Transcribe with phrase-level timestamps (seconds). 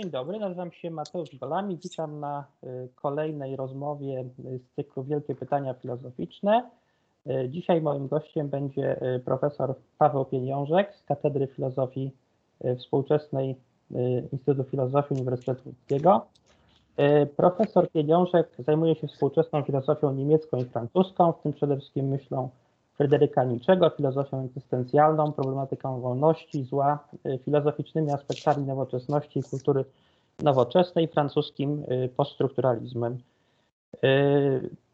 [0.00, 1.78] Dzień dobry, nazywam się Mateusz Golami.
[1.82, 2.44] Witam na
[2.94, 6.70] kolejnej rozmowie z cyklu Wielkie Pytania Filozoficzne.
[7.48, 12.10] Dzisiaj moim gościem będzie profesor Paweł Pieniążek z Katedry Filozofii
[12.78, 13.56] Współczesnej
[14.32, 16.26] Instytutu Filozofii Uniwersytetu Łódzkiego.
[17.36, 22.48] Profesor Pieniążek zajmuje się współczesną filozofią niemiecką i francuską, w tym przede wszystkim myślą
[23.00, 26.98] Fryderyka Niczego, filozofią egzystencjalną, problematyką wolności, zła,
[27.44, 29.84] filozoficznymi aspektami nowoczesności i kultury
[30.42, 31.84] nowoczesnej, francuskim
[32.16, 33.18] poststrukturalizmem.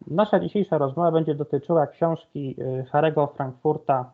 [0.06, 2.56] Nasza dzisiejsza rozmowa będzie dotyczyła książki
[2.91, 4.12] Harego Frankfurta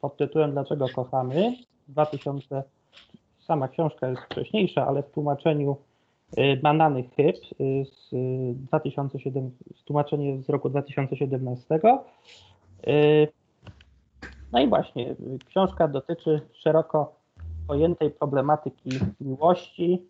[0.00, 1.52] pod tytułem Dlaczego kochamy?
[1.88, 2.62] 2000,
[3.40, 5.76] sama książka jest wcześniejsza, ale w tłumaczeniu
[6.62, 7.36] Banany Chyb
[7.84, 8.10] z,
[8.70, 11.80] 2007, z tłumaczenie z roku 2017.
[14.52, 15.14] No i właśnie,
[15.48, 17.16] książka dotyczy szeroko
[17.66, 18.90] pojętej problematyki
[19.20, 20.08] miłości.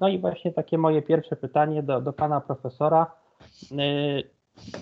[0.00, 3.06] No i właśnie takie moje pierwsze pytanie do, do pana profesora.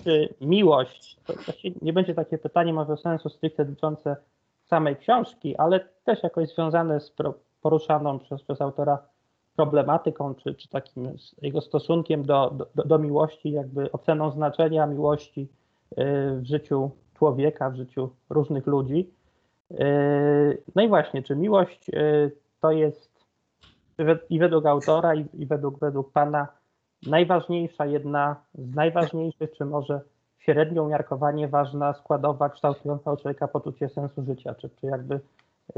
[0.03, 1.33] Czy miłość, to
[1.81, 4.15] nie będzie takie pytanie może sensu stricte dotyczące
[4.65, 7.13] samej książki, ale też jakoś związane z
[7.61, 8.99] poruszaną przez, przez autora
[9.55, 15.47] problematyką, czy, czy takim jego stosunkiem do, do, do miłości, jakby oceną znaczenia miłości
[15.97, 19.09] w życiu człowieka, w życiu różnych ludzi.
[20.75, 21.91] No i właśnie, czy miłość
[22.61, 23.11] to jest
[24.29, 26.47] i według autora, i według, według Pana
[27.07, 30.01] najważniejsza, jedna z najważniejszych, czy może
[30.39, 35.19] średnio umiarkowanie ważna składowa kształtująca u człowieka poczucie sensu życia, czy, czy jakby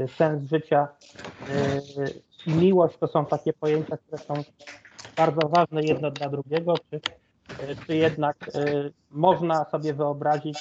[0.06, 0.88] sens życia
[2.46, 4.34] i miłość to są takie pojęcia, które są
[5.16, 7.00] bardzo ważne jedno dla drugiego, czy
[7.86, 8.36] czy jednak
[9.10, 10.58] można sobie wyobrazić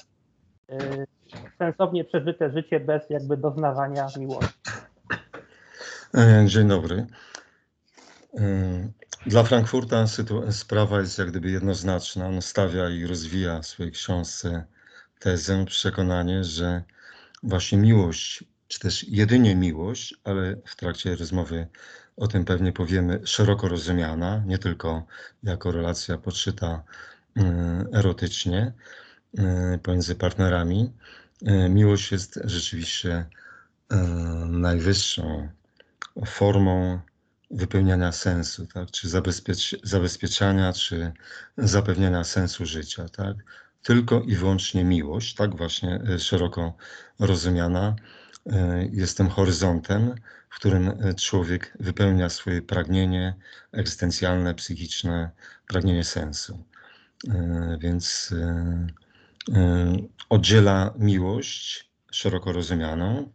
[1.57, 4.53] sensownie przeżyte życie bez jakby doznawania miłości.
[6.45, 7.05] Dzień dobry.
[9.25, 10.05] Dla Frankfurta
[10.51, 12.27] sprawa jest jak gdyby jednoznaczna.
[12.27, 14.65] On stawia i rozwija w swojej książce
[15.19, 16.83] tezę, przekonanie, że
[17.43, 21.67] właśnie miłość, czy też jedynie miłość, ale w trakcie rozmowy
[22.17, 25.05] o tym pewnie powiemy, szeroko rozumiana, nie tylko
[25.43, 26.83] jako relacja podszyta
[27.93, 28.73] erotycznie
[29.83, 30.93] pomiędzy partnerami.
[31.69, 33.25] Miłość jest rzeczywiście
[34.47, 35.49] najwyższą
[36.25, 36.99] formą
[37.51, 38.91] wypełniania sensu, tak?
[38.91, 41.11] czy zabezpiecz zabezpieczania, czy
[41.57, 43.09] zapewniania sensu życia.
[43.09, 43.37] Tak?
[43.83, 46.73] Tylko i wyłącznie miłość, tak właśnie szeroko
[47.19, 47.95] rozumiana,
[48.91, 50.15] jest tym horyzontem,
[50.49, 53.35] w którym człowiek wypełnia swoje pragnienie
[53.71, 55.31] egzystencjalne, psychiczne,
[55.67, 56.63] pragnienie sensu.
[57.79, 58.33] Więc
[60.29, 63.31] oddziela miłość szeroko rozumianą,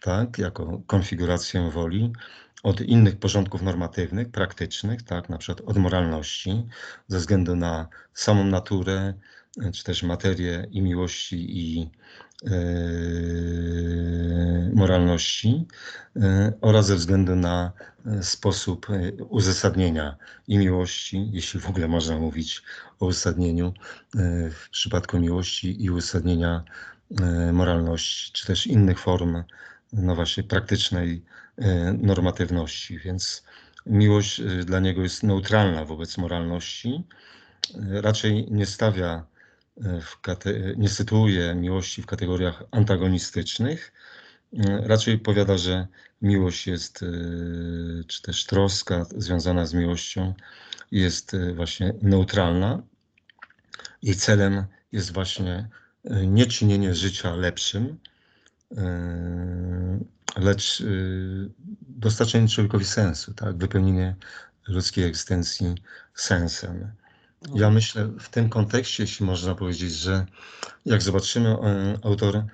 [0.00, 2.12] tak, jako konfigurację woli,
[2.62, 6.66] od innych porządków normatywnych, praktycznych, tak, na przykład od moralności,
[7.08, 9.14] ze względu na samą naturę,
[9.72, 11.90] czy też materię i miłości, i
[14.74, 15.66] moralności
[16.60, 17.72] oraz ze względu na
[18.22, 18.86] sposób
[19.28, 20.16] uzasadnienia
[20.48, 22.62] i miłości, jeśli w ogóle można mówić
[23.00, 23.72] o uzasadnieniu
[24.50, 26.64] w przypadku miłości i uzasadnienia
[27.52, 29.42] moralności, czy też innych form,
[29.92, 31.24] no właśnie, praktycznej
[31.98, 32.98] normatywności.
[32.98, 33.44] Więc
[33.86, 37.04] miłość dla niego jest neutralna wobec moralności.
[37.90, 39.31] Raczej nie stawia
[40.76, 43.92] nie sytuuje miłości w kategoriach antagonistycznych.
[44.82, 45.86] Raczej powiada, że
[46.22, 47.04] miłość jest,
[48.06, 50.34] czy też troska związana z miłością
[50.90, 52.82] jest właśnie neutralna.
[54.02, 55.68] Jej celem jest właśnie
[56.26, 57.98] nie czynienie życia lepszym,
[60.36, 60.82] lecz
[61.80, 63.56] dostarczenie człowiekowi sensu, tak?
[63.56, 64.16] wypełnienie
[64.68, 65.74] ludzkiej egzystencji
[66.14, 66.92] sensem.
[67.54, 70.26] Ja myślę w tym kontekście, jeśli można powiedzieć, że
[70.86, 71.56] jak zobaczymy,
[72.02, 72.44] autor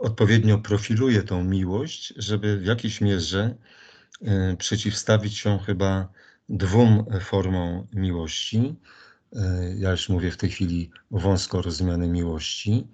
[0.00, 3.54] odpowiednio profiluje tą miłość, żeby w jakiejś mierze
[4.58, 6.08] przeciwstawić się chyba
[6.48, 8.76] dwóm formom miłości.
[9.76, 12.86] Ja już mówię w tej chwili o wąsko rozumianej miłości,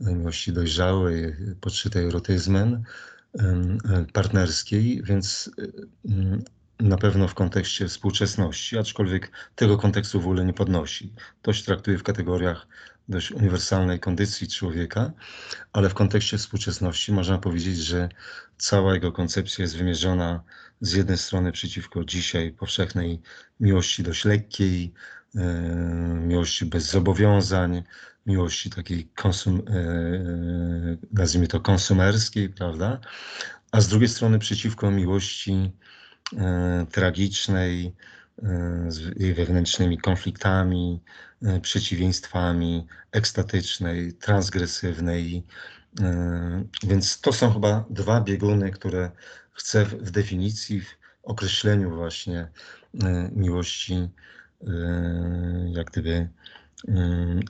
[0.00, 2.82] miłości dojrzałej, podszytej erotyzmem,
[4.12, 5.50] partnerskiej, więc
[6.80, 11.12] na pewno w kontekście współczesności, aczkolwiek tego kontekstu w ogóle nie podnosi.
[11.42, 12.66] To się traktuje w kategoriach
[13.08, 15.12] dość uniwersalnej kondycji człowieka,
[15.72, 18.08] ale w kontekście współczesności można powiedzieć, że
[18.56, 20.42] cała jego koncepcja jest wymierzona
[20.80, 23.20] z jednej strony przeciwko dzisiaj powszechnej
[23.60, 24.92] miłości dość lekkiej,
[25.34, 25.40] e,
[26.20, 27.82] miłości bez zobowiązań,
[28.26, 29.72] miłości takiej konsum, e,
[31.12, 33.00] nazwijmy to konsumerskiej, prawda?
[33.72, 35.72] A z drugiej strony przeciwko miłości
[36.90, 37.94] tragicznej,
[38.88, 41.00] z jej wewnętrznymi konfliktami,
[41.62, 45.44] przeciwieństwami, ekstatycznej, transgresywnej.
[46.82, 49.10] Więc to są chyba dwa bieguny, które
[49.52, 50.86] chcę w definicji, w
[51.22, 52.48] określeniu właśnie
[53.32, 54.08] miłości,
[55.66, 56.28] jak gdyby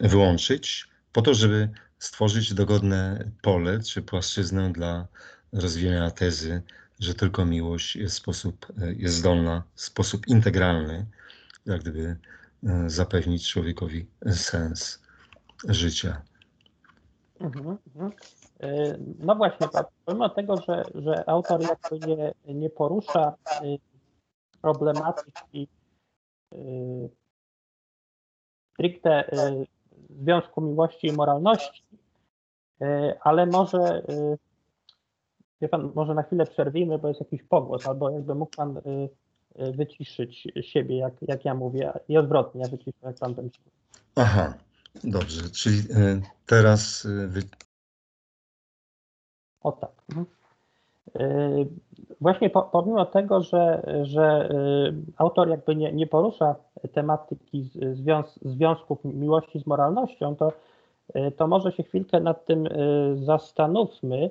[0.00, 5.06] wyłączyć, po to, żeby stworzyć dogodne pole czy płaszczyznę dla
[5.52, 6.62] rozwijania tezy,
[7.00, 8.66] że tylko miłość jest, sposób,
[8.96, 11.06] jest zdolna w sposób integralny,
[11.66, 12.16] jak gdyby
[12.64, 15.02] e, zapewnić człowiekowi sens
[15.64, 16.22] życia.
[17.40, 18.12] Mhm, mhm.
[18.60, 19.68] E, no właśnie,
[20.04, 23.76] pomimo tego, że, że autor jakby nie, nie porusza e,
[24.62, 25.68] problematyki
[28.72, 29.30] stricte
[30.10, 31.84] związku miłości i moralności,
[33.20, 34.02] ale może
[35.60, 38.80] Wie pan, może na chwilę przerwijmy, bo jest jakiś pogłos, albo jakby mógł pan y,
[39.62, 43.58] y, wyciszyć siebie, jak, jak ja mówię, i odwrotnie, ja wyciszę, jak pan będzie.
[44.16, 44.54] Aha,
[45.04, 47.06] dobrze, czyli y, teraz...
[47.26, 47.40] Wy...
[49.62, 49.90] O tak.
[50.08, 50.26] Mhm.
[52.20, 54.48] Właśnie po, pomimo tego, że, że
[55.16, 56.54] autor jakby nie, nie porusza
[56.92, 60.52] tematyki związ, związków miłości z moralnością, to,
[61.36, 62.68] to może się chwilkę nad tym
[63.14, 64.30] zastanówmy,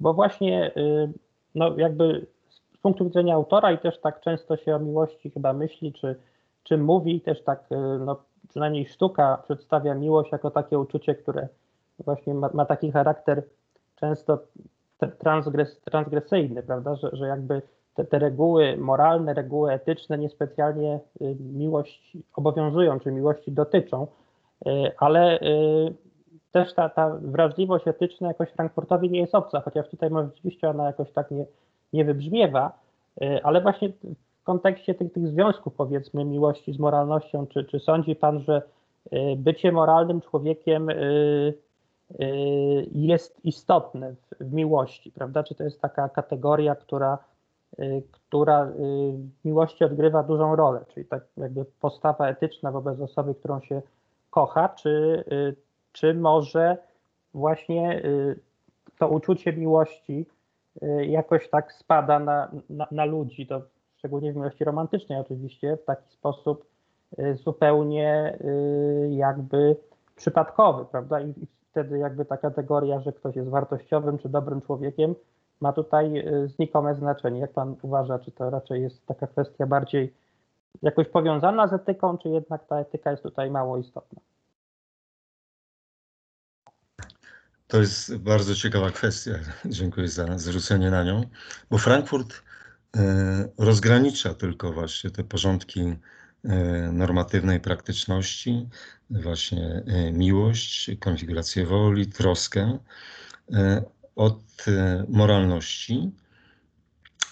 [0.00, 1.12] bo właśnie yy,
[1.54, 5.92] no jakby z punktu widzenia autora i też tak często się o miłości chyba myśli,
[5.92, 6.16] czy,
[6.62, 11.48] czy mówi, też tak yy, no, przynajmniej sztuka przedstawia miłość jako takie uczucie, które
[12.04, 13.42] właśnie ma, ma taki charakter
[13.96, 14.38] często
[15.18, 17.62] transgres, transgresyjny, prawda, że, że jakby
[17.94, 21.00] te, te reguły moralne, reguły etyczne niespecjalnie
[21.40, 24.06] miłość obowiązują, czy miłości dotyczą,
[24.98, 25.38] ale
[26.52, 30.86] też ta, ta wrażliwość etyczna jakoś Frankfurtowi nie jest obca, chociaż tutaj może rzeczywiście ona
[30.86, 31.44] jakoś tak nie,
[31.92, 32.78] nie wybrzmiewa,
[33.22, 33.88] y, ale właśnie
[34.40, 38.62] w kontekście tych, tych związków, powiedzmy, miłości z moralnością, czy, czy sądzi Pan, że
[39.12, 41.54] y, bycie moralnym człowiekiem y,
[42.92, 45.42] jest istotne w, miłości, prawda?
[45.42, 47.18] Czy to jest taka kategoria, która,
[48.12, 48.66] która
[49.40, 53.82] w miłości odgrywa dużą rolę, czyli tak jakby postawa etyczna wobec osoby, którą się
[54.30, 55.24] kocha, czy
[55.98, 56.76] czy może
[57.34, 58.40] właśnie y,
[58.98, 60.26] to uczucie miłości
[60.82, 63.62] y, jakoś tak spada na, na, na ludzi, to
[63.96, 66.64] szczególnie w miłości romantycznej oczywiście, w taki sposób
[67.18, 68.38] y, zupełnie
[69.10, 69.76] jakby
[70.16, 71.20] przypadkowy, prawda?
[71.20, 71.34] I
[71.70, 75.14] wtedy jakby ta kategoria, że ktoś jest wartościowym czy dobrym człowiekiem,
[75.60, 77.40] ma tutaj znikome znaczenie.
[77.40, 80.14] Jak pan uważa, czy to raczej jest taka kwestia bardziej
[80.82, 84.20] jakoś powiązana z etyką, czy jednak ta etyka jest tutaj mało istotna?
[87.68, 89.32] To jest bardzo ciekawa kwestia.
[89.64, 91.30] Dziękuję za zwrócenie na nią,
[91.70, 92.42] bo Frankfurt
[92.96, 95.96] e, rozgranicza tylko właśnie te porządki e,
[96.92, 98.68] normatywnej praktyczności,
[99.10, 102.78] właśnie e, miłość, konfigurację woli, troskę
[104.16, 104.64] od
[105.08, 106.10] moralności,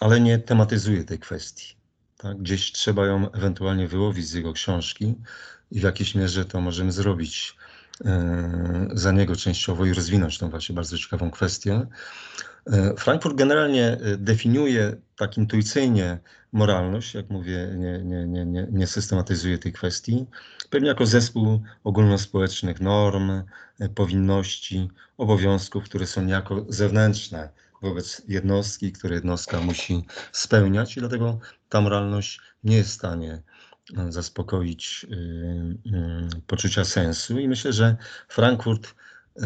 [0.00, 1.76] ale nie tematyzuje tej kwestii.
[2.16, 2.38] Tak?
[2.38, 5.14] Gdzieś trzeba ją ewentualnie wyłowić z jego książki
[5.70, 7.56] i w jakiejś mierze to możemy zrobić
[8.92, 11.86] za niego częściowo i rozwinąć tą właśnie bardzo ciekawą kwestię.
[12.66, 16.18] E, Frankfurt generalnie e, definiuje tak intuicyjnie
[16.52, 20.26] moralność, jak mówię, nie, nie, nie, nie, nie systematyzuje tej kwestii,
[20.70, 23.42] pewnie jako zespół ogólnospołecznych norm,
[23.94, 27.48] powinności, obowiązków, które są niejako zewnętrzne
[27.82, 31.38] wobec jednostki, które jednostka musi spełniać i dlatego
[31.68, 33.42] ta moralność nie jest w stanie
[34.08, 35.16] zaspokoić y,
[36.36, 37.38] y, poczucia sensu.
[37.38, 37.96] I myślę, że
[38.28, 38.94] Frankfurt
[39.36, 39.42] y,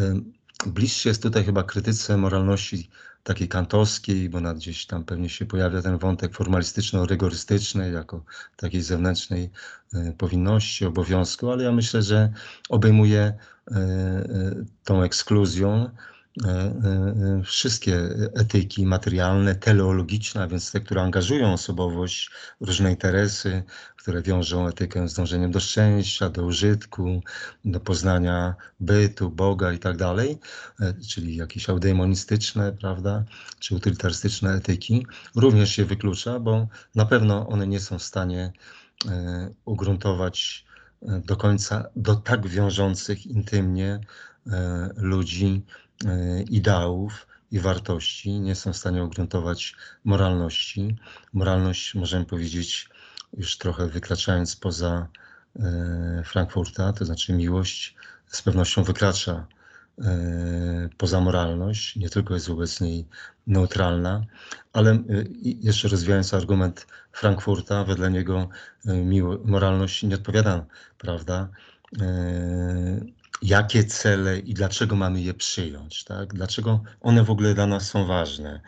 [0.65, 2.89] bliższy jest tutaj chyba krytyce moralności
[3.23, 8.23] takiej kantowskiej, bo nad gdzieś tam pewnie się pojawia ten wątek formalistyczno-rygorystyczny, jako
[8.55, 9.49] takiej zewnętrznej
[10.17, 12.33] powinności, obowiązku, ale ja myślę, że
[12.69, 13.33] obejmuje
[14.83, 15.89] tą ekskluzją
[17.43, 17.95] wszystkie
[18.35, 23.63] etyki materialne, teleologiczne, a więc te, które angażują osobowość, różne interesy,
[23.97, 27.21] które wiążą etykę z dążeniem do szczęścia, do użytku,
[27.65, 30.39] do poznania bytu, Boga i tak dalej,
[30.79, 33.23] e, czyli jakieś eudemonistyczne, prawda,
[33.59, 38.51] czy utylitarystyczne etyki, również się wyklucza, bo na pewno one nie są w stanie
[39.65, 40.65] ugruntować
[41.01, 43.99] do końca do tak wiążących intymnie
[44.97, 45.90] ludzi E,
[46.49, 50.95] ideałów i wartości, nie są w stanie ugruntować moralności.
[51.33, 52.89] Moralność, możemy powiedzieć,
[53.37, 55.07] już trochę wykraczając poza
[55.59, 57.95] e, Frankfurta, to znaczy miłość
[58.27, 59.47] z pewnością wykracza
[60.97, 63.07] poza moralność, nie tylko jest wobec niej
[63.47, 64.25] neutralna,
[64.73, 65.03] ale
[65.41, 68.49] jeszcze rozwijając argument Frankfurta, wedle niego
[69.45, 70.65] moralność nie odpowiada,
[70.97, 71.49] prawda,
[73.41, 76.33] jakie cele i dlaczego mamy je przyjąć, tak?
[76.33, 78.61] Dlaczego one w ogóle dla nas są ważne,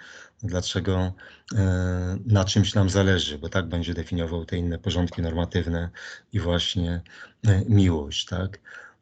[0.43, 1.13] dlaczego
[1.55, 5.89] e, na czymś nam zależy, bo tak będzie definiował te inne porządki normatywne
[6.33, 7.01] i właśnie
[7.47, 8.59] e, miłość, tak?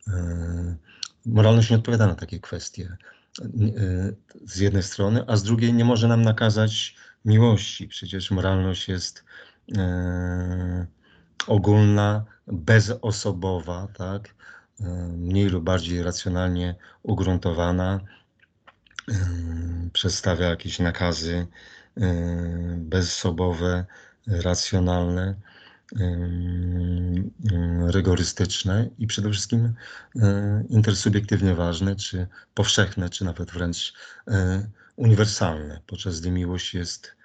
[0.07, 0.75] E,
[1.25, 2.97] moralność nie odpowiada na takie kwestie
[4.45, 7.87] z jednej strony, a z drugiej nie może nam nakazać miłości.
[7.87, 9.23] Przecież moralność jest
[11.47, 14.35] ogólna, bezosobowa, tak?
[15.17, 17.99] Mniej lub bardziej racjonalnie ugruntowana,
[19.93, 21.47] przedstawia jakieś nakazy
[22.77, 23.85] bezsobowe,
[24.27, 25.35] racjonalne,
[27.87, 29.73] rygorystyczne i przede wszystkim
[30.69, 33.93] intersubiektywnie ważne, czy powszechne, czy nawet wręcz
[34.95, 37.15] uniwersalne, podczas gdy miłość jest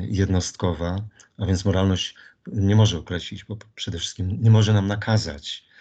[0.00, 0.96] jednostkowa,
[1.38, 2.14] a więc moralność
[2.46, 5.71] nie może określić, bo przede wszystkim nie może nam nakazać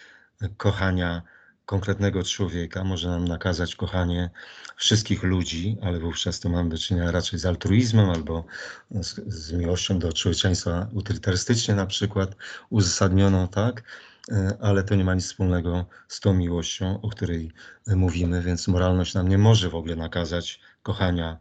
[0.58, 1.22] kochania
[1.66, 4.30] konkretnego człowieka, może nam nakazać kochanie
[4.76, 8.46] wszystkich ludzi, ale wówczas to mamy do czynienia raczej z altruizmem albo
[8.92, 12.36] z, z miłością do człowieczeństwa utylitarystycznej na przykład,
[12.70, 13.84] uzasadnioną, tak?
[14.32, 17.52] E, ale to nie ma nic wspólnego z tą miłością, o której
[17.88, 21.38] mówimy, więc moralność nam nie może w ogóle nakazać kochania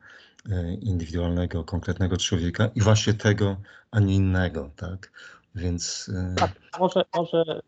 [0.51, 3.57] e, indywidualnego, konkretnego człowieka i właśnie tego,
[3.91, 5.13] a nie innego, tak?
[5.55, 6.11] Więc...
[6.15, 7.63] E, tak, może, może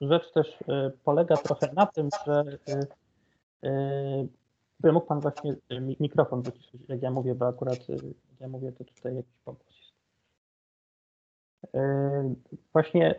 [0.00, 2.44] rzecz też e, polega trochę na tym, że
[4.80, 5.56] by e, e, mógł Pan właśnie
[6.00, 9.88] mikrofon wyciszyć, jak ja mówię, bo akurat jak ja mówię, to tutaj jakiś pogłos jest.
[12.72, 13.14] Właśnie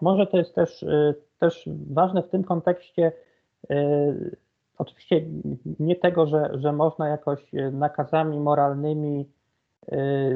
[0.00, 0.84] może to jest też,
[1.38, 3.12] też ważne w tym kontekście,
[4.78, 5.26] oczywiście
[5.80, 9.28] nie tego, że, że można jakoś nakazami moralnymi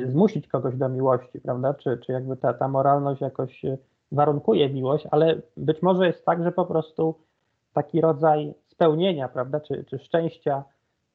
[0.06, 3.62] zmusić kogoś do miłości, prawda, czy, czy jakby ta, ta moralność jakoś
[4.12, 7.14] warunkuje miłość, ale być może jest tak, że po prostu
[7.72, 10.64] taki rodzaj spełnienia, prawda, czy, czy szczęścia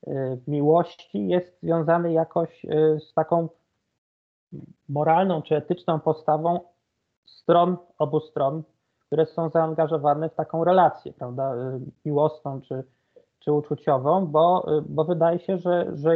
[0.07, 0.11] y,
[0.47, 3.49] miłości jest związany jakoś y, z taką
[4.89, 6.59] moralną czy etyczną postawą
[7.25, 8.63] stron, obu stron,
[8.99, 12.83] które są zaangażowane w taką relację, prawda, y, miłosną czy,
[13.39, 16.15] czy uczuciową, bo, bo wydaje się, że, że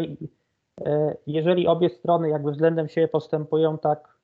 [1.27, 4.18] jeżeli obie strony jakby względem siebie postępują tak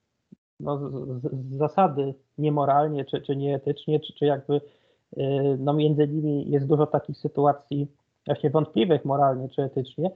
[0.60, 4.62] no, z, z zasady niemoralnie, czy, czy nieetycznie, czy, czy jakby
[5.18, 5.22] y,
[5.60, 7.88] no, między nimi jest dużo takich sytuacji
[8.26, 10.12] właśnie wątpliwych moralnie czy etycznie,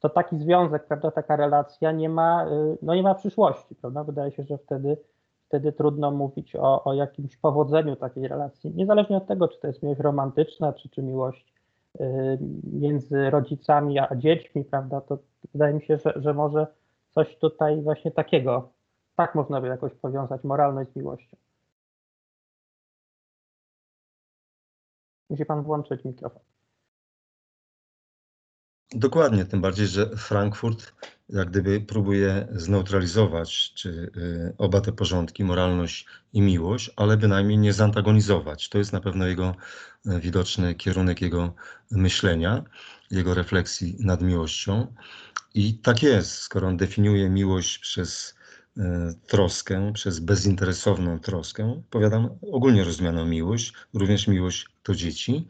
[0.00, 4.04] to taki związek, prawda, taka relacja nie ma, y, no nie ma przyszłości, prawda?
[4.04, 4.96] Wydaje się, że wtedy,
[5.48, 9.82] wtedy trudno mówić o, o jakimś powodzeniu takiej relacji, niezależnie od tego, czy to jest
[9.82, 11.54] miłość romantyczna, czy, czy miłość
[12.00, 12.38] y,
[12.72, 15.18] między rodzicami a dziećmi, prawda, to
[15.52, 16.66] wydaje mi się, że, że może
[17.10, 18.68] coś tutaj właśnie takiego
[19.16, 21.36] tak można by jakoś powiązać moralność z miłością.
[25.30, 26.42] Musi pan włączyć mikrofon.
[28.92, 30.92] Dokładnie, tym bardziej, że Frankfurt
[31.32, 37.72] jak gdyby próbuje zneutralizować czy, y, oba te porządki, moralność i miłość, ale bynajmniej nie
[37.72, 38.68] zantagonizować.
[38.68, 39.54] To jest na pewno jego
[40.06, 41.54] y, widoczny kierunek jego
[41.90, 42.64] myślenia,
[43.10, 44.94] jego refleksji nad miłością.
[45.54, 48.34] I tak jest, skoro on definiuje miłość przez
[49.26, 55.48] troskę, przez bezinteresowną troskę, powiadam ogólnie rozumianą miłość, również miłość do dzieci,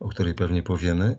[0.00, 1.16] o której pewnie powiemy,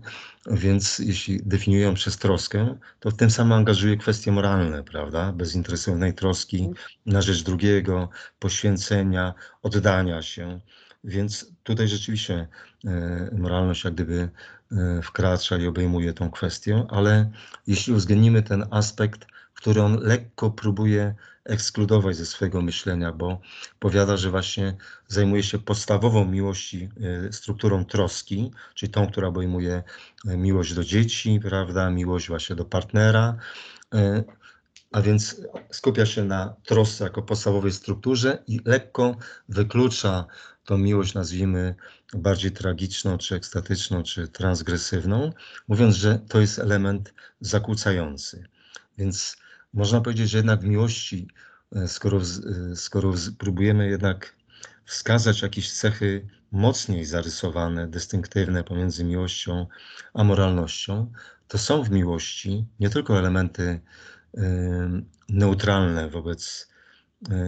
[0.52, 6.70] więc jeśli definiują przez troskę, to w tym samym angażuje kwestie moralne, prawda, bezinteresownej troski
[7.06, 10.60] na rzecz drugiego, poświęcenia, oddania się,
[11.04, 12.48] więc tutaj rzeczywiście
[12.86, 14.30] e, moralność jak gdyby
[14.72, 17.32] e, wkracza i obejmuje tą kwestię, ale
[17.68, 19.28] jeśli uwzględnimy ten aspekt
[19.60, 23.42] który on lekko próbuje ekskludować ze swojego myślenia, bo
[23.80, 24.76] powiada, że właśnie
[25.08, 26.90] zajmuje się podstawową miłości,
[27.28, 29.84] y, strukturą troski, czyli tą, która obejmuje
[30.26, 33.38] y, miłość do dzieci, prawda, miłość właśnie do partnera,
[33.96, 34.24] y,
[34.92, 39.16] a więc skupia się na trosce jako podstawowej strukturze i lekko
[39.50, 40.26] wyklucza
[40.66, 41.76] tą miłość, nazwijmy
[42.14, 45.34] bardziej tragiczną, czy ekstatyczną, czy transgresywną,
[45.68, 48.48] mówiąc, że to jest element zakłócający.
[48.98, 49.38] Więc
[49.74, 51.28] można powiedzieć, że jednak w miłości,
[51.76, 52.18] e, skoro,
[52.72, 54.36] e, skoro próbujemy jednak
[54.86, 59.68] wskazać jakieś cechy mocniej zarysowane, dystynktywne pomiędzy miłością
[60.14, 61.12] a moralnością,
[61.48, 63.82] to są w miłości nie tylko elementy
[64.38, 64.42] y,
[65.30, 66.70] neutralne wobec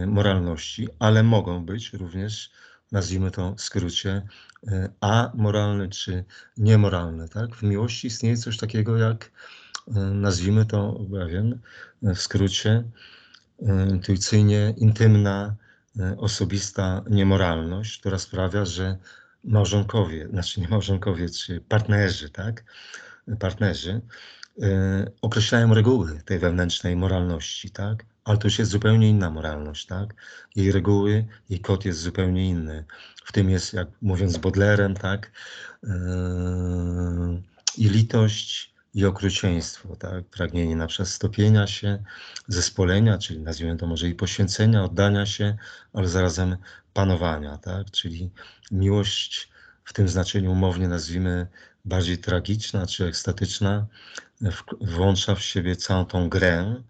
[0.06, 2.50] moralności, ale mogą być również
[2.92, 4.22] nazwijmy to w skrócie,
[5.00, 6.24] amoralny czy
[6.56, 7.28] niemoralny.
[7.28, 7.56] Tak?
[7.56, 9.30] W miłości istnieje coś takiego jak,
[10.14, 11.58] nazwijmy to, ja wiem,
[12.02, 12.84] w skrócie,
[13.90, 15.56] intuicyjnie intymna,
[16.16, 18.96] osobista niemoralność, która sprawia, że
[19.44, 22.64] małżonkowie, znaczy nie małżonkowie, czy partnerzy, tak?
[23.38, 24.00] Partnerzy
[24.62, 28.04] e, określają reguły tej wewnętrznej moralności, tak?
[28.24, 30.14] Ale to już jest zupełnie inna moralność, tak?
[30.56, 32.84] Jej reguły, jej kod jest zupełnie inny.
[33.24, 35.30] W tym jest, jak mówiąc Bodlerem, tak?
[35.84, 35.88] E,
[37.78, 40.24] I litość, i okrucieństwo, tak?
[40.24, 42.02] Pragnienie na przykład stopienia się,
[42.48, 45.56] zespolenia, czyli nazwijmy to może i poświęcenia, oddania się,
[45.92, 46.56] ale zarazem
[46.92, 47.90] panowania, tak?
[47.90, 48.30] Czyli
[48.70, 49.48] miłość
[49.84, 51.46] w tym znaczeniu umownie nazwijmy
[51.84, 53.86] bardziej tragiczna czy ekstatyczna,
[54.80, 56.82] włącza w siebie całą tą grę,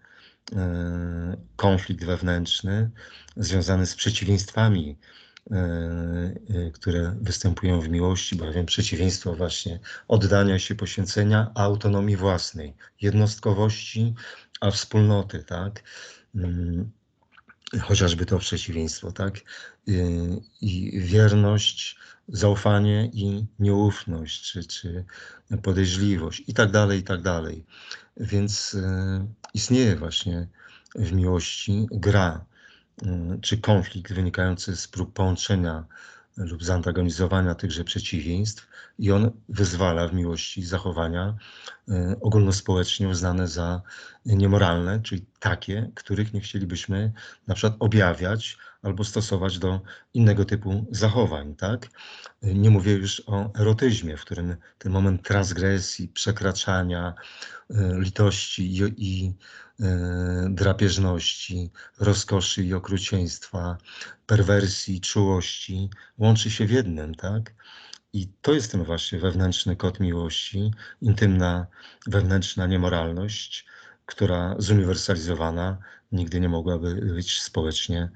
[0.55, 2.89] e, konflikt wewnętrzny
[3.37, 4.97] związany z przeciwieństwami,
[6.73, 14.13] które występują w miłości, bowiem przeciwieństwo właśnie oddania się, poświęcenia, autonomii własnej, jednostkowości,
[14.61, 15.83] a wspólnoty, tak?
[16.35, 16.91] Mm,
[17.81, 19.39] chociażby to przeciwieństwo, tak?
[20.61, 21.97] I wierność,
[22.27, 25.05] zaufanie i nieufność, czy, czy
[25.63, 27.65] podejrzliwość i tak dalej, i tak dalej.
[28.17, 30.47] Więc e, istnieje właśnie
[30.95, 32.52] w miłości gra, e,
[33.41, 35.85] czy konflikt wynikający z prób połączenia
[36.37, 38.67] lub zantagonizowania tychże przeciwieństw
[38.99, 41.35] i on wyzwala w miłości zachowania
[41.89, 43.81] e, ogólnospołecznie uznane za
[44.25, 47.11] niemoralne, czyli takie, których nie chcielibyśmy
[47.47, 49.81] na przykład objawiać albo stosować do
[50.13, 51.89] innego typu zachowań, tak?
[52.41, 57.13] Nie mówię już o erotyzmie, w którym ten moment transgresji, przekraczania,
[57.99, 59.33] litości i, i
[60.49, 63.77] drapieżności, rozkoszy i okrucieństwa,
[64.25, 67.53] perwersji, czułości łączy się w jednym, tak?
[68.13, 70.71] I to jest ten właśnie wewnętrzny kod miłości,
[71.01, 71.67] intymna
[72.07, 73.65] wewnętrzna niemoralność,
[74.05, 75.77] która zuniwersalizowana
[76.11, 78.09] nigdy nie mogłaby być społecznie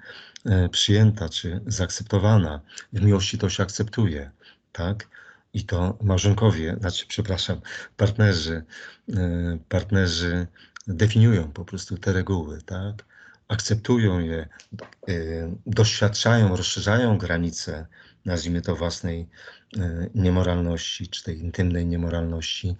[0.45, 2.61] e, przyjęta czy zaakceptowana.
[2.93, 4.31] W miłości to się akceptuje,
[4.71, 5.07] tak?
[5.53, 7.61] I to małżonkowie, znaczy, przepraszam,
[7.97, 8.63] partnerzy,
[9.13, 10.47] e, partnerzy
[10.87, 13.05] definiują po prostu te reguły, tak?
[13.47, 14.47] Akceptują je,
[15.07, 15.17] e,
[15.65, 17.87] doświadczają, rozszerzają granice,
[18.25, 19.29] nazwijmy to własnej
[20.15, 22.75] niemoralności, czy tej intymnej niemoralności,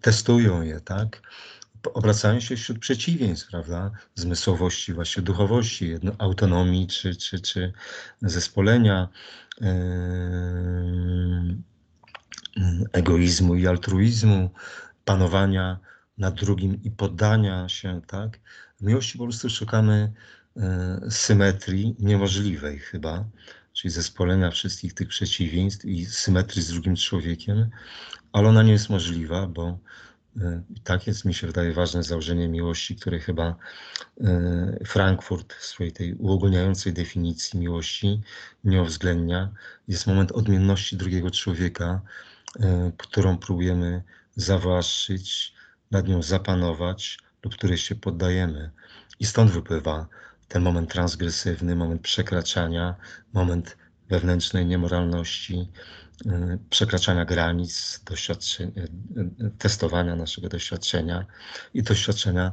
[0.00, 1.22] testują je, tak?
[1.94, 3.90] obracają się wśród przeciwieństw, prawda?
[4.14, 7.72] Zmysłowości, właśnie duchowości, jedno, autonomii czy, czy, czy
[8.22, 9.08] zespolenia,
[12.92, 14.50] egoizmu i altruizmu,
[15.04, 15.78] panowania
[16.18, 18.40] nad drugim i poddania się, tak?
[18.80, 20.12] W miłości po prostu szukamy
[20.56, 20.62] yy,
[21.10, 23.24] symetrii niemożliwej chyba,
[23.72, 27.70] czyli zespolenia wszystkich tych przeciwieństw i symetrii z drugim człowiekiem,
[28.32, 29.78] ale ona nie jest możliwa, bo
[30.70, 33.56] i tak jest, mi się wydaje, ważne założenie miłości, które chyba
[34.20, 38.20] e, Frankfurt w swojej tej uogólniającej definicji miłości
[38.64, 39.50] nie uwzględnia.
[39.88, 42.00] Jest moment odmienności drugiego człowieka,
[42.60, 44.02] e, którą próbujemy
[44.36, 45.53] zawłaszczyć,
[45.94, 48.70] nad nią zapanować lub której się poddajemy.
[49.20, 50.06] I stąd wypływa
[50.48, 52.94] ten moment transgresywny, moment przekraczania,
[53.32, 53.76] moment
[54.08, 55.68] wewnętrznej niemoralności,
[56.26, 58.00] Y, przekraczania granic,
[58.60, 61.26] y, y, testowania naszego doświadczenia
[61.74, 62.52] i doświadczenia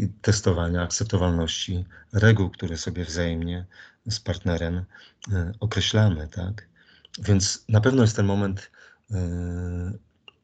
[0.00, 3.66] i testowania akceptowalności reguł, które sobie wzajemnie
[4.10, 4.84] z partnerem
[5.60, 6.68] określamy, tak?
[7.18, 8.70] Więc na pewno jest ten moment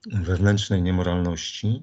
[0.07, 1.83] wewnętrznej niemoralności,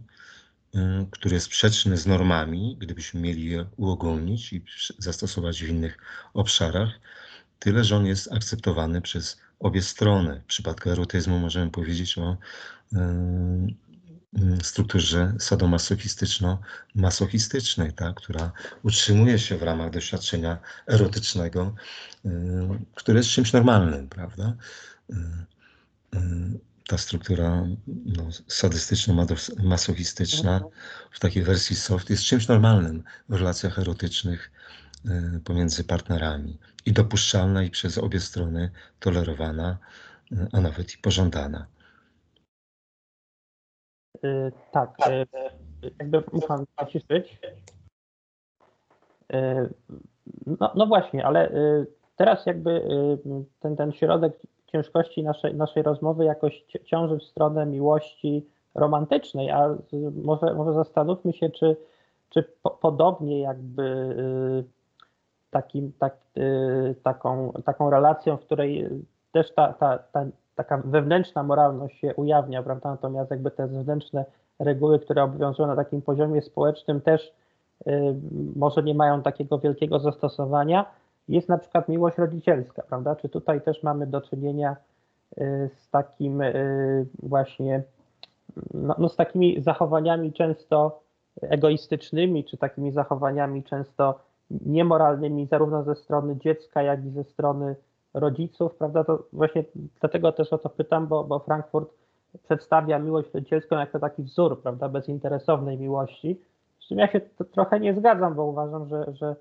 [1.11, 4.65] który jest sprzeczny z normami, gdybyśmy mieli je uogólnić i
[4.97, 5.97] zastosować w innych
[6.33, 6.89] obszarach,
[7.59, 10.41] tyle że on jest akceptowany przez obie strony.
[10.43, 12.37] W przypadku erotyzmu możemy powiedzieć o
[14.61, 18.51] strukturze sadomasochistyczno-masochistycznej, tak, która
[18.83, 21.75] utrzymuje się w ramach doświadczenia erotycznego,
[22.95, 24.53] które jest czymś normalnym, prawda?
[26.87, 30.61] Ta struktura no, sadystyczno-masochistyczna
[31.11, 34.51] w takiej wersji soft jest czymś normalnym w relacjach erotycznych
[35.05, 39.77] Y, pomiędzy partnerami i dopuszczalna i przez obie strony tolerowana,
[40.31, 41.67] y, a nawet i pożądana.
[44.23, 44.95] Yy, tak,
[45.99, 47.39] jakby muszę naciszyć.
[49.29, 49.73] Yy,
[50.59, 51.51] no, no, właśnie, ale
[52.15, 52.81] teraz jakby
[53.59, 54.33] ten, ten środek
[54.67, 59.75] ciężkości naszej, naszej rozmowy jakoś ciąży w stronę miłości romantycznej, a
[60.23, 61.77] może, może zastanówmy się, czy,
[62.29, 64.15] czy po, podobnie jakby
[65.51, 68.89] takim, tak, y, taką, taką relacją, w której
[69.31, 70.25] też ta, ta, ta
[70.57, 72.91] taka wewnętrzna moralność się ujawnia, prawda?
[72.91, 74.25] Natomiast jakby te zewnętrzne
[74.59, 77.33] reguły, które obowiązują na takim poziomie społecznym też
[77.87, 78.15] y,
[78.55, 80.85] może nie mają takiego wielkiego zastosowania.
[81.29, 83.15] Jest na przykład miłość rodzicielska, prawda?
[83.15, 84.75] Czy tutaj też mamy do czynienia
[85.37, 87.83] y, z takim y, właśnie,
[88.73, 90.99] no, no z takimi zachowaniami często
[91.41, 94.19] egoistycznymi, czy takimi zachowaniami często
[94.51, 97.75] niemoralnymi zarówno ze strony dziecka, jak i ze strony
[98.13, 99.03] rodziców, prawda?
[99.03, 99.63] To właśnie
[99.99, 101.89] dlatego też o to pytam, bo, bo Frankfurt
[102.43, 106.41] przedstawia miłość rodzicielską jako taki wzór, prawda, bezinteresownej miłości.
[106.79, 109.35] Z czym ja się trochę nie zgadzam, bo uważam, że, że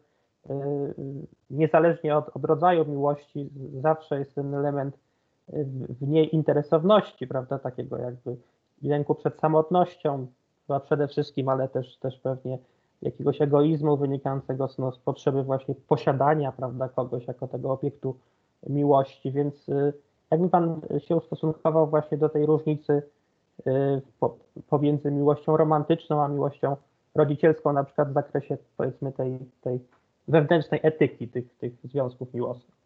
[1.50, 4.96] niezależnie od, od rodzaju miłości zawsze jest ten element
[5.54, 5.66] y,
[6.00, 8.36] w niej interesowności, prawda, takiego jakby
[8.82, 10.26] lęku przed samotnością,
[10.66, 12.58] chyba przede wszystkim, ale też, też pewnie
[13.02, 18.16] jakiegoś egoizmu wynikającego z, no, z potrzeby właśnie posiadania, prawda, kogoś jako tego obiektu
[18.68, 19.92] miłości, więc y,
[20.30, 23.02] jakby Pan się ustosunkował właśnie do tej różnicy
[23.66, 24.02] y,
[24.68, 26.76] pomiędzy miłością romantyczną a miłością
[27.14, 29.80] rodzicielską, na przykład w zakresie powiedzmy tej, tej
[30.28, 32.76] wewnętrznej etyki tych, tych związków miłosnych?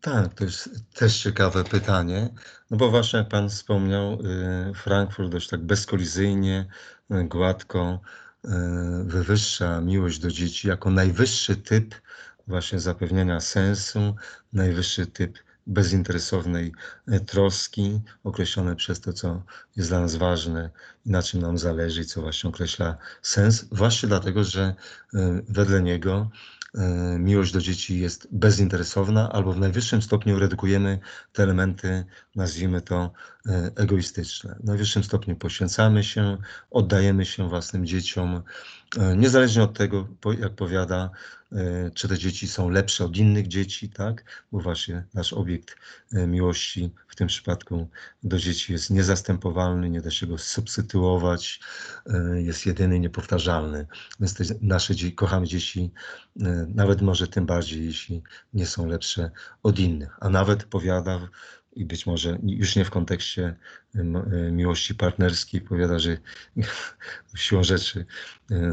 [0.00, 2.28] Tak, to jest też ciekawe pytanie,
[2.70, 6.66] no bo właśnie jak Pan wspomniał, y, Frankfurt dość tak bezkolizyjnie,
[7.10, 8.00] gładko
[9.04, 11.94] wywyższa miłość do dzieci jako najwyższy typ
[12.46, 14.16] właśnie zapewniania sensu,
[14.52, 16.72] najwyższy typ bezinteresownej
[17.26, 19.42] troski, określone przez to, co
[19.76, 20.70] jest dla nas ważne
[21.08, 24.74] na czym nam zależy, co właśnie określa sens, właśnie dlatego, że
[25.14, 26.30] e, wedle niego
[26.74, 30.98] E, miłość do dzieci jest bezinteresowna, albo w najwyższym stopniu redukujemy
[31.32, 32.04] te elementy,
[32.36, 33.12] nazwijmy to
[33.46, 34.56] e, egoistyczne.
[34.60, 36.36] W najwyższym stopniu poświęcamy się,
[36.70, 38.42] oddajemy się własnym dzieciom,
[39.16, 40.08] niezależnie od tego,
[40.40, 41.10] jak powiada,
[41.94, 44.24] czy te dzieci są lepsze od innych dzieci, tak?
[44.52, 45.76] Bo właśnie nasz obiekt
[46.12, 47.88] miłości w tym przypadku
[48.22, 50.97] do dzieci jest niezastępowalny, nie da się go substytuować,
[52.34, 53.86] jest jedyny, niepowtarzalny.
[54.20, 55.92] Więc te nasze kochamy dzieci
[56.74, 58.22] nawet może tym bardziej, jeśli
[58.54, 59.30] nie są lepsze
[59.62, 60.16] od innych.
[60.20, 61.28] A nawet powiada,
[61.72, 63.56] i być może już nie w kontekście
[63.94, 64.02] e,
[64.52, 66.16] miłości partnerskiej, powiada, że
[67.36, 68.06] siłą rzeczy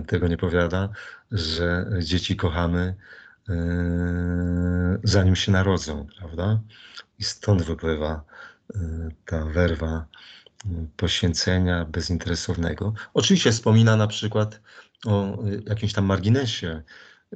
[0.08, 0.90] tego nie powiada,
[1.32, 2.96] że dzieci kochamy
[5.04, 6.60] zanim się narodzą, prawda?
[7.20, 8.24] I stąd wypływa
[9.26, 10.08] ta werwa
[10.98, 12.94] poświęcenia bezinteresownego.
[13.14, 14.62] Oczywiście wspomina na przykład
[15.06, 16.84] o jakimś tam marginesie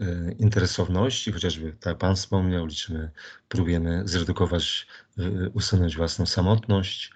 [0.01, 3.11] E, interesowności, chociażby tak Pan wspomniał, liczymy,
[3.49, 4.87] próbujemy zredukować,
[5.17, 7.11] e, usunąć własną samotność,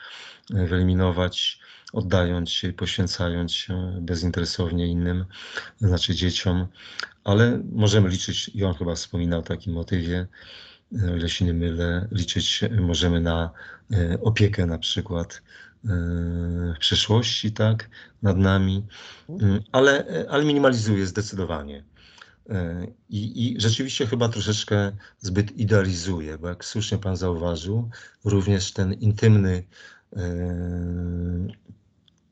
[0.50, 1.60] wyeliminować,
[1.94, 5.26] oddając się, poświęcając się bezinteresownie innym,
[5.82, 6.68] znaczy dzieciom,
[7.24, 10.28] ale możemy liczyć, i on chyba wspominał o takim motywie,
[11.12, 13.52] o ile się nie mylę, liczyć możemy na
[14.22, 15.42] opiekę na przykład
[15.84, 17.90] w przyszłości, tak,
[18.22, 18.86] nad nami,
[19.72, 21.84] ale, ale minimalizuje zdecydowanie.
[22.50, 27.90] E, I, I, rzeczywiście chyba troszeczkę zbyt idealizuje, bo jak słusznie Pan zauważył,
[28.24, 29.64] również ten intymny,
[30.16, 30.24] e,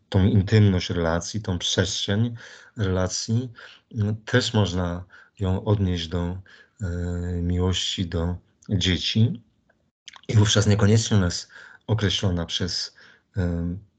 [0.10, 2.36] tą intymność relacji, tą przestrzeń
[2.78, 3.52] relacji,
[4.26, 5.06] też można
[5.40, 6.38] ją odnieść do
[7.42, 8.36] miłości do
[8.70, 9.44] dzieci.
[10.28, 11.50] I wówczas niekoniecznie ona jest
[11.88, 12.96] określona przez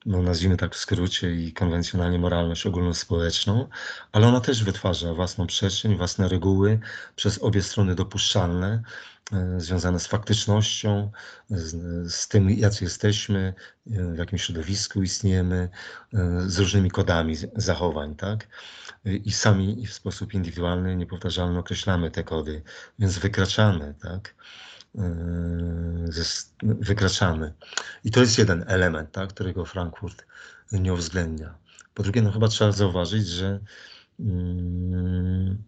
[0.07, 3.69] no nazwijmy tak w skrócie i konwencjonalnie moralność ogólnospołeczną,
[4.13, 6.81] ale ona też wytwarza własną przestrzeń, własne reguły
[7.17, 8.83] przez obie strony dopuszczalne,
[9.33, 11.11] e, związane z faktycznością,
[11.51, 13.55] z, z tym, jacy jesteśmy,
[13.91, 15.69] e, w jakim środowisku istniejemy,
[16.15, 18.49] e, z różnymi kodami zachowań, tak?
[19.05, 22.63] I sami w sposób indywidualny, niepowtarzalny określamy te kody,
[22.99, 24.35] więc wykraczamy, tak?
[24.95, 25.05] Yy,
[26.63, 27.53] wykraczamy.
[28.05, 30.27] I to jest jeden element, tak, którego Frankfurt
[30.73, 31.59] nie uwzględnia.
[31.95, 33.61] Po drugie, no chyba trzeba zauważyć, że
[34.21, 35.63] mm,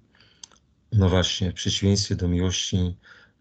[0.93, 2.97] no właśnie, w przeciwieństwie do miłości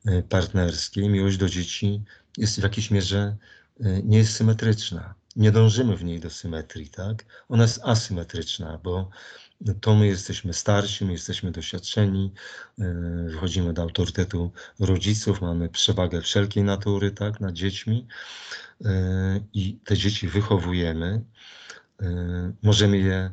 [0.08, 2.04] y, partnerskiej, miłość do dzieci
[2.38, 3.38] jest w jakiejś mierze
[3.80, 5.16] nie jest symetryczna.
[5.36, 7.26] Nie dążymy w niej do symetrii, tak?
[7.50, 9.10] Ona jest asymetryczna, bo
[9.82, 12.34] to my jesteśmy starsi, my jesteśmy doświadczeni,
[12.80, 12.84] e,
[13.28, 18.08] wychodzimy do autorytetu rodziców, mamy przewagę wszelkiej natury tak, nad dziećmi
[18.86, 21.22] e, i te dzieci wychowujemy.
[22.02, 22.06] E,
[22.64, 23.32] możemy je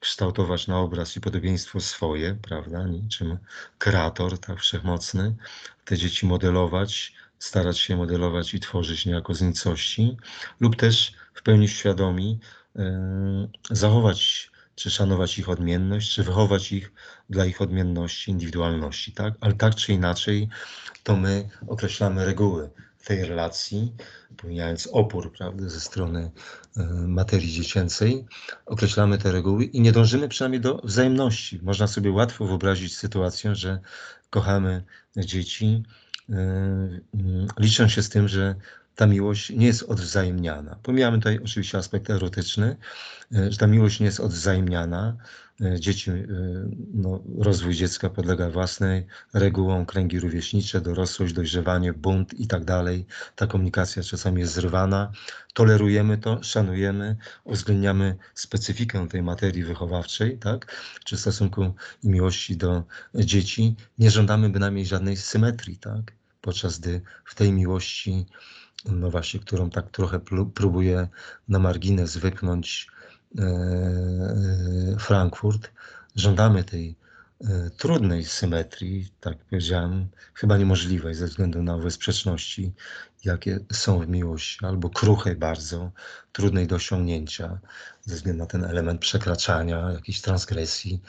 [0.00, 3.38] kształtować na obraz i podobieństwo swoje, prawda, niczym
[3.78, 5.34] kreator, tak, wszechmocny.
[5.84, 10.16] Te dzieci modelować, starać się modelować i tworzyć niejako z nicości,
[10.60, 12.38] lub też w pełni świadomi
[13.70, 14.49] zachować
[14.80, 16.92] czy szanować ich odmienność, czy wychować ich
[17.30, 19.34] dla ich odmienności, indywidualności, tak?
[19.40, 20.48] Ale tak czy inaczej,
[21.02, 22.70] to my określamy reguły
[23.04, 23.94] tej relacji,
[24.36, 26.30] pomijając opór prawda, ze strony
[26.76, 28.26] y, materii dziecięcej,
[28.66, 31.60] określamy te reguły i nie dążymy przynajmniej do wzajemności.
[31.62, 33.80] Można sobie łatwo wyobrazić sytuację, że
[34.30, 34.84] kochamy
[35.16, 35.82] dzieci,
[36.30, 36.34] y,
[37.58, 38.54] licząc się z tym, że
[38.96, 40.76] ta miłość nie jest odwzajemniana.
[40.82, 42.76] Pomijamy tutaj oczywiście aspekt erotyczny,
[43.30, 45.16] że ta miłość nie jest odwzajemniana.
[45.78, 46.10] Dzieci,
[46.94, 53.06] no, rozwój dziecka podlega własnej regułom, kręgi rówieśnicze, dorosłość, dojrzewanie, bunt i tak dalej.
[53.36, 55.12] Ta komunikacja czasami jest zrywana.
[55.54, 60.72] Tolerujemy to, szanujemy, uwzględniamy specyfikę tej materii wychowawczej, tak?
[61.04, 62.82] czy stosunku i miłości do
[63.14, 63.76] dzieci.
[63.98, 66.12] Nie żądamy bynajmniej żadnej symetrii, tak?
[66.40, 68.26] podczas gdy w tej miłości
[68.84, 70.20] no właśnie, którą tak trochę
[70.54, 71.08] próbuje
[71.48, 72.88] na margines wypchnąć
[73.38, 75.70] e, e, Frankfurt.
[76.16, 76.96] Żądamy tej
[77.76, 82.72] trudnej symetrii, tak powiedziałem, chyba niemożliwej ze względu na owe sprzeczności,
[83.24, 85.90] jakie są w miłości, albo kruchej bardzo,
[86.32, 87.58] trudnej do osiągnięcia,
[88.04, 91.02] ze względu na ten element przekraczania, jakiejś transgresji,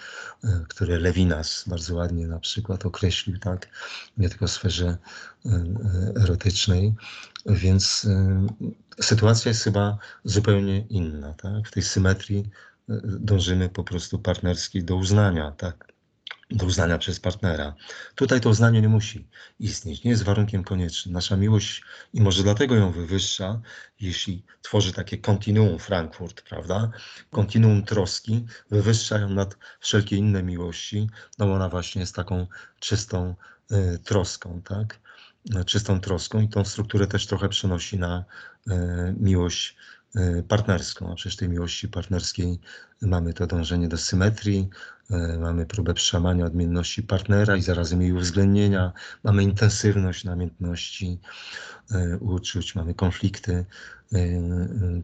[0.70, 3.68] które Lewinas bardzo ładnie na przykład określił, tak,
[4.18, 4.98] nie tylko w sferze
[6.24, 6.94] erotycznej,
[7.46, 8.08] więc
[9.02, 11.34] sytuacja jest chyba zupełnie inna.
[11.34, 11.68] Tak?
[11.68, 12.50] W tej symetrii
[13.04, 15.91] dążymy po prostu partnerski do uznania, tak?
[16.52, 17.76] Do uznania przez partnera.
[18.16, 19.28] Tutaj to uznanie nie musi
[19.60, 21.14] istnieć, nie jest warunkiem koniecznym.
[21.14, 21.84] Nasza miłość,
[22.14, 23.62] i może dlatego ją wywyższa,
[24.00, 26.92] jeśli tworzy takie kontinuum Frankfurt, prawda?
[27.32, 32.48] Kontinuum troski, wywyższa ją nad wszelkie inne miłości, no ona właśnie jest taką
[32.80, 33.36] czystą
[33.72, 35.00] y, troską, tak?
[35.66, 38.26] czystą troską i tą strukturę też trochę przenosi na
[38.70, 39.76] e, miłość
[40.48, 41.12] partnerską.
[41.12, 42.60] A przecież tej miłości partnerskiej
[43.02, 44.70] mamy to dążenie do symetrii,
[45.12, 48.94] e, mamy próbę przełamania odmienności partnera i zarazem jej uwzględnienia,
[49.24, 51.20] mamy intensywność namiętności,
[52.20, 53.66] uczuć, mamy konflikty,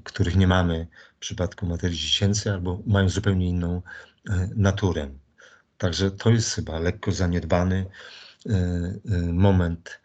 [0.04, 3.82] których nie mamy w przypadku materii dziecięcej albo mają zupełnie inną
[4.56, 5.10] naturę.
[5.78, 7.86] Także to jest chyba lekko zaniedbany
[9.34, 10.00] moment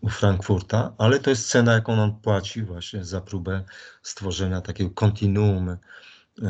[0.00, 3.64] u Frankfurta, ale to jest cena, jaką on płaci właśnie za próbę
[4.02, 5.78] stworzenia takiego kontinuum e,
[6.42, 6.48] e,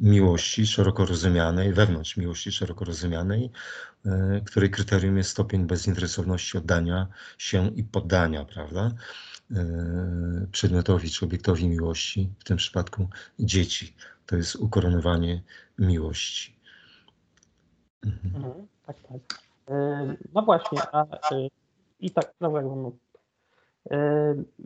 [0.00, 3.50] miłości szeroko rozumianej, wewnątrz miłości szeroko rozumianej,
[4.06, 8.90] e, której kryterium jest stopień bezinteresowności oddania się i poddania, prawda?
[10.52, 13.96] Przedmiotowi czy obiektowi miłości, w tym przypadku dzieci.
[14.26, 15.42] To jest ukoronowanie
[15.78, 16.56] miłości.
[18.02, 18.36] Mhm.
[18.36, 19.51] Mhm, tak, tak.
[20.34, 21.06] No właśnie, a,
[22.00, 22.92] i tak, no, jakby,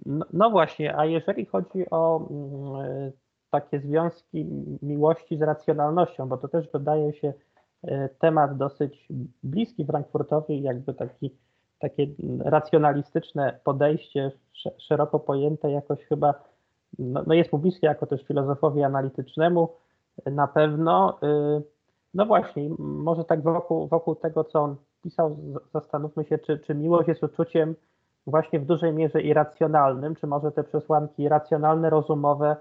[0.07, 3.13] no, no właśnie, a jeżeli chodzi o mm,
[3.51, 4.47] takie związki
[4.83, 7.33] miłości z racjonalnością, bo to też wydaje się
[7.83, 9.09] e, temat dosyć
[9.43, 11.31] bliski Frankfurtowi, jakby taki,
[11.79, 12.07] takie
[12.39, 14.33] racjonalistyczne podejście,
[14.79, 16.35] szeroko pojęte, jakoś chyba
[16.99, 19.69] no, no jest mu bliskie jako też filozofowi analitycznemu
[20.27, 21.19] na pewno.
[21.23, 21.63] Y,
[22.15, 25.37] no właśnie, może tak wokół, wokół tego, co on pisał,
[25.73, 27.75] zastanówmy się, czy, czy miłość jest uczuciem
[28.27, 32.57] właśnie w dużej mierze irracjonalnym, czy może te przesłanki racjonalne, rozumowe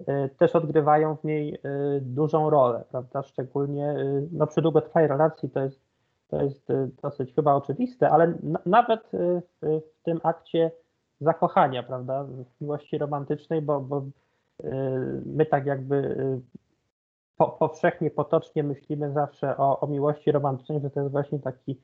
[0.00, 0.04] y,
[0.38, 1.58] też odgrywają w niej y,
[2.00, 3.22] dużą rolę, prawda?
[3.22, 5.80] Szczególnie y, no, przy długotrwałej relacji to jest,
[6.28, 6.68] to jest
[7.02, 8.34] dosyć chyba oczywiste, ale
[8.66, 10.70] nawet w, w, tym akcie
[11.20, 14.02] zakochania, prawda, w miłości romantycznej, bo, bo
[15.26, 16.16] my tak jakby
[17.38, 21.80] po, powszechnie, potocznie myślimy zawsze o, o miłości romantycznej, że to jest właśnie taki,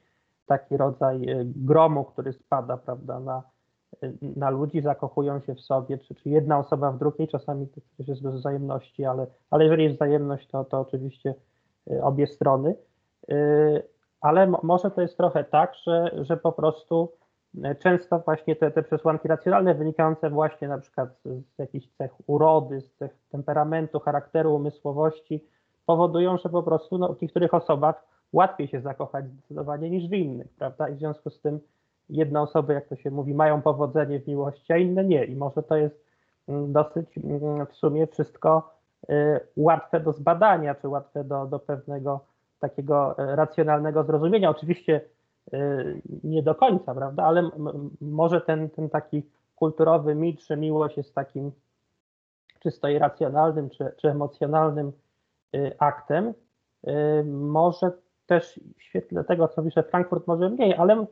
[0.47, 3.43] taki rodzaj e, gromu, który spada prawda, na,
[4.03, 7.81] e, na ludzi, zakochują się w sobie, czy, czy jedna osoba w drugiej, czasami to
[7.99, 11.35] też jest bez wzajemności, ale, ale jeżeli jest wzajemność, to, to oczywiście
[11.91, 12.75] e, obie strony.
[14.21, 17.13] Ale może to jest trochę tak, że, że po prostu
[17.79, 22.95] często właśnie te, te przesłanki racjonalne wynikające właśnie na przykład z, jakichś cech urody, z
[22.95, 25.45] cech temperamentu, charakteru, umysłowości
[25.87, 30.49] powodują, że po prostu no, w niektórych osobach łatwiej się zakochać zdecydowanie niż w innych,
[30.59, 30.89] prawda?
[30.89, 31.61] I w związku z tym
[32.11, 35.25] jedne osoby, jak to się mówi, mają powodzenie w miłości, a inne nie.
[35.25, 36.05] I może to jest
[36.49, 38.75] mm, dosyć mm, w sumie wszystko
[39.11, 42.21] y, łatwe do zbadania, czy łatwe do, do pewnego
[42.61, 44.51] takiego e, racjonalnego zrozumienia.
[44.51, 45.01] Oczywiście
[46.25, 47.23] nie do końca, prawda?
[47.23, 47.51] Ale
[48.01, 49.23] może ten, ten taki
[49.57, 51.53] kulturowy mit, że miłość jest takim
[52.61, 54.93] czysto irracjonalnym czy, czy emocjonalnym
[55.57, 56.35] y, aktem,
[56.89, 57.93] y, może
[58.27, 61.07] też w świetle tego, co pisze Frankfurt, może mniej, ale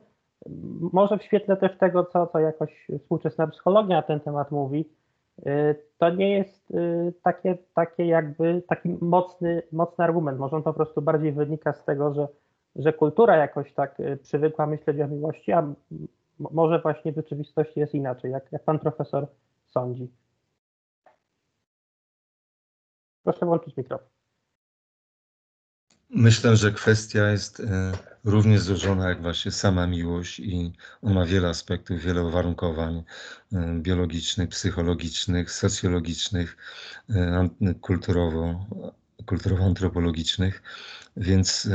[0.93, 4.89] może w świetle też tego, co, co jakoś współczesna psychologia na ten temat mówi,
[5.97, 6.73] to nie jest
[7.23, 10.39] takie, takie jakby taki mocny, mocny argument.
[10.39, 12.27] Może on po prostu bardziej wynika z tego, że,
[12.75, 15.73] że kultura jakoś tak przywykła myśleć o miłości, a
[16.39, 19.27] może właśnie w rzeczywistości jest inaczej, jak, jak pan profesor
[19.65, 20.11] sądzi.
[23.23, 24.07] Proszę włączyć mikrofon.
[26.15, 27.91] Myślę, że kwestia jest e,
[28.23, 33.03] równie złożona jak właśnie sama miłość i on ma wiele aspektów, wiele uwarunkowań
[33.53, 36.57] e, biologicznych, psychologicznych, socjologicznych,
[37.81, 38.65] kulturowo,
[39.25, 40.61] kulturowo-antropologicznych,
[41.17, 41.69] więc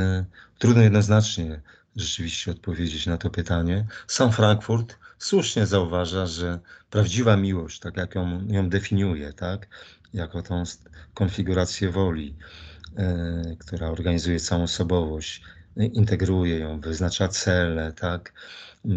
[0.59, 1.61] trudno jednoznacznie
[1.95, 3.85] rzeczywiście odpowiedzieć na to pytanie.
[4.07, 9.67] Sam Frankfurt słusznie zauważa, że prawdziwa miłość, tak jak ją, ją definiuje, tak,
[10.13, 10.63] jako tą
[11.13, 12.35] konfigurację woli,
[12.97, 15.43] e, która organizuje całą osobowość,
[15.75, 18.33] integruje ją, wyznacza cele, tak,
[18.85, 18.89] e,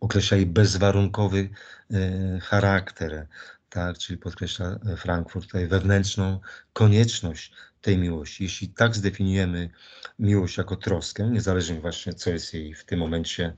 [0.00, 1.48] określa jej bezwarunkowy
[1.90, 3.26] e, charakter,
[3.74, 6.40] tak, czyli podkreśla Frankfurt tutaj wewnętrzną
[6.72, 8.44] konieczność tej miłości.
[8.44, 9.70] Jeśli tak zdefiniujemy
[10.18, 13.54] miłość jako troskę, niezależnie właśnie co jest jej w tym momencie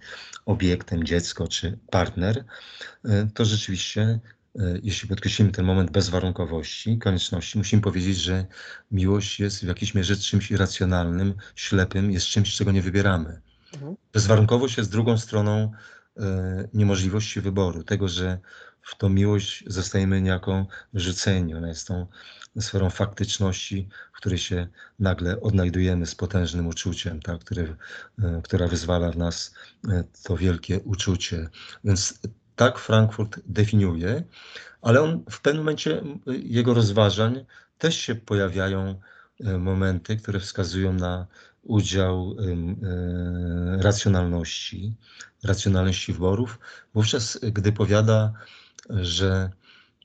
[0.46, 2.44] obiektem, dziecko czy partner,
[3.04, 4.20] e, to rzeczywiście, e,
[4.82, 8.46] jeśli podkreślimy ten moment bezwarunkowości, konieczności, musimy powiedzieć, że
[8.90, 13.40] miłość jest w jakiejś mierze czymś irracjonalnym, ślepym, jest czymś, czego nie wybieramy.
[13.74, 13.96] Mhm.
[14.12, 15.72] Bezwarunkowość jest drugą stroną
[16.16, 18.38] e, niemożliwości wyboru, tego, że
[18.86, 21.54] w tą miłość zostajemy niejako wrzuceni.
[21.54, 22.06] Ona jest tą
[22.60, 24.68] sferą faktyczności, w której się
[24.98, 27.76] nagle odnajdujemy z potężnym uczuciem, tak, które,
[28.22, 29.54] e, która wyzwala w nas
[29.88, 31.48] e, to wielkie uczucie.
[31.84, 32.20] Więc
[32.56, 34.22] tak Frankfurt definiuje,
[34.82, 37.44] ale on w pewnym momencie jego rozważań
[37.78, 39.00] też się pojawiają
[39.40, 41.26] e, momenty, które wskazują na
[41.62, 42.36] udział
[43.78, 44.94] racjonalności,
[45.44, 46.58] racjonalności wyborów.
[46.94, 48.32] Wówczas, gdy powiada,
[48.90, 49.50] że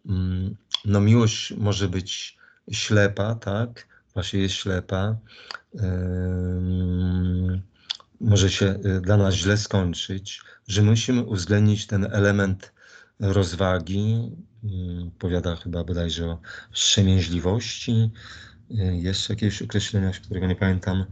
[0.06, 2.38] mm, no, miłość może być
[2.72, 3.88] ślepa, tak?
[4.14, 5.16] Właśnie jest ślepa.
[8.22, 12.74] może się y, dla nas źle skończyć, że musimy uwzględnić ten element
[13.20, 14.32] rozwagi,
[15.20, 16.40] powiada chyba bodajże o
[16.72, 18.12] wstrzemięźliwości,
[18.92, 21.06] jeszcze jakieś określenia, którego nie pamiętam,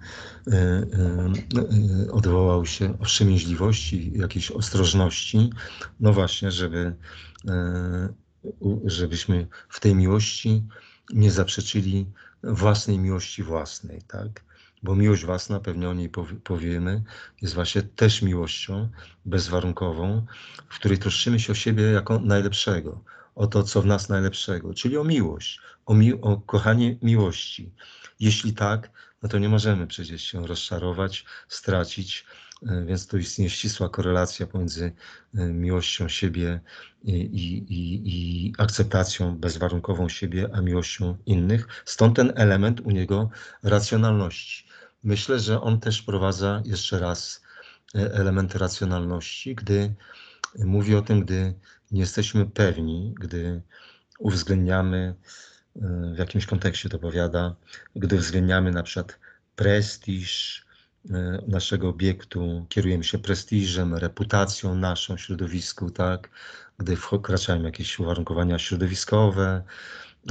[0.48, 5.50] y, odwołał się o wstrzemięźliwości, jakiejś ostrożności.
[6.00, 6.95] No właśnie, żeby,
[8.86, 10.63] żebyśmy w tej miłości
[11.13, 12.06] nie zaprzeczyli
[12.43, 14.43] własnej miłości własnej, tak?
[14.84, 16.10] Bo miłość własna, pewnie o niej
[16.43, 17.04] powiemy,
[17.41, 18.89] jest właśnie też miłością
[19.26, 20.26] bezwarunkową,
[20.69, 23.04] w której troszczymy się o siebie jako najlepszego,
[23.36, 27.71] o to, co w nas najlepszego, czyli o miłość, o, mi o kochanie miłości.
[28.19, 28.91] Jeśli tak,
[29.23, 32.25] no to nie możemy przecież się rozczarować, stracić,
[32.67, 34.91] E, więc tu istnieje ścisła korelacja pomiędzy
[35.36, 36.60] e, miłością siebie
[37.04, 41.67] i, i, i, akceptacją bezwarunkową siebie, a miłością innych.
[41.86, 43.30] Stąd ten element u niego
[43.63, 44.67] racjonalności.
[45.04, 47.41] Myślę, że on też wprowadza jeszcze raz
[47.95, 49.93] e, element racjonalności, gdy
[50.56, 51.54] mówi o tym, gdy
[51.91, 53.62] nie jesteśmy pewni, gdy
[54.19, 55.15] uwzględniamy,
[56.13, 57.55] w jakimś kontekście to powiada,
[57.95, 59.19] gdy uwzględniamy na przykład
[59.55, 60.65] prestiż,
[61.11, 66.29] E, naszego obiektu, kierujemy się prestiżem, reputacją naszą środowisku, tak?
[66.77, 69.63] Gdy wkraczają jakieś uwarunkowania środowiskowe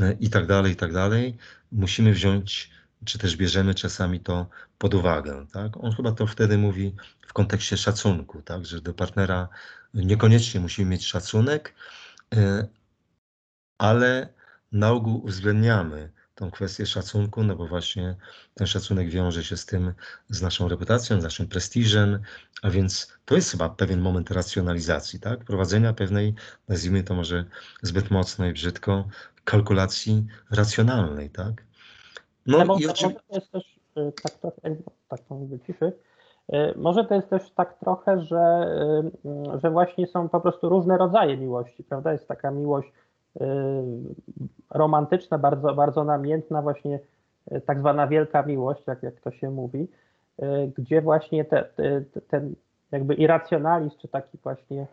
[0.01, 1.37] e, i tak dalej, i tak dalej,
[1.73, 2.71] musimy wziąć,
[3.05, 4.47] czy też bierzemy czasami to
[4.79, 5.77] pod uwagę, tak?
[5.77, 6.95] On chyba to wtedy mówi
[7.27, 8.67] w kontekście szacunku, tak?
[8.67, 9.49] Że do partnera
[9.95, 11.75] niekoniecznie musimy mieć szacunek,
[12.35, 12.69] e,
[13.79, 14.29] ale
[14.73, 18.17] na ogół uwzględniamy tą kwestię szacunku, no bo właśnie
[18.55, 19.93] ten szacunek wiąże się z tym,
[20.29, 22.19] z naszą reputacją, z naszym prestiżem,
[22.63, 25.45] a więc to jest chyba pewien moment racjonalizacji, tak?
[25.45, 26.35] Prowadzenia pewnej,
[26.69, 27.45] nazwijmy to może
[27.83, 29.05] zbyt mocno i brzydko,
[29.45, 31.65] kalkulacji racjonalnej, tak?
[32.47, 33.21] No, no i oczywiście...
[33.29, 34.77] to jest też y, tak trochę,
[35.09, 35.21] tak
[35.67, 35.93] ciszy,
[36.53, 38.67] y, może to jest też tak trochę, że,
[39.57, 42.13] y, że właśnie są po prostu różne rodzaje miłości, prawda?
[42.13, 42.93] Jest taka miłość
[44.71, 47.01] romantyczna, bardzo, bardzo namiętna, właśnie
[47.53, 49.89] y, tak zwana wielka miłość, jak, jak to się mówi,
[50.43, 52.55] y, gdzie właśnie te, te, ten
[52.93, 54.87] jakby irracjonalizm, czy taki właśnie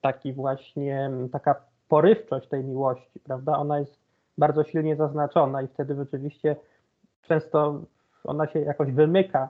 [0.00, 1.54] taki właśnie taka
[1.88, 3.98] porywczość tej miłości, prawda, ona jest
[4.38, 6.56] bardzo silnie zaznaczona i wtedy rzeczywiście
[7.22, 7.80] często
[8.24, 9.48] ona się jakoś wymyka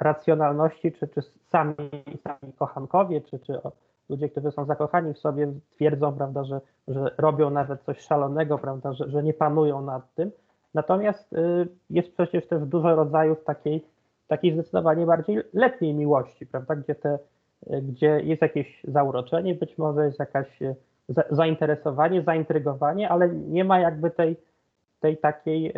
[0.00, 1.74] racjonalności, czy, czy sami,
[2.22, 3.60] sami kochankowie, czy, czy
[4.08, 8.92] ludzie, którzy są zakochani w sobie, twierdzą, prawda, że, że robią nawet coś szalonego, prawda,
[8.92, 10.30] że, że nie panują nad tym.
[10.74, 13.84] Natomiast y, jest przecież też dużo rodzajów takiej,
[14.28, 17.18] takiej zdecydowanie bardziej letniej miłości, prawda, gdzie, te,
[17.70, 20.74] y, gdzie jest jakieś zauroczenie, być może jest jakaś y,
[21.30, 24.36] zainteresowanie, zaintrygowanie, ale nie ma jakby tej,
[25.00, 25.74] tej takiej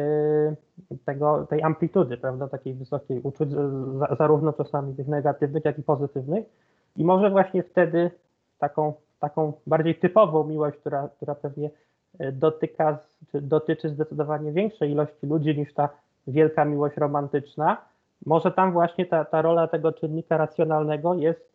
[1.05, 3.51] tego, tej amplitudy, prawda, takiej wysokiej uczuć,
[4.19, 6.45] zarówno czasami tych negatywnych, jak i pozytywnych.
[6.97, 8.11] I może właśnie wtedy
[8.59, 11.71] taką, taką bardziej typową miłość, która, która pewnie
[12.33, 12.99] dotyka,
[13.33, 15.89] czy dotyczy zdecydowanie większej ilości ludzi niż ta
[16.27, 17.77] wielka miłość romantyczna,
[18.27, 21.51] może tam właśnie ta, ta rola tego czynnika racjonalnego jest,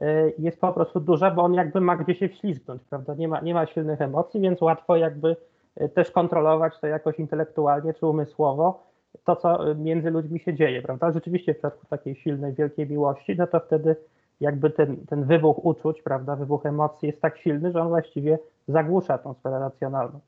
[0.00, 3.14] e, jest po prostu duża, bo on jakby ma gdzie się wślizgnąć, prawda?
[3.14, 5.36] Nie ma, nie ma silnych emocji, więc łatwo jakby
[5.76, 8.82] e, też kontrolować to jakoś intelektualnie czy umysłowo,
[9.24, 11.12] to co między ludźmi się dzieje, prawda?
[11.12, 13.96] Rzeczywiście w przypadku takiej silnej, wielkiej miłości, no to wtedy
[14.40, 19.18] jakby ten, ten wybuch uczuć, prawda, wybuch emocji jest tak silny, że on właściwie zagłusza
[19.18, 20.20] tą sferę racjonalną.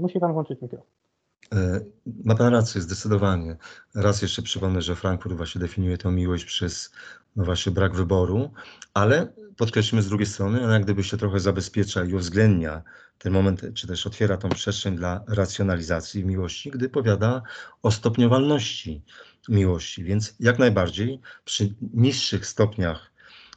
[0.00, 0.86] Musi pan włączyć mikrofon.
[1.52, 1.80] E,
[2.24, 3.56] ma Pan rację, zdecydowanie.
[3.94, 6.92] Raz jeszcze przypomnę, że Frankfurt właśnie definiuje tę miłość przez
[7.36, 8.50] no właśnie brak wyboru,
[8.94, 12.82] ale podkreślmy z drugiej strony, ona jak gdyby się trochę zabezpiecza i uwzględnia
[13.18, 17.42] ten moment, czy też otwiera tą przestrzeń dla racjonalizacji miłości, gdy powiada
[17.82, 19.02] o stopniowalności
[19.48, 20.04] miłości.
[20.04, 23.10] Więc jak najbardziej przy niższych stopniach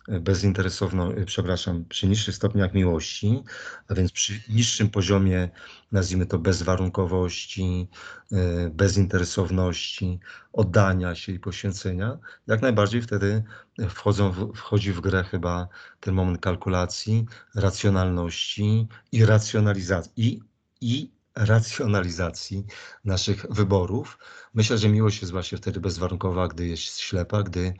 [0.07, 3.43] bezinteresowną, przepraszam, przy niższych stopniach miłości,
[3.87, 5.49] a więc przy niższym poziomie,
[5.91, 7.87] nazwijmy to bezwarunkowości,
[8.31, 10.19] e, bezinteresowności,
[10.53, 13.43] oddania się i poświęcenia, jak najbardziej wtedy
[13.89, 15.67] wchodzą wchodzi w grę chyba
[15.99, 17.25] ten moment kalkulacji,
[17.55, 20.41] racjonalności i racjonalizacji i,
[20.81, 21.11] i
[21.45, 22.65] racjonalizacji
[23.05, 24.17] naszych wyborów.
[24.53, 27.73] Myślę, że miłość jest właśnie wtedy bezwarunkowa, gdy jest ślepa, gdy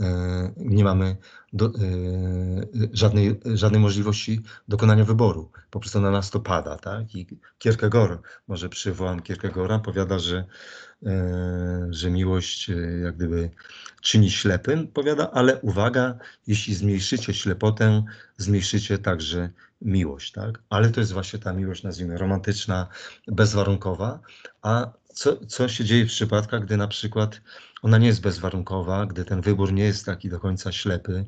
[0.00, 1.16] e, nie mamy
[1.52, 1.70] do, e,
[2.92, 5.50] żadnej, żadnej możliwości dokonania wyboru.
[5.70, 6.76] Po prostu na nas to pada.
[6.76, 7.14] Tak?
[7.14, 7.26] I
[7.58, 10.44] Kierkegaard, może przywołam Kierkegaarda, powiada, że,
[11.06, 12.70] e, że miłość
[13.04, 13.50] jak gdyby
[14.00, 18.04] czyni ślepym, powiada, ale uwaga, jeśli zmniejszycie ślepotę,
[18.36, 19.50] zmniejszycie także
[19.82, 20.62] miłość, tak?
[20.70, 22.88] Ale to jest właśnie ta miłość, nazwijmy, romantyczna,
[23.26, 24.20] bezwarunkowa.
[24.62, 27.40] A co, co się dzieje w przypadkach, gdy na przykład
[27.82, 31.24] ona nie jest bezwarunkowa, gdy ten wybór nie jest taki do końca ślepy,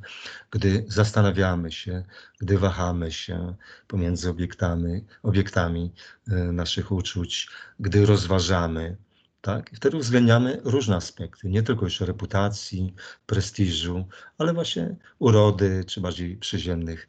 [0.51, 2.05] gdy zastanawiamy się,
[2.41, 3.55] gdy wahamy się
[3.89, 5.93] pomiędzy obiektami, obiektami
[6.29, 7.49] e, naszych uczuć,
[7.81, 8.97] gdy rozważamy,
[9.41, 9.73] tak?
[9.73, 12.95] I wtedy uwzględniamy różne aspekty, nie tylko już reputacji,
[13.27, 17.09] prestiżu, ale właśnie urody, czy bardziej przyziemnych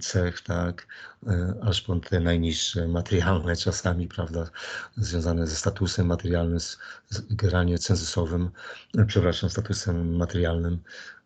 [0.00, 0.86] cech, tak,
[1.26, 4.50] e, aż po te najniższe, materialne czasami, prawda,
[4.96, 8.50] związane ze statusem materialnym, z, z generalnie cenzusowym,
[8.98, 10.78] e, przepraszam, statusem materialnym,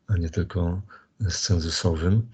[0.09, 0.83] a nie tylko
[1.21, 2.29] z cenzusowym.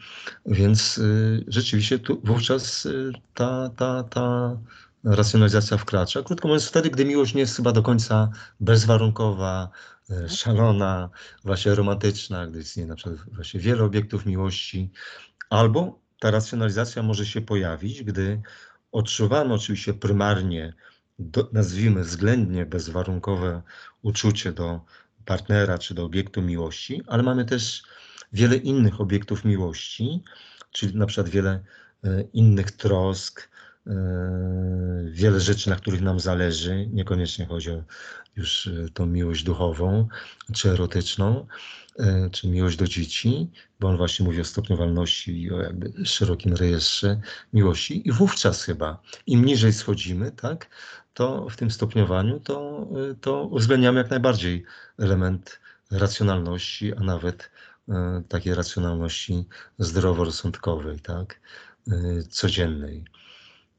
[0.47, 4.57] Więc y, rzeczywiście tu wówczas y, ta, ta, ta
[5.05, 6.23] racjonalizacja wkracza.
[6.23, 8.31] Krótko mówiąc, wtedy, gdy miłość nie jest chyba do końca
[8.61, 9.71] bezwarunkowa,
[10.29, 11.11] szalona,
[11.45, 14.91] właśnie romantyczna, gdy istnieje na przykład właśnie wiele obiektów miłości,
[15.51, 18.43] Albo ta racjonalizacja może się pojawić, gdy
[18.93, 20.75] odczuwamy oczywiście prymarnie,
[21.19, 23.63] do, nazwijmy względnie bezwarunkowe
[24.03, 24.81] uczucie do
[25.25, 27.83] partnera czy do obiektu miłości, ale mamy też
[28.33, 30.23] wiele innych obiektów miłości,
[30.71, 31.65] czyli na przykład wiele
[32.05, 33.51] e, innych trosk,
[33.87, 33.93] e,
[35.11, 36.87] wiele rzeczy, na których nam zależy.
[36.93, 37.83] Niekoniecznie chodzi o
[38.37, 40.09] już e, tą miłość duchową
[40.55, 41.47] czy erotyczną,
[42.33, 47.21] czy miłość do dzieci, bo on właśnie mówi o stopniowalności i o jakby szerokim rejestrze
[47.53, 48.09] miłości.
[48.09, 50.71] I wówczas chyba, im niżej schodzimy, tak,
[51.15, 54.65] to w tym stopniowaniu to, e, to uwzględniamy jak najbardziej
[54.99, 57.51] element racjonalności, a nawet
[57.89, 59.45] e, takiej racjonalności
[59.79, 61.41] zdroworozsądkowej, tak,
[62.31, 63.05] codziennej.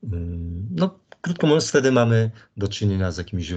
[0.03, 3.53] Mm, no, krótko mówiąc, wtedy mamy do czynienia z jakimiś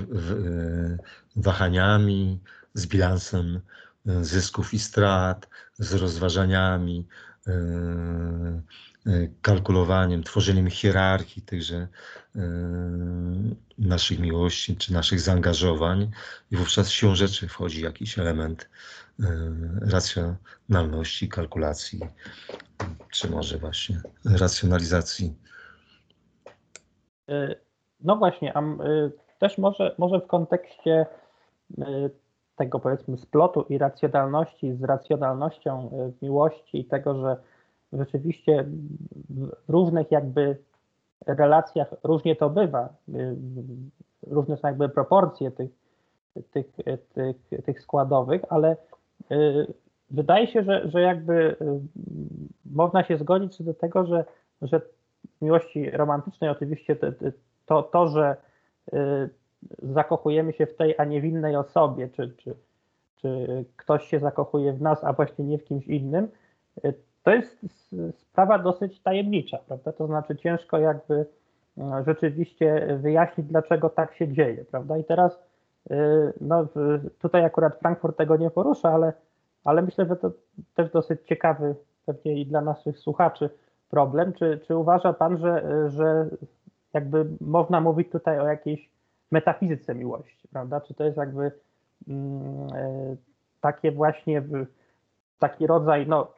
[1.36, 2.40] wahaniami,
[2.74, 3.60] z bilansem
[4.06, 5.48] zysków i strat,
[5.78, 7.06] z rozważaniami,
[7.46, 7.52] e,
[9.06, 11.88] e, kalkulowaniem, tworzeniem hierarchii tychże e,
[13.78, 16.10] naszych miłości czy naszych zaangażowań
[16.50, 18.68] i wówczas siłą rzeczy wchodzi jakiś element
[19.80, 22.00] racjonalności, kalkulacji,
[23.10, 25.34] czy może właśnie racjonalizacji.
[28.00, 28.62] No właśnie, a
[29.38, 31.06] też może, może w kontekście
[32.56, 37.36] tego powiedzmy splotu racjonalności z racjonalnością e, miłości i tego, że
[37.92, 38.64] rzeczywiście
[39.30, 40.56] w różnych jakby
[41.26, 43.34] relacjach różnie to bywa, e,
[44.26, 45.70] różne są jakby proporcje tych,
[46.50, 46.66] tych,
[47.14, 48.76] tych, tych składowych, ale
[49.30, 49.36] e,
[50.10, 51.56] wydaje się, że, że jakby
[52.66, 54.24] można się zgodzić co do tego, że,
[54.62, 54.80] że
[55.42, 57.06] miłości romantycznej oczywiście to,
[57.66, 58.36] to, to że
[59.82, 62.54] zakochujemy się w tej, a nie w innej osobie, czy, czy,
[63.16, 66.28] czy ktoś się zakochuje w nas, a właśnie nie w kimś innym,
[67.22, 67.58] to jest
[68.18, 69.92] sprawa dosyć tajemnicza, prawda?
[69.92, 71.26] To znaczy ciężko jakby
[72.06, 74.98] rzeczywiście wyjaśnić, dlaczego tak się dzieje, prawda?
[74.98, 75.38] I teraz
[76.40, 76.66] no,
[77.18, 79.12] tutaj akurat Frankfurt tego nie porusza, ale,
[79.64, 80.30] ale myślę, że to
[80.74, 81.74] też dosyć ciekawy
[82.06, 83.50] pewnie i dla naszych słuchaczy
[83.90, 84.32] problem.
[84.32, 86.28] Czy, czy uważa Pan, że, że
[86.92, 88.91] jakby można mówić tutaj o jakiejś
[89.32, 90.80] metafizyce miłości, prawda?
[90.80, 91.52] Czy to jest jakby
[92.08, 93.16] mm, e,
[93.60, 94.42] takie właśnie
[95.38, 96.32] taki rodzaj no,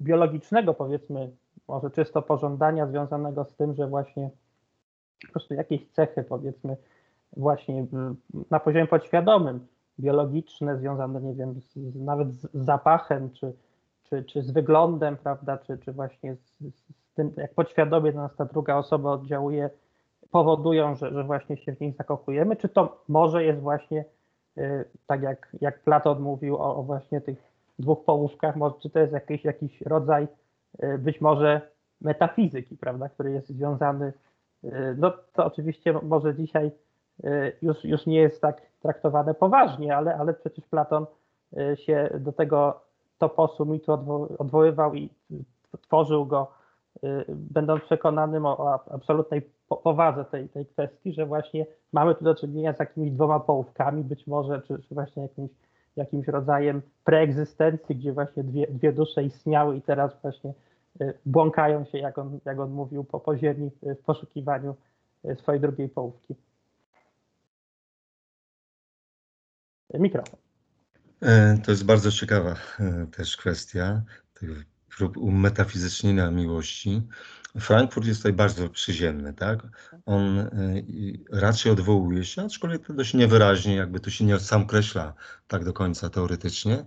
[0.00, 1.30] biologicznego powiedzmy,
[1.68, 4.30] może czysto pożądania związanego z tym, że właśnie
[5.26, 6.76] po prostu jakieś cechy powiedzmy
[7.36, 7.86] właśnie
[8.50, 9.66] na poziomie podświadomym,
[10.00, 13.52] biologiczne, związane, nie wiem, z, nawet z zapachem, czy,
[14.02, 18.36] czy, czy z wyglądem, prawda, czy, czy właśnie z, z tym, jak podświadomie na nas
[18.36, 19.70] ta druga osoba oddziałuje,
[20.36, 24.04] powodują, że, że właśnie się w nich zakochujemy, czy to może jest właśnie
[24.58, 27.38] y, tak jak, jak Platon mówił o, o właśnie tych
[27.78, 30.28] dwóch połówkach, może, czy to jest jakiś, jakiś rodzaj
[30.84, 31.60] y, być może
[32.00, 34.12] metafizyki, prawda, który jest związany,
[34.64, 36.70] y, no to oczywiście może dzisiaj
[37.62, 41.06] już, już nie jest tak traktowane poważnie, ale, ale przecież Platon
[41.74, 42.80] się do tego
[43.18, 45.10] toposu mitu odwo odwoływał i
[45.80, 46.52] tworzył go,
[47.28, 52.74] będąc przekonanym o, o absolutnej powadze tej, tej kwestii, że właśnie mamy tu do czynienia
[52.74, 55.50] z jakimiś dwoma połówkami, być może, czy, czy właśnie jakimś,
[55.96, 60.54] jakimś rodzajem preegzystencji, gdzie właśnie dwie, dwie dusze istniały i teraz właśnie
[61.00, 64.74] y, błąkają się, jak on, jak on mówił, po, po ziemi y, w poszukiwaniu
[65.24, 66.34] y, swojej drugiej połówki.
[69.94, 70.38] Mikrofon.
[71.22, 74.02] E, to jest bardzo ciekawa e, też kwestia
[74.34, 77.02] tych prób umetafizycznienia miłości.
[77.60, 79.58] Frankfurt jest tutaj bardzo przyziemny, tak?
[80.06, 80.44] On y,
[81.32, 85.14] raczej odwołuje się, aczkolwiek to dość niewyraźnie, jakby tu się nie sam określa
[85.48, 86.84] tak do końca teoretycznie,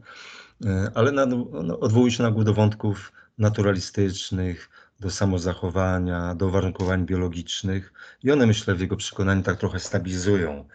[0.65, 7.93] y, ale na, no, odwołuje się na do wątków naturalistycznych, do samozachowania, do uwarunkowań biologicznych
[8.23, 10.65] i one myślę w jego przekonaniu tak trochę stabilizują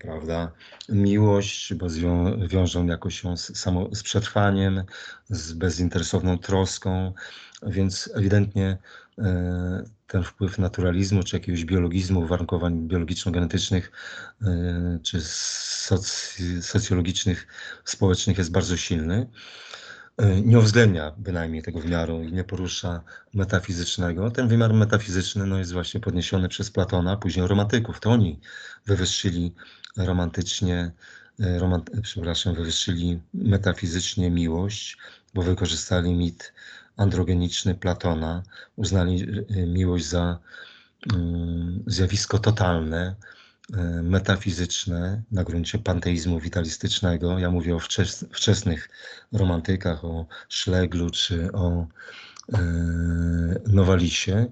[0.00, 0.52] prawda,
[0.88, 4.84] miłość, bo zwią, wiążą jakoś ją z, samo, z przetrwaniem,
[5.28, 7.12] z bezinteresowną troską,
[7.62, 8.78] więc ewidentnie
[9.20, 13.92] E, ten wpływ naturalizmu, czy jakiegoś biologizmu, uwarunkowań biologiczno-genetycznych,
[14.42, 17.46] e, czy soc- socjologicznych,
[17.84, 19.26] społecznych jest bardzo silny.
[20.20, 23.02] E, nie uwzględnia bynajmniej tego wymiaru i nie porusza
[23.34, 24.30] metafizycznego.
[24.30, 28.00] Ten wymiar metafizyczny no, jest właśnie podniesiony przez Platona, później romantyków.
[28.00, 28.40] To oni
[28.86, 29.54] wywyższyli
[29.96, 30.90] romantycznie,
[31.38, 34.98] romant, przepraszam, wywyższyli metafizycznie miłość,
[35.34, 36.52] bo wykorzystali mit
[36.96, 38.42] androgeniczny Platona,
[38.76, 39.26] uznali
[39.66, 40.38] miłość za
[41.12, 43.14] mm, zjawisko totalne,
[44.02, 47.38] metafizyczne na gruncie panteizmu witalistycznego.
[47.38, 47.80] Ja mówię o
[48.32, 48.88] wczesnych
[49.32, 51.86] romantykach, o Szleglu czy o
[52.48, 52.56] y,
[53.66, 54.46] Nowalisie.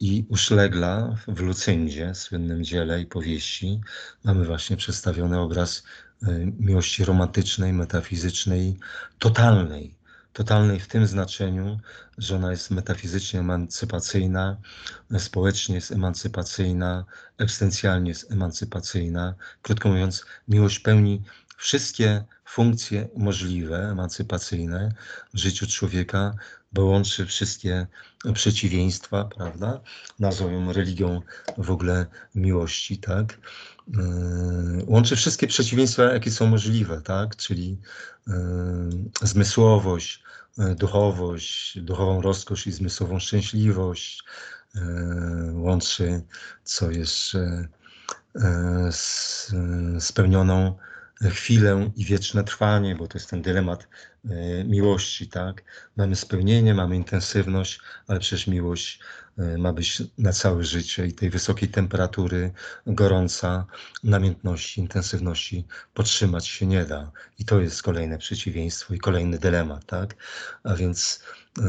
[0.00, 3.80] I u Szlegla w Lucyndzie, słynnym dziele i powieści,
[4.24, 5.82] mamy właśnie przedstawiony obraz
[6.58, 8.78] miłości romantycznej, metafizycznej,
[9.18, 9.94] totalnej,
[10.36, 11.80] totalnej w tym znaczeniu,
[12.18, 14.56] że ona jest metafizycznie emancypacyjna,
[15.18, 17.04] społecznie jest emancypacyjna,
[17.38, 19.34] egzystencjalnie jest emancypacyjna.
[19.62, 21.22] Krótko mówiąc, miłość pełni
[21.56, 24.92] wszystkie funkcje możliwe, emancypacyjne
[25.34, 26.34] w życiu człowieka,
[26.72, 27.86] bo łączy wszystkie
[28.34, 29.80] przeciwieństwa, prawda?
[30.18, 31.20] Nazwą ją religią
[31.58, 33.38] w ogóle miłości, tak?
[33.88, 37.36] Yy, łączy wszystkie przeciwieństwa, jakie są możliwe, tak?
[37.36, 37.78] Czyli
[38.26, 38.34] yy,
[39.22, 40.22] zmysłowość,
[40.58, 44.24] yy, duchowość, duchową rozkosz i zmysłową szczęśliwość.
[45.52, 46.22] Łączy,
[46.64, 47.68] co jeszcze,
[50.00, 50.78] spełnioną
[51.30, 53.88] chwilę i wieczne trwanie, bo to jest ten dylemat
[54.64, 55.62] miłości, tak?
[55.96, 59.00] Mamy spełnienie, mamy intensywność, ale przecież miłość
[59.58, 62.52] ma być na całe życie i tej wysokiej temperatury,
[62.86, 63.66] gorąca,
[64.04, 65.64] namiętności, intensywności
[65.94, 67.10] podtrzymać się nie da.
[67.38, 70.16] I to jest kolejne przeciwieństwo i kolejny dylemat, tak?
[70.64, 71.20] A więc
[71.58, 71.64] yy,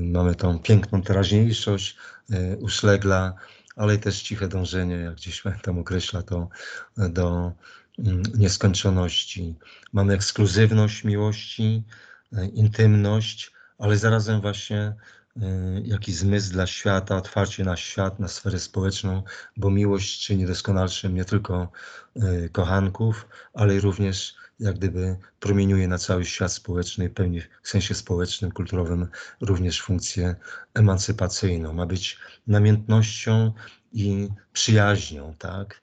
[0.00, 1.96] mamy tą piękną teraźniejszość
[2.28, 3.34] yy, uszlegla,
[3.76, 6.48] ale też ciche dążenie, jak gdzieś tam określa to,
[6.96, 7.52] do
[7.98, 9.54] Mm, nieskończoności.
[9.92, 11.82] Mamy ekskluzywność miłości,
[12.32, 14.94] e, intymność, ale zarazem właśnie
[15.84, 19.22] jakiś zmysł dla świata, otwarcie na świat, na sferę społeczną,
[19.56, 21.72] bo miłość czyni doskonalszym nie tylko
[22.16, 28.52] e, kochanków, ale również jak gdyby promieniuje na cały świat społeczny, pełni w sensie społecznym,
[28.52, 29.06] kulturowym
[29.40, 30.34] również funkcję
[30.74, 31.72] emancypacyjną.
[31.72, 33.52] Ma być namiętnością
[33.92, 35.82] i przyjaźnią, tak?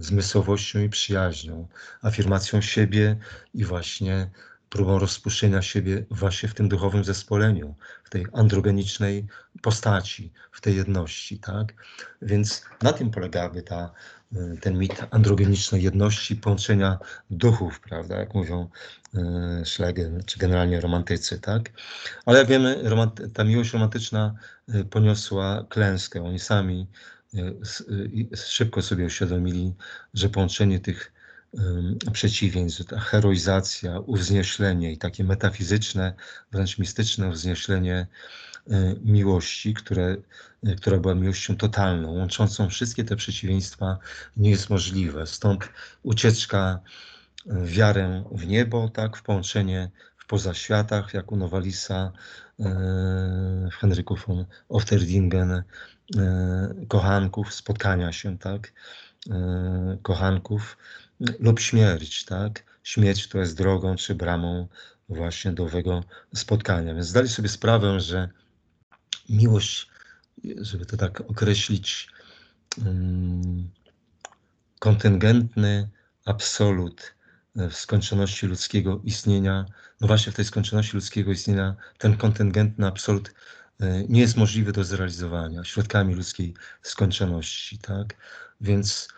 [0.00, 1.68] zmysłowością i przyjaźnią,
[2.02, 3.16] afirmacją siebie
[3.54, 4.30] i właśnie
[4.70, 9.26] próbą rozpuszczenia siebie właśnie w tym duchowym zespoleniu, w tej androgenicznej
[9.62, 11.74] postaci, w tej jedności, tak?
[12.22, 13.92] Więc na tym polegałaby ta,
[14.32, 16.98] y, ten mit androgenicznej jedności, połączenia
[17.30, 18.68] duchów, prawda, jak mówią
[19.14, 19.18] y,
[19.64, 21.70] Schlegel, czy generalnie romantycy, tak?
[22.26, 22.82] Ale jak wiemy,
[23.34, 24.34] ta miłość romantyczna
[24.74, 26.24] y, poniosła klęskę.
[26.24, 26.86] Oni sami
[28.36, 29.74] szybko sobie uświadomili,
[30.14, 31.12] że połączenie tych
[32.12, 36.14] przeciwieństw, ta heroizacja, uwznieślenie i takie metafizyczne,
[36.52, 38.06] wręcz mistyczne uwznieślenie
[38.70, 40.16] y, miłości, które,
[40.66, 43.98] y, która była miłością totalną, łączącą wszystkie te przeciwieństwa,
[44.36, 45.26] nie jest możliwe.
[45.26, 45.68] Stąd
[46.02, 46.80] ucieczka
[47.46, 52.12] w wiarę w niebo, tak, w połączenie w pozaświatach, jak u Nowalisa,
[52.60, 52.64] y,
[53.70, 55.62] w Henryku von Ofterdingen,
[56.88, 58.72] kochanków, spotkania się, tak,
[60.02, 60.76] kochanków,
[61.20, 62.64] lub śmierć, tak?
[62.82, 64.68] Śmierć, która jest drogą czy bramą
[65.08, 66.04] właśnie do owego
[66.34, 66.94] spotkania.
[66.94, 68.28] Więc zdali sobie sprawę, że
[69.28, 69.90] miłość,
[70.60, 72.08] żeby to tak określić,
[72.84, 73.70] um,
[74.78, 75.88] kontyngentny
[76.24, 77.14] absolut
[77.54, 79.66] w skończoności ludzkiego istnienia,
[80.00, 83.34] no właśnie w tej skończoności ludzkiego istnienia, ten kontyngentny absolut
[83.80, 88.14] e, nie jest możliwy do zrealizowania środkami ludzkiej skończoności, tak?
[88.60, 89.08] Więc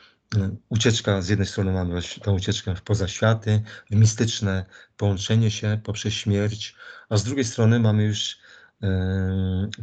[0.68, 4.66] ucieczka, z jednej strony mamy tą ucieczkę w pozaświaty, w mistyczne
[4.96, 6.74] połączenie się poprzez śmierć,
[7.08, 8.38] a z drugiej strony mamy już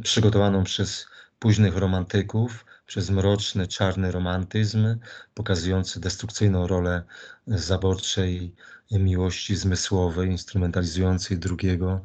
[0.03, 1.07] przygotowaną przez
[1.39, 4.97] późnych romantyków, przez mroczny, czarny romantyzm,
[5.33, 7.03] pokazujący destrukcyjną rolę
[7.47, 8.55] zaborczej
[8.91, 12.01] miłości zmysłowej, instrumentalizującej drugiego,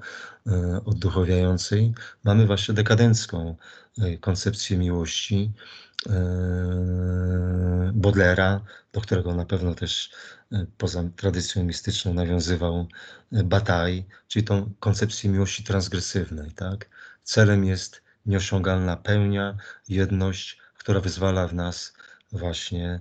[0.47, 1.95] e, odduchowiającej.
[2.24, 3.57] Mamy właśnie dekadencką
[3.99, 5.53] e, koncepcję miłości,
[7.93, 8.61] Bodlera,
[8.93, 10.11] do którego na pewno też
[10.53, 12.87] e, poza tradycją mistyczną nawiązywał
[13.33, 16.51] e, Bataille, czyli tą koncepcję miłości transgresywnej.
[16.51, 16.89] Tak?
[17.23, 19.57] Celem jest nieosiągalna pełnia,
[19.89, 21.93] jedność, która wyzwala w nas
[22.33, 23.01] właśnie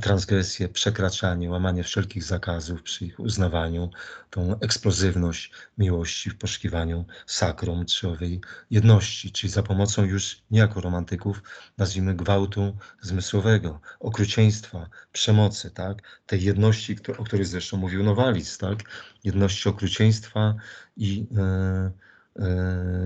[0.00, 3.90] transgresję, przekraczanie, łamanie wszelkich zakazów przy ich uznawaniu,
[4.30, 10.80] tą eksplozywność miłości w poszukiwaniu sakrum czy owej jedności, czyli za pomocą już nie jako
[10.80, 11.42] romantyków,
[11.78, 16.20] nazwijmy gwałtu zmysłowego, okrucieństwa, przemocy, tak?
[16.26, 18.78] tej jedności, o której zresztą mówił Nowalic, tak?
[19.24, 20.54] jedności okrucieństwa
[20.96, 21.90] i e,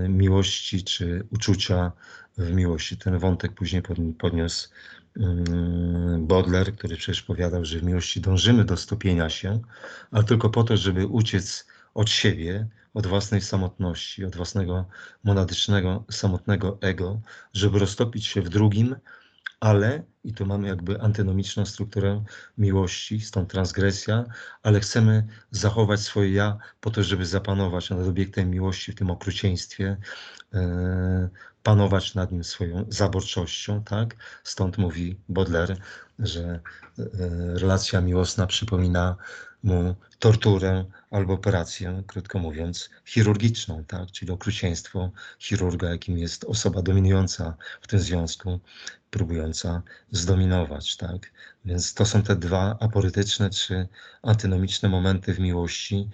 [0.08, 1.92] miłości czy uczucia
[2.38, 2.96] w miłości.
[2.96, 3.82] Ten wątek później
[4.18, 4.68] podniósł
[5.16, 9.60] Yy, Bodler, który przecież powiadał, że w miłości dążymy do stopienia się,
[10.10, 14.84] ale tylko po to, żeby uciec od siebie, od własnej samotności, od własnego
[15.24, 17.20] monadycznego, samotnego ego,
[17.52, 18.96] żeby roztopić się w drugim,
[19.66, 22.24] ale, i tu mamy jakby antynomiczną strukturę
[22.58, 24.24] miłości, stąd transgresja,
[24.62, 29.96] ale chcemy zachować swoje ja po to, żeby zapanować nad obiektem miłości w tym okrucieństwie,
[30.54, 31.28] e,
[31.62, 34.16] panować nad nim swoją zaborczością, tak?
[34.44, 35.76] Stąd mówi Baudelaire,
[36.18, 36.60] że e,
[37.54, 39.16] relacja miłosna przypomina
[39.66, 44.10] mu torturę albo operację, krótko mówiąc, chirurgiczną, tak?
[44.10, 48.60] czyli okrucieństwo chirurga, jakim jest osoba dominująca w tym związku,
[49.10, 50.96] próbująca zdominować.
[50.96, 51.32] Tak?
[51.64, 53.88] Więc to są te dwa aporytyczne czy
[54.22, 56.10] antynomiczne momenty w miłości,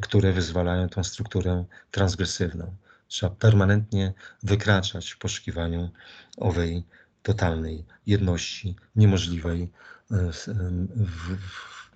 [0.00, 2.76] które wyzwalają tą strukturę transgresywną.
[3.08, 5.90] Trzeba permanentnie wykraczać w poszukiwaniu
[6.36, 6.84] owej
[7.22, 9.62] totalnej jedności, niemożliwej
[10.10, 10.46] e, w,
[10.96, 11.36] w,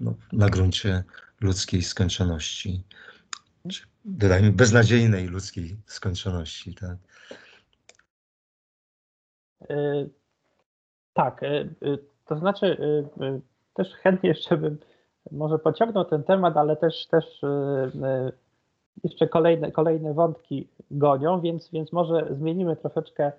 [0.01, 1.05] no, na gruncie
[1.41, 2.85] ludzkiej skończoności.
[3.69, 6.75] Czy dodajmy beznadziejnej ludzkiej skończoności.
[6.75, 6.97] Tak?
[9.71, 10.07] E,
[11.13, 11.69] tak, e,
[12.27, 12.77] to znaczy
[13.75, 14.79] też chętnie jeszcze bym
[15.33, 17.25] może pociągnął ten temat, ale też, też
[19.05, 23.33] jeszcze kolejne, kolejne wątki gonią, więc, więc może zmienimy troszeczkę,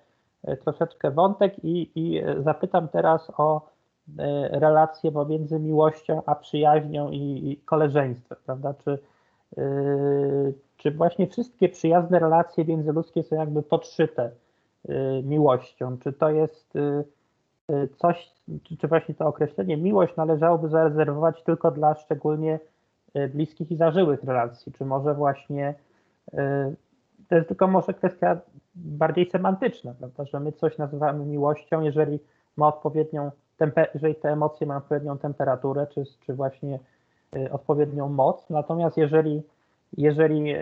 [0.63, 3.70] troszeczkę wątek i, i zapytam teraz o
[4.19, 8.73] e, relację pomiędzy miłością a przyjaźnią i, koleżeństwem, prawda?
[8.73, 8.99] Czy,
[9.57, 14.31] yy, czy właśnie wszystkie przyjazne relacje międzyludzkie są jakby podszyte
[14.87, 15.97] yy, miłością?
[15.97, 16.73] Czy to jest
[17.97, 18.31] coś,
[18.63, 22.59] czy, czy właśnie to określenie miłość należałoby zarezerwować tylko dla szczególnie
[23.33, 25.75] bliskich i zażyłych relacji, czy może właśnie
[27.31, 28.37] to jest tylko może kwestia
[28.75, 32.19] bardziej semantyczna, prawda, że my coś nazywamy miłością, jeżeli
[32.57, 33.31] ma odpowiednią,
[33.93, 36.79] jeżeli te emocje mają odpowiednią temperaturę, czy, czy właśnie
[37.35, 39.41] y, odpowiednią moc, natomiast jeżeli,
[39.97, 40.53] jeżeli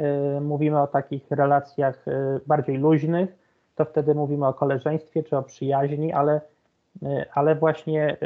[0.42, 2.06] mówimy o takich relacjach
[2.48, 3.30] bardziej luźnych,
[3.76, 6.42] to wtedy mówimy o koleżeństwie czy o przyjaźni, ale,
[7.34, 8.18] ale właśnie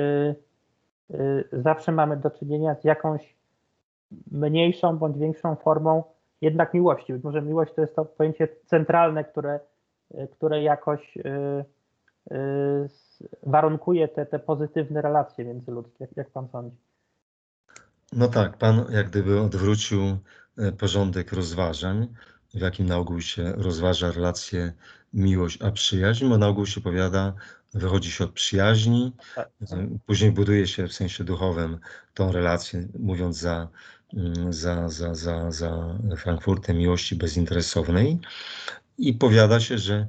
[1.12, 3.36] y, zawsze mamy do czynienia z jakąś
[4.32, 6.04] mniejszą bądź większą formą
[6.42, 7.14] jednak miłości.
[7.14, 9.60] Być może miłość to jest to pojęcie centralne, które,
[10.16, 11.18] y, które jakoś
[13.44, 15.96] warunkuje te, te pozytywne relacje międzyludzkie.
[16.00, 16.78] Jak, jak pan sądzi?
[18.14, 20.02] No tak, pan jak gdyby odwrócił
[20.78, 22.08] porządek rozważań,
[22.54, 24.74] w jakim na ogół się rozważa relacje
[25.14, 27.34] miłość a przyjaźń, bo na ogół się powiada,
[27.74, 29.50] wychodzi się od przyjaźni, Tak.
[30.06, 31.80] później buduje się w sensie duchowym
[32.14, 33.68] tą relację, mówiąc za,
[34.14, 38.20] mm, za, za, za, za Frankfurtem miłości bezinteresownej
[38.98, 40.08] i powiada się, że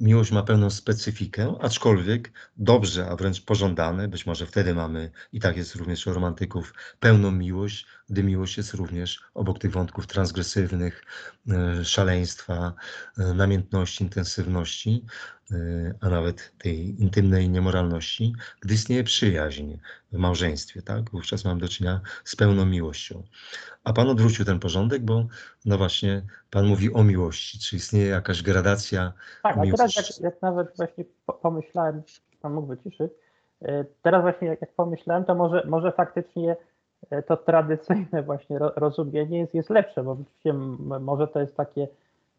[0.00, 5.56] miłość ma pewną specyfikę, aczkolwiek dobrze, a wręcz pożądane, być może wtedy mamy, i tak
[5.56, 11.04] jest również u romantyków, pełną miłość, gdy miłość jest również obok tych wątków transgresywnych,
[11.80, 12.72] y, szaleństwa,
[13.18, 15.04] y, namiętności, intensywności,
[16.00, 19.76] a nawet tej intymnej niemoralności, gdy istnieje przyjaźń
[20.12, 21.10] w małżeństwie, tak?
[21.10, 23.22] Wówczas mam do czynienia z pełną miłością.
[23.84, 25.26] A Pan odwrócił ten porządek, bo
[25.64, 29.76] no właśnie Pan mówi o miłości, czy istnieje jakaś gradacja Tak, a miłości.
[29.94, 32.02] teraz jak, jak nawet właśnie po- pomyślałem,
[32.40, 33.12] Pan mógł wyciszyć,
[34.02, 36.56] teraz właśnie jak, jak pomyślałem, to może, może faktycznie
[37.26, 40.52] to tradycyjne właśnie ro, rozumienie jest, jest lepsze, bo oczywiście
[41.00, 41.88] może to jest takie,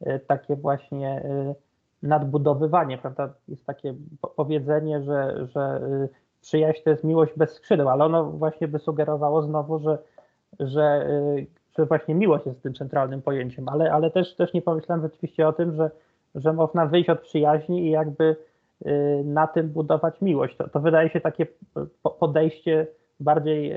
[0.07, 1.55] y, takie właśnie y,
[2.03, 3.33] nadbudowywanie, prawda?
[3.47, 5.81] Jest takie po- powiedzenie, że, że
[6.41, 9.97] przyjaźń to jest miłość bez skrzydeł, ale ono właśnie by sugerowało znowu, że,
[10.59, 11.07] że,
[11.77, 15.53] że właśnie miłość jest tym centralnym pojęciem, ale, ale też, też nie pomyślałem rzeczywiście o
[15.53, 15.91] tym, że,
[16.35, 18.35] że można wyjść od przyjaźni i jakby
[19.23, 20.57] na tym budować miłość.
[20.57, 21.47] To, to wydaje się takie
[22.03, 22.87] po- podejście
[23.19, 23.73] bardziej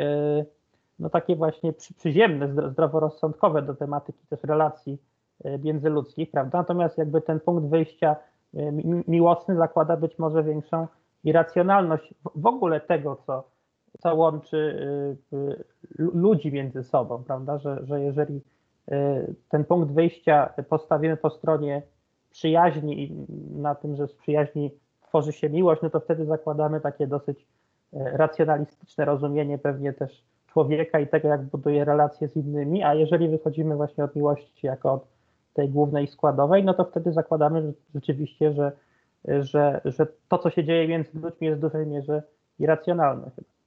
[1.00, 4.98] no takie właśnie przy- przyziemne, zdro- zdroworozsądkowe do tematyki też relacji
[5.46, 6.58] y, międzyludzkich, prawda?
[6.58, 8.16] Natomiast jakby ten punkt wyjścia
[8.54, 10.86] mi- miłosny zakłada być może większą
[11.24, 13.44] irracjonalność w- ogóle tego, co,
[13.98, 14.76] co łączy
[15.98, 17.58] lu- ludzi między sobą, prawda?
[17.58, 18.40] Że, że jeżeli
[19.48, 21.82] ten punkt wyjścia postawimy po stronie
[22.30, 23.26] przyjaźni i
[23.60, 24.70] na tym, że z przyjaźni
[25.00, 27.46] tworzy się miłość, no to wtedy zakładamy takie dosyć
[27.92, 33.28] e, racjonalistyczne rozumienie pewnie też człowieka i tego, jak buduje relacje z innymi, a jeżeli
[33.28, 35.06] wychodzimy właśnie od miłości jako od
[35.54, 38.72] tej głównej składowej, no to wtedy zakładamy rzeczywiście, że,
[39.24, 42.22] że, że to, co się dzieje między ludźmi jest w dużej mierze
[42.58, 43.30] irracjonalne.
[43.36, 43.59] chyba.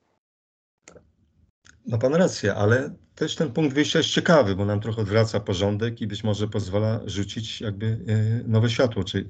[1.88, 6.02] Ma pan rację, ale też ten punkt wyjścia jest ciekawy, bo nam trochę odwraca porządek
[6.02, 9.24] i być może pozwala rzucić jakby e, nowe światło, czy e,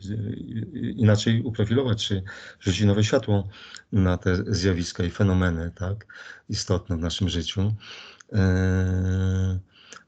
[0.80, 2.24] inaczej uprofilować, czy
[2.60, 3.48] rzucić nowe światło
[3.92, 6.06] na te zjawiska i fenomeny, tak,
[6.50, 7.74] istotne w naszym życiu.
[8.34, 9.60] E,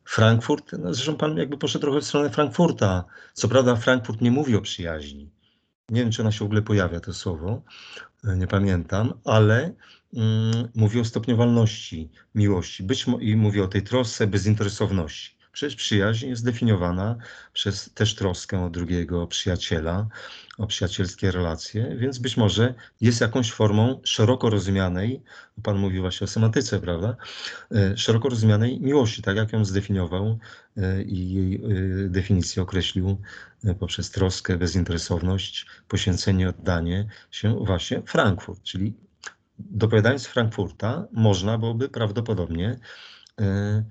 [0.05, 3.05] Frankfurt, no zresztą pan jakby poszedł trochę w stronę Frankfurta.
[3.33, 5.31] Co prawda Frankfurt nie mówi o przyjaźni.
[5.89, 7.61] Nie wiem, czy ona się w ogóle pojawia, to słowo,
[8.23, 9.73] e, nie pamiętam, ale
[10.75, 15.35] mówi o stopniowalności miłości być i mówi o tej trosce bezinteresowności.
[15.51, 17.15] Przecież przyjaźń jest definiowana
[17.53, 20.07] przez też troskę o drugiego przyjaciela,
[20.57, 25.23] o przyjacielskie relacje, więc być może jest jakąś formą szeroko rozumianej,
[25.63, 27.15] Pan mówił właśnie o semantyce, prawda?
[27.71, 30.39] E, Szeroko rozumianej miłości, tak jak ją zdefiniował
[30.77, 31.59] e, i jej e,
[32.09, 33.17] definicję określił
[33.79, 38.93] poprzez troskę, bezinteresowność, poświęcenie, oddanie się właśnie Frankfurt, czyli
[39.59, 42.79] dopowiadając Frankfurta, można byłoby prawdopodobnie
[43.41, 43.83] e,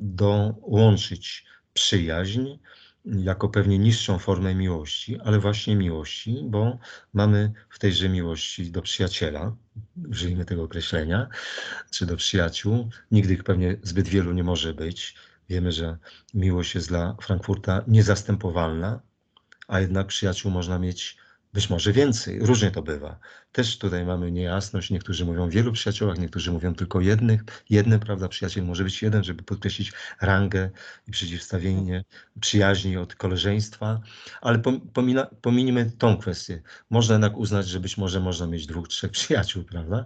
[0.00, 2.48] dołączyć przyjaźń
[3.04, 6.78] jako pewnie niższą formę miłości, ale właśnie miłości, bo
[7.12, 9.56] mamy w tejże miłości do przyjaciela,
[10.08, 11.28] użyjmy tego określenia,
[11.90, 12.90] czy do przyjaciół.
[13.10, 15.14] Nigdy ich pewnie zbyt wielu nie może być.
[15.48, 15.98] Wiemy, że
[16.34, 19.00] miłość jest dla Frankfurta niezastępowalna,
[19.68, 21.16] a jednak przyjaciół można mieć
[21.54, 22.38] być może więcej.
[22.40, 23.18] Różnie to bywa.
[23.52, 24.90] Też tutaj mamy niejasność.
[24.90, 27.40] Niektórzy mówią wielu przyjaciołach, niektórzy mówią tylko jednych.
[27.70, 30.70] Jednym, prawda, przyjaciel może być jeden, żeby podkreślić rangę
[31.08, 32.04] i przeciwstawienie
[32.40, 34.00] przyjaźni od koleżeństwa.
[34.40, 36.62] Ale pom- pomina, pominijmy tą kwestię.
[36.90, 40.04] Można jednak uznać, że być może można mieć dwóch, trzech przyjaciół, prawda?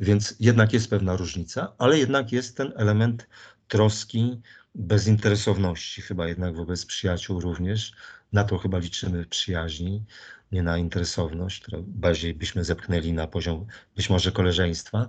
[0.00, 3.28] Więc jednak jest pewna różnica, ale jednak jest ten element
[3.68, 4.40] troski,
[4.74, 7.92] bezinteresowności chyba jednak wobec przyjaciół również.
[8.32, 10.04] Na to chyba liczymy przyjaźni,
[10.52, 13.66] nie na interesowność, którą bardziej byśmy zepchnęli na poziom
[13.96, 15.08] być może koleżeństwa,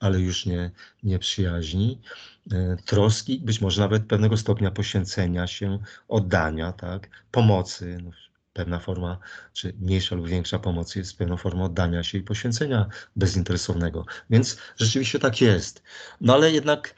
[0.00, 0.70] ale już nie,
[1.02, 2.00] nie przyjaźni.
[2.52, 7.98] E, Troski, być może nawet pewnego stopnia poświęcenia się, oddania, tak, pomocy.
[8.04, 8.10] No,
[8.52, 9.18] pewna forma,
[9.52, 14.06] czy mniejsza lub większa pomoc jest pewną formą oddania się i poświęcenia bezinteresownego.
[14.30, 15.82] Więc rzeczywiście tak jest.
[16.20, 16.94] No ale jednak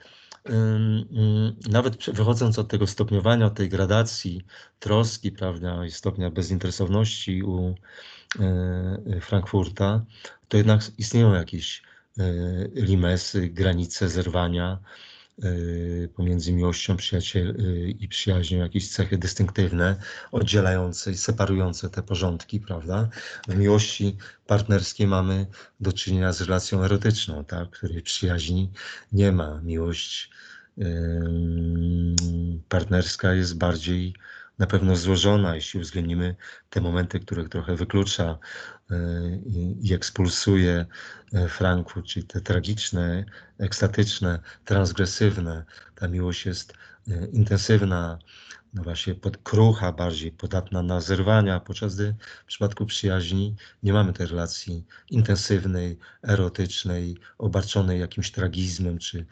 [1.70, 4.44] nawet wychodząc od tego stopniowania, od tej gradacji
[4.78, 7.74] troski, prawda, i stopnia bezinteresowności u
[8.40, 10.04] e, Frankfurta,
[10.48, 11.82] to jednak istnieją jakieś
[12.74, 14.78] limesy, granice zerwania
[16.14, 17.56] pomiędzy miłością przyjaciel
[17.98, 19.96] i przyjaźnią, jakieś cechy dystynktywne,
[20.32, 23.08] oddzielające i separujące te porządki, prawda?
[23.48, 24.16] W miłości
[24.46, 25.46] partnerskiej mamy
[25.80, 27.70] do czynienia z relacją erotyczną, tak?
[27.70, 28.70] której przyjaźni
[29.12, 29.60] nie ma.
[29.60, 30.30] Miłość
[32.68, 34.14] partnerska jest bardziej
[34.58, 36.36] na pewno złożona, jeśli uwzględnimy
[36.70, 38.38] te momenty, które trochę wyklucza
[38.90, 38.96] e,
[39.46, 40.86] i, i ekspulsuje
[41.32, 43.24] e, Frankfurt, czyli te tragiczne,
[43.58, 45.64] ekstatyczne, transgresywne.
[45.94, 46.74] Ta miłość jest
[47.08, 48.18] e, intensywna,
[48.74, 54.12] no właśnie pod, krucha, bardziej podatna na zerwania, podczas gdy w przypadku przyjaźni nie mamy
[54.12, 59.26] tej relacji intensywnej, erotycznej, obarczonej jakimś tragizmem czy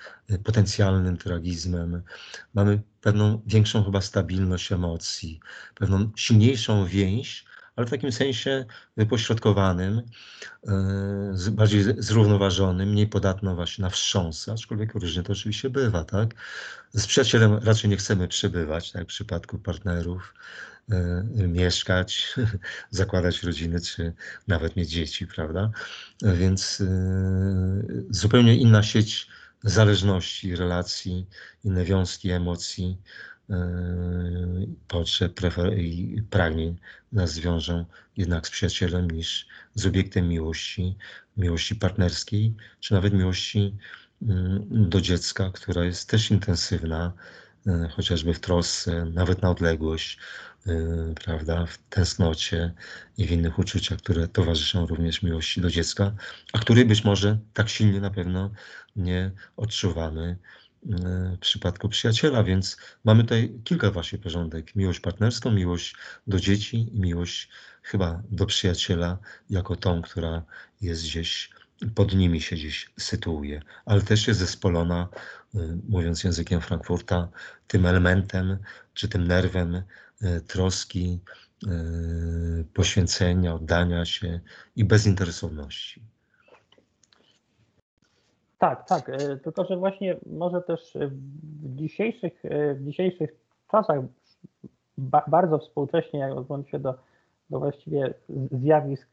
[0.45, 2.03] potencjalnym tragizmem.
[2.55, 5.41] Mamy pewną większą chyba stabilność emocji,
[5.75, 7.45] pewną silniejszą więź,
[7.77, 8.65] ale w takim sensie
[8.97, 10.03] wypośrodkowanym,
[11.49, 16.35] y, bardziej zrównoważonym, mniej podatną właśnie na wstrząsy, aczkolwiek różnie to oczywiście bywa, tak?
[16.93, 19.03] Z przyjacielem raczej nie chcemy przebywać, tak?
[19.03, 20.35] W przypadku partnerów,
[20.93, 22.35] y, mieszkać,
[22.91, 24.13] zakładać rodziny, czy
[24.49, 25.71] nawet mieć dzieci, prawda?
[26.23, 29.29] Więc y, zupełnie inna sieć
[29.65, 31.27] zależności, relacji,
[31.65, 32.99] inne wiązki emocji,
[34.89, 35.41] potrzeb
[35.77, 36.77] i pragnień
[37.13, 37.85] nas zwiążą
[38.17, 40.97] jednak z przyjacielem niż z obiektem miłości,
[41.37, 43.77] miłości partnerskiej, czy nawet miłości
[44.23, 47.52] mm, do dziecka, która jest też intensywna, e,
[47.97, 50.19] chociażby w trosce, nawet na odległość,
[50.67, 50.73] e,
[51.25, 52.75] prawda, w tęsknocie
[53.17, 56.15] i w innych uczuciach, które towarzyszą również miłości do dziecka,
[56.53, 58.51] a której być może tak silnie na pewno
[58.97, 60.39] nie odczuwamy
[61.37, 64.77] w przypadku przyjaciela, więc mamy tutaj kilka właśnie porządek.
[64.77, 65.95] Miłość partnerską, miłość
[66.27, 67.49] do dzieci i miłość
[67.83, 69.19] chyba do przyjaciela
[69.51, 70.43] jako tą, która
[70.81, 71.51] jest gdzieś
[71.95, 75.09] pod nimi się gdzieś sytuuje, ale też jest zespolona,
[75.55, 75.59] y,
[75.89, 77.29] mówiąc językiem Frankfurta,
[77.67, 78.59] tym elementem
[78.95, 81.21] czy tym nerwem y, troski,
[81.67, 84.41] y, poświęcenia, oddania się
[84.77, 86.03] i bezinteresowności.
[88.59, 89.11] Tak, tak.
[89.45, 90.95] Tylko, że właśnie może też
[91.63, 92.43] w dzisiejszych,
[92.75, 93.31] w dzisiejszych
[93.71, 94.01] czasach
[94.99, 96.95] ba, bardzo współcześnie, jak odwołując się do,
[97.51, 98.15] do właściwie
[98.51, 99.09] zjawisk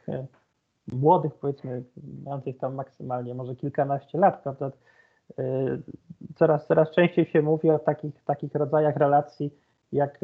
[0.93, 1.83] młodych, powiedzmy,
[2.25, 4.71] mających tam maksymalnie może kilkanaście lat, prawda?
[6.35, 9.53] Coraz, coraz częściej się mówi o takich, takich rodzajach relacji
[9.91, 10.19] jak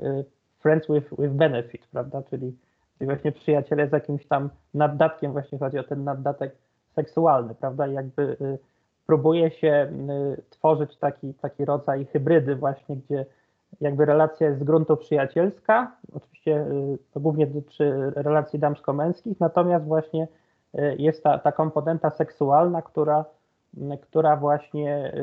[0.59, 2.23] friends with, with benefit, prawda?
[2.29, 2.57] Czyli,
[2.97, 6.55] czyli właśnie przyjaciele z jakimś tam naddatkiem, właśnie chodzi o ten naddatek
[6.95, 7.87] seksualny, prawda?
[7.87, 8.37] I jakby
[9.05, 9.91] próbuje się
[10.37, 13.25] y, tworzyć taki, taki rodzaj hybrydy właśnie, gdzie
[13.81, 20.23] jakby relacja jest z gruntu przyjacielska, oczywiście y, to głównie dotyczy relacji damsko-męskich, natomiast właśnie
[20.23, 20.27] y,
[20.97, 23.25] jest ta, ta komponenta seksualna, która,
[24.01, 25.13] która właśnie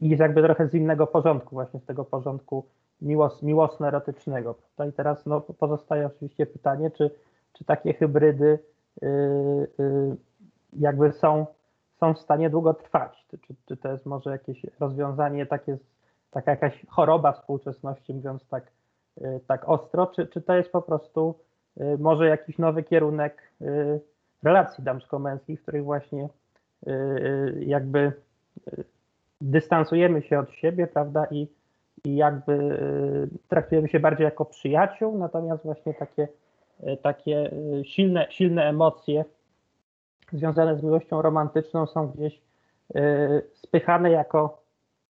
[0.00, 2.64] jest jakby trochę z innego porządku, właśnie z tego porządku
[3.00, 4.54] miłos, miłosno-erotycznego.
[4.88, 7.10] I teraz no, pozostaje oczywiście pytanie, czy,
[7.52, 8.58] czy takie hybrydy
[10.72, 11.46] jakby są,
[12.00, 13.26] są w stanie długo trwać.
[13.28, 15.78] Czy, czy to jest może jakieś rozwiązanie, takie,
[16.30, 18.72] taka jakaś choroba współczesności, mówiąc tak,
[19.18, 21.53] y, tak ostro, czy, czy to jest po prostu y,
[21.98, 24.00] może jakiś nowy kierunek y,
[24.42, 26.28] relacji damsko-męskich, w których właśnie
[27.60, 28.12] jakby
[29.40, 31.48] dystansujemy się od siebie, prawda, i,
[32.04, 32.78] i jakby
[33.48, 36.28] traktujemy się bardziej jako przyjaciół, natomiast właśnie takie,
[37.02, 37.50] takie
[37.84, 39.24] silne, silne emocje
[40.32, 42.40] związane z miłością romantyczną są gdzieś
[42.96, 43.00] y,
[43.54, 44.62] spychane jako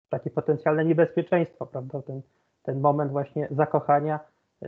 [0.10, 2.02] takie potencjalne niebezpieczeństwo, prawda?
[2.02, 2.22] Ten,
[2.64, 4.20] ten moment właśnie zakochania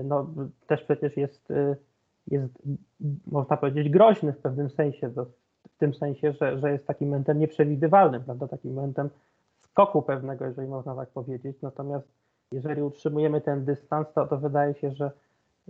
[0.03, 0.27] no,
[0.67, 1.75] też przecież jest, y,
[2.27, 2.53] jest,
[3.27, 5.09] można powiedzieć, groźny w pewnym sensie,
[5.69, 8.47] w tym sensie, że, że jest takim momentem nieprzewidywalnym, prawda?
[8.47, 9.09] Takim momentem
[9.59, 11.57] skoku pewnego, jeżeli można tak powiedzieć.
[11.61, 12.07] Natomiast
[12.51, 15.11] jeżeli utrzymujemy ten dystans, to, to wydaje się, że,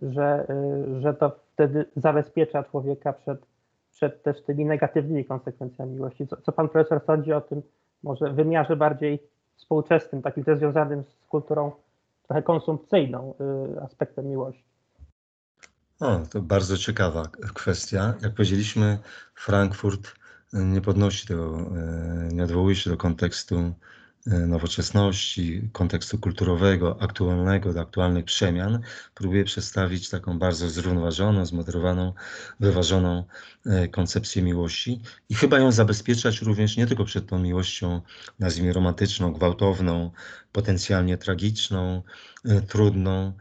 [0.01, 0.45] że,
[0.97, 3.45] y, że to wtedy zabezpiecza człowieka przed,
[3.91, 6.27] przed też tymi negatywnymi konsekwencjami miłości.
[6.27, 7.61] Co, co pan profesor sądzi o tym
[8.03, 9.19] może wymiarze bardziej
[9.55, 11.71] współczesnym, takim też związanym z kulturą
[12.27, 13.35] trochę konsumpcyjną
[13.77, 14.63] y, aspektem miłości?
[15.99, 18.13] O, to bardzo ciekawa kwestia.
[18.21, 18.99] Jak powiedzieliśmy,
[19.35, 20.15] Frankfurt
[20.53, 21.59] nie podnosi tego,
[22.31, 23.73] y, nie odwołuje się do kontekstu
[24.25, 28.79] nowoczesności, kontekstu kulturowego, aktualnego, do aktualnych przemian,
[29.15, 32.13] próbuje przedstawić taką bardzo zrównoważoną, zmoderowaną,
[32.59, 33.23] wyważoną
[33.65, 38.01] e, koncepcję miłości i chyba ją zabezpieczać również nie tylko przed tą miłością,
[38.39, 40.11] nazwijmy romantyczną, gwałtowną,
[40.51, 42.01] potencjalnie tragiczną,
[42.45, 43.33] e, trudną,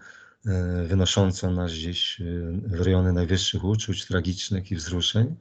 [0.87, 2.21] wynoszącą nas gdzieś
[2.67, 5.37] w rejony najwyższych uczuć, tragicznych i wzruszeń,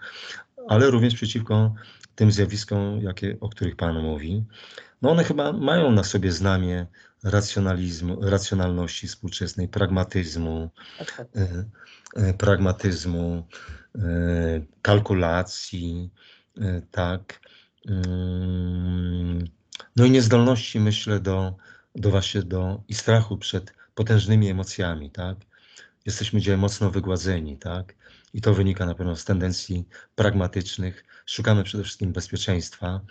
[0.68, 1.76] ale również przeciwko
[2.22, 4.46] tym zjawiskom, jakie, o których Pan mówi.
[5.02, 6.86] No one chyba mają na sobie znamie
[7.24, 10.70] racjonalizmu, racjonalności współczesnej, pragmatyzmu,
[12.16, 13.48] e, pragmatyzmu,
[13.96, 14.02] e,
[14.82, 16.10] kalkulacji,
[16.92, 17.40] tak.
[17.88, 19.48] Mm,
[19.96, 21.56] No i niezdolności, myślę, do,
[21.96, 25.38] do właśnie do i strachu przed potężnymi emocjami, tak.
[26.06, 27.96] Jesteśmy dzisiaj mocno wygładzeni, tak.
[28.34, 31.06] I to wynika na pewno z tendencji pragmatycznych.
[31.26, 33.02] Szukamy przede wszystkim bezpieczeństwa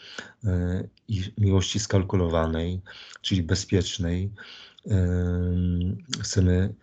[0.44, 2.80] e, i miłości skalkulowanej,
[3.20, 4.32] czyli bezpiecznej.
[4.90, 6.74] Ym, Chcemy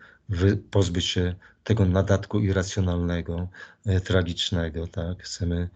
[0.70, 1.34] pozbyć się
[1.64, 3.48] tego nadatku irracjonalnego,
[3.86, 5.22] e, tragicznego, tak?
[5.22, 5.68] Chcemy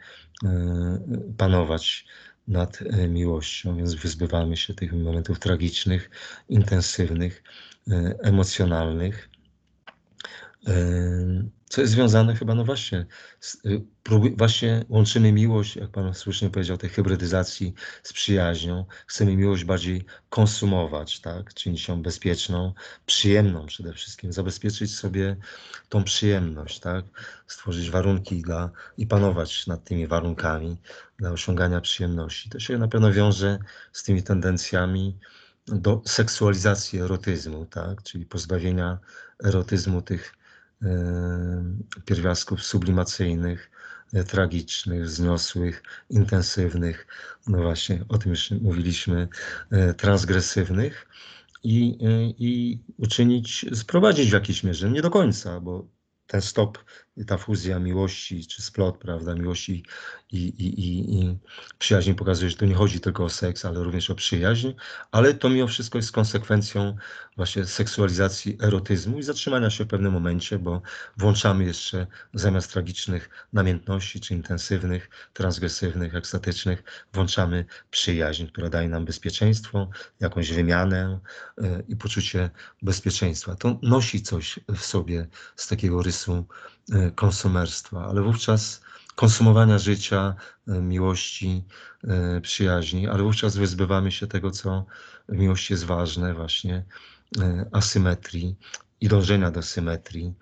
[1.37, 2.07] panować
[2.49, 6.11] nad miłością, więc wyzbywamy się tych momentów tragicznych,
[6.49, 7.43] intensywnych,
[8.23, 9.29] emocjonalnych.
[11.69, 13.07] Co jest związane chyba, no właśnie,
[13.41, 13.83] z, y,
[14.37, 18.85] właśnie łączymy miłość, jak Pan słusznie powiedział, tej hybrydyzacji z przyjaźnią.
[19.07, 21.55] Chcemy miłość bardziej konsumować, tak?
[21.55, 22.73] Czynić ją bezpieczną,
[23.07, 25.37] przyjemną przede wszystkim, zabezpieczyć sobie
[25.89, 27.05] tą przyjemność, tak?
[27.47, 30.77] Stworzyć warunki dla i panować nad tymi warunkami
[31.19, 32.51] dla osiągania przyjemności.
[32.51, 33.59] To się na pewno wiąże
[33.93, 35.19] z tymi tendencjami
[35.67, 38.03] do seksualizacji erotyzmu, tak?
[38.03, 38.99] Czyli pozbawienia
[39.45, 40.42] erotyzmu tych
[42.05, 43.71] pierwiastków sublimacyjnych,
[44.13, 47.07] e, tragicznych, wzniosłych, intensywnych,
[47.47, 49.29] no właśnie o tym już mówiliśmy,
[49.71, 51.09] e, transgresywnych.
[51.65, 51.99] I,
[52.39, 55.87] i uczynić, sprowadzić w jakiejś mierze, nie do końca, bo
[56.27, 56.79] ten stop,
[57.27, 59.85] ta fuzja miłości czy splot, prawda, miłości
[60.33, 61.39] i, i, i, i
[61.79, 64.73] przyjaźni pokazuje, że tu nie chodzi tylko o seks, ale również o przyjaźń,
[65.11, 66.97] ale to mimo wszystko jest konsekwencją
[67.37, 70.83] właśnie seksualizacji erotyzmu i zatrzymania się w pewnym momencie, bo
[71.17, 76.83] włączamy jeszcze zamiast tragicznych namiętności, czy intensywnych, transgresywnych, ekstatycznych,
[77.13, 79.91] włączamy przyjaźń, która daje nam bezpieczeństwo,
[80.21, 81.21] jakąś wymianę
[81.59, 82.51] e, i poczucie
[82.83, 83.57] bezpieczeństwa.
[83.57, 86.47] To nosi coś w sobie z takiego rysu
[87.15, 88.83] konsumerstwa, ale wówczas
[89.15, 90.35] konsumowania życia,
[90.69, 91.65] e, miłości,
[92.05, 94.87] e, przyjaźni, ale wówczas wyzbywamy się tego, co
[95.29, 96.85] w miłości jest ważne, właśnie
[97.39, 98.57] e, asymetrii
[99.01, 100.35] i dążenia do symetrii.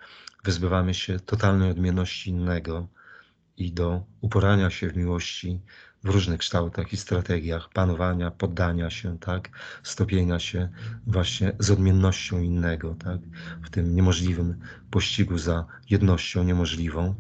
[0.45, 2.89] Wyzbywamy się totalnej odmienności innego
[3.57, 5.61] i do uporania się w miłości
[6.05, 9.49] w różnych kształtach i strategiach panowania, poddania się, tak,
[9.83, 10.69] stopienia się
[11.07, 13.21] właśnie z odmiennością innego, tak,
[13.65, 17.15] w tym niemożliwym pościgu za jednością niemożliwą.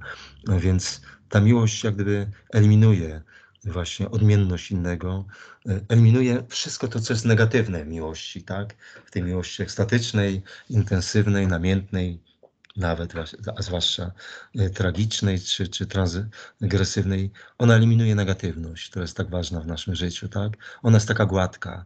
[0.58, 3.22] Więc ta miłość jak gdyby eliminuje
[3.64, 5.24] właśnie odmienność innego,
[5.68, 8.74] e, eliminuje wszystko to, co jest negatywne w miłości, tak?
[9.04, 12.22] W tej miłości ekstatycznej, intensywnej, namiętnej,
[12.76, 13.12] nawet
[13.56, 14.12] a zwłaszcza
[14.58, 20.28] e, tragicznej czy, czy transgresywnej, ona eliminuje negatywność, która jest tak ważna w naszym życiu,
[20.28, 20.52] tak?
[20.82, 21.84] Ona jest taka gładka,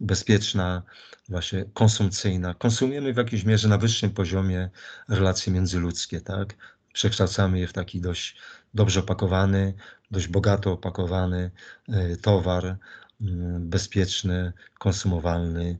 [0.00, 0.82] bezpieczna,
[1.28, 2.54] właśnie konsumpcyjna.
[2.54, 4.70] Konsumujemy w jakiejś mierze na wyższym poziomie
[5.08, 6.54] relacje międzyludzkie, tak?
[6.92, 8.36] Przekształcamy je w taki dość
[8.74, 9.74] dobrze opakowany,
[10.10, 11.50] dość bogato opakowany
[11.88, 12.76] e, towar,
[13.20, 15.78] mm, bezpieczny, konsumowalny,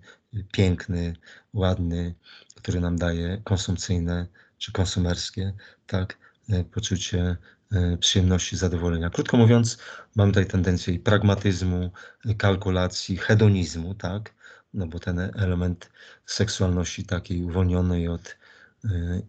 [0.52, 1.16] piękny,
[1.54, 2.14] ładny,
[2.62, 4.26] który nam daje konsumpcyjne
[4.58, 5.52] czy konsumerskie,
[5.86, 7.36] tak, e, poczucie
[7.72, 9.10] e, przyjemności, zadowolenia.
[9.10, 9.78] Krótko mówiąc,
[10.16, 11.90] mamy tutaj tendencję i pragmatyzmu,
[12.26, 14.34] e, kalkulacji, hedonizmu, tak,
[14.74, 15.90] no bo ten element
[16.26, 18.36] seksualności takiej uwolnionej od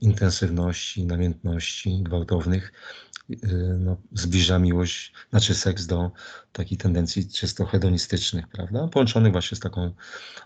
[0.02, 2.74] intensywności, namiętności gwałtownych,
[3.80, 6.12] no, zbliża miłość, znaczy seks do
[6.52, 8.88] takiej tendencji czysto hedonistycznych, prawda?
[8.88, 9.94] Połączonych właśnie z taką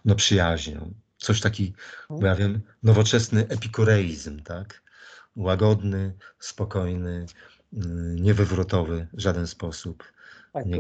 [0.06, 0.94] no, przyjaźnią.
[1.18, 1.74] Coś taki,
[2.10, 4.82] bo ja wiem, nowoczesny epikureizm, tak?
[5.36, 7.26] Łagodny, spokojny,
[7.74, 7.78] y,
[8.22, 10.04] niewywrotowy w żaden sposób.
[10.54, 10.78] Tak, Nie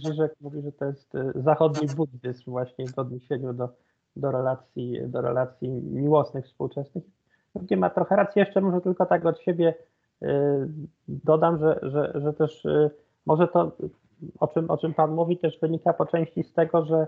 [0.00, 3.68] Żyżek mówi, że to jest y, zachodni buddyzm właśnie w odniesieniu do,
[4.16, 7.04] do, relacji, do relacji miłosnych współczesnych.
[7.70, 9.74] Nie ma trochę racji, jeszcze może tylko tak od siebie
[10.22, 10.26] y,
[11.08, 12.90] dodam, że, że, że też y,
[13.26, 13.76] może to,
[14.40, 17.06] o czym, o czym Pan mówi, też wynika po części z tego, że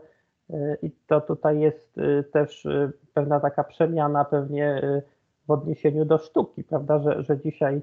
[0.82, 5.02] i to tutaj jest y, też y, pewna taka przemiana pewnie y,
[5.46, 7.82] w odniesieniu do sztuki, prawda, że, że dzisiaj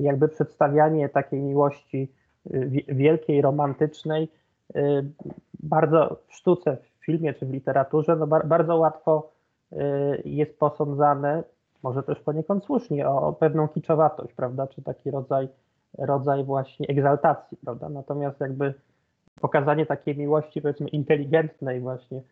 [0.00, 2.12] jakby przedstawianie takiej miłości
[2.46, 4.28] wi- wielkiej, romantycznej,
[5.60, 9.32] bardzo w sztuce, w filmie czy w literaturze, no bar, bardzo łatwo
[10.24, 11.44] jest posądzane,
[11.82, 15.48] może też poniekąd słusznie, o, o pewną kiczowatość, prawda, czy taki rodzaj,
[15.98, 18.74] rodzaj właśnie egzaltacji, prawda, natomiast jakby
[19.40, 22.22] pokazanie takiej miłości, powiedzmy, inteligentnej właśnie,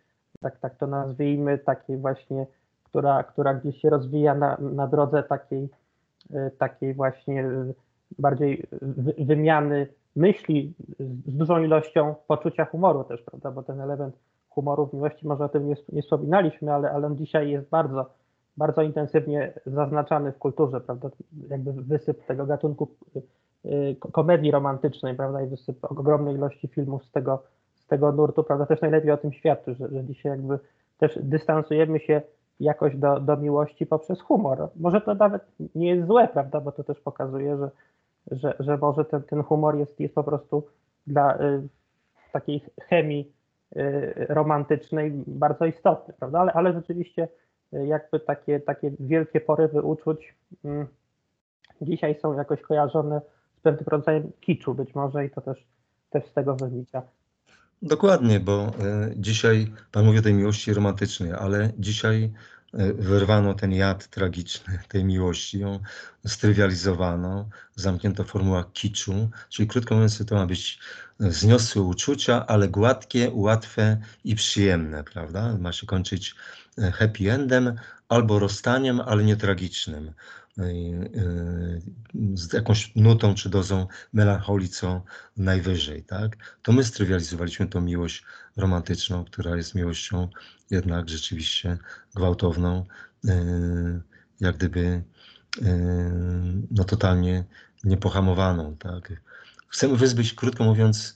[0.40, 2.46] tak, tak to nazwijmy, takiej właśnie,
[2.84, 5.68] która, która gdzieś się rozwija na, na drodze takiej,
[6.30, 7.74] y, takiej właśnie y,
[8.18, 9.86] bardziej wy, wymiany
[10.16, 10.74] myśli
[11.26, 14.16] z dużą ilością poczucia humoru też, prawda, bo ten element
[14.48, 18.10] humoru w miłości, może o tym nie, nie wspominaliśmy, ale, ale on dzisiaj jest bardzo,
[18.56, 21.10] bardzo intensywnie zaznaczany w kulturze, prawda,
[21.48, 22.88] jakby wysyp tego gatunku
[24.12, 27.42] komedii romantycznej, prawda, i wysyp ogromnej ilości filmów z tego,
[27.74, 30.58] z tego nurtu, prawda, też najlepiej o tym świadczy, że, że dzisiaj jakby
[30.98, 32.22] też dystansujemy się
[32.60, 34.68] jakoś do, do miłości poprzez humor.
[34.76, 35.42] Może to nawet
[35.74, 37.70] nie jest złe, prawda, bo to też pokazuje, że,
[38.30, 40.66] że, że może ten, ten humor jest, jest po prostu
[41.06, 41.68] dla y,
[42.32, 43.32] takiej chemii
[43.76, 47.28] y, romantycznej bardzo istotny, prawda, ale, ale rzeczywiście
[47.74, 50.34] y, jakby takie, takie wielkie porywy uczuć
[50.64, 50.86] y,
[51.80, 53.20] dzisiaj są jakoś kojarzone
[53.66, 55.58] pewnym rodzajem kiczu być może i to też,
[56.10, 57.02] też z tego wynika.
[57.82, 58.72] Dokładnie, bo e,
[59.16, 62.32] dzisiaj Pan mówi o tej miłości romantycznej, ale dzisiaj
[62.74, 65.80] e, wyrwano ten jad tragiczny tej miłości, ją
[66.26, 70.78] strywializowano, zamknięto formuła kiczu, czyli krótko mówiąc, to ma być
[71.18, 75.58] zniosłe uczucia, ale gładkie, łatwe i przyjemne, prawda?
[75.58, 76.34] Ma się kończyć
[76.78, 77.74] e, happy endem
[78.08, 80.12] albo rozstaniem, ale nie tragicznym.
[80.58, 81.82] Y,
[82.34, 85.02] z jakąś nutą czy dozą melancholii co
[85.36, 86.36] najwyżej, tak?
[86.62, 88.24] To my strywializowaliśmy tą miłość
[88.56, 90.28] romantyczną, która jest miłością
[90.70, 91.78] jednak rzeczywiście
[92.14, 92.84] gwałtowną,
[93.24, 93.28] y,
[94.40, 95.02] jak gdyby
[96.70, 97.44] no totalnie
[97.84, 99.12] niepohamowaną, tak?
[99.68, 101.15] Chcemy wyzbyć, krótko mówiąc,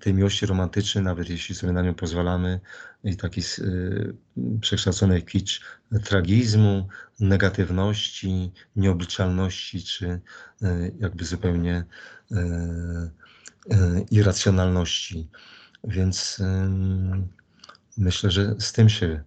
[0.00, 2.60] tej miłości romantycznej, nawet jeśli sobie na nią pozwalamy,
[3.04, 3.44] i taki e,
[4.60, 5.60] przekształcony kicz
[6.04, 6.88] tragizmu,
[7.20, 10.20] negatywności, nieobliczalności, czy
[10.62, 11.84] e, jakby zupełnie
[14.10, 15.28] irracjonalności.
[15.84, 16.42] Więc
[17.96, 19.22] myślę, że z tym się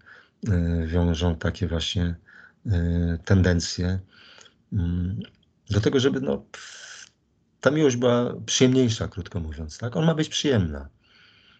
[0.85, 2.15] wiążą takie właśnie
[3.25, 3.99] tendencje
[5.69, 6.45] do tego, żeby no,
[7.61, 9.77] ta miłość była przyjemniejsza, krótko mówiąc.
[9.77, 9.95] Tak?
[9.95, 10.89] On ma być przyjemna.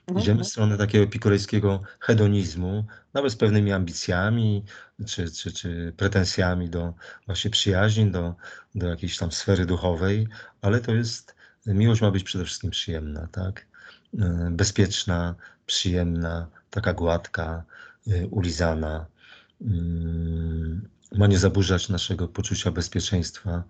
[0.07, 0.23] Mhm.
[0.23, 4.63] Idziemy w stronę takiego epikurejskiego hedonizmu, nawet z pewnymi ambicjami
[5.05, 6.93] czy, czy, czy pretensjami do
[7.25, 8.35] właśnie przyjaźni, do,
[8.75, 10.27] do jakiejś tam sfery duchowej,
[10.61, 11.35] ale to jest,
[11.65, 13.65] miłość ma być przede wszystkim przyjemna, tak?
[14.19, 15.35] E, bezpieczna,
[15.65, 17.63] przyjemna, taka gładka,
[18.07, 19.05] e, ulizana.
[19.61, 23.63] Mm, ma nie zaburzać naszego poczucia bezpieczeństwa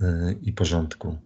[0.00, 1.18] e, i porządku.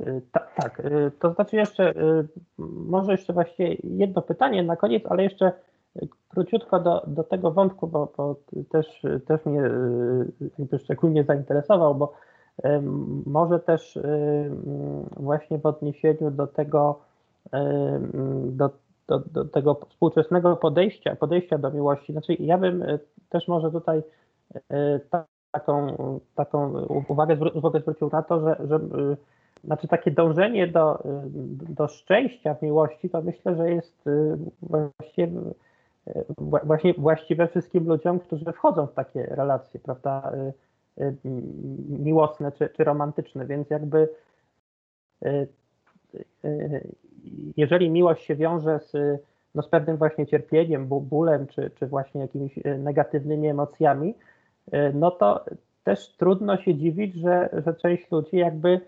[0.00, 0.22] Y,
[0.56, 2.28] tak, y, to znaczy jeszcze, y,
[2.58, 5.52] może jeszcze właściwie jedno pytanie na koniec, ale jeszcze
[6.28, 8.36] króciutko do, do tego wątku, bo, bo
[8.70, 9.62] też, też mnie
[10.58, 12.12] jakby szczególnie zainteresował, bo
[13.26, 13.98] może też
[15.16, 17.00] właśnie w odniesieniu do tego,
[18.46, 18.70] do,
[19.06, 22.84] do, do tego współczesnego podejścia, podejścia do miłości, znaczy ja bym
[23.28, 24.02] też może tutaj
[25.52, 25.96] taką,
[26.34, 28.80] taką uwagę, uwagę zwrócił na to, że, że
[29.64, 31.02] znaczy takie dążenie do,
[31.68, 35.40] do szczęścia w miłości, to myślę, że jest y, właściwie,
[36.08, 40.32] y, właśnie właściwe wszystkim ludziom, którzy wchodzą w takie relacje, prawda,
[41.00, 41.16] y,
[41.88, 44.08] miłosne czy, czy romantyczne, więc jakby
[47.56, 49.22] jeżeli miłość się wiąże z,
[49.54, 54.14] no z pewnym właśnie cierpieniem, bólem, czy, czy właśnie jakimiś negatywnymi emocjami,
[54.94, 55.44] no to
[55.84, 58.80] też trudno się dziwić, że, że część ludzi jakby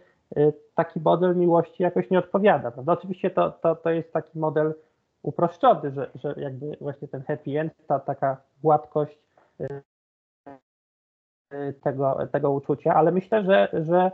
[0.74, 2.70] taki model miłości jakoś nie odpowiada.
[2.70, 2.92] Prawda?
[2.92, 4.74] Oczywiście to, to, to jest taki model
[5.22, 9.18] uproszczony, że, że jakby właśnie ten happy end, ta taka gładkość
[9.60, 9.66] y,
[11.54, 14.10] y, tego, tego uczucia, ale myślę, że, że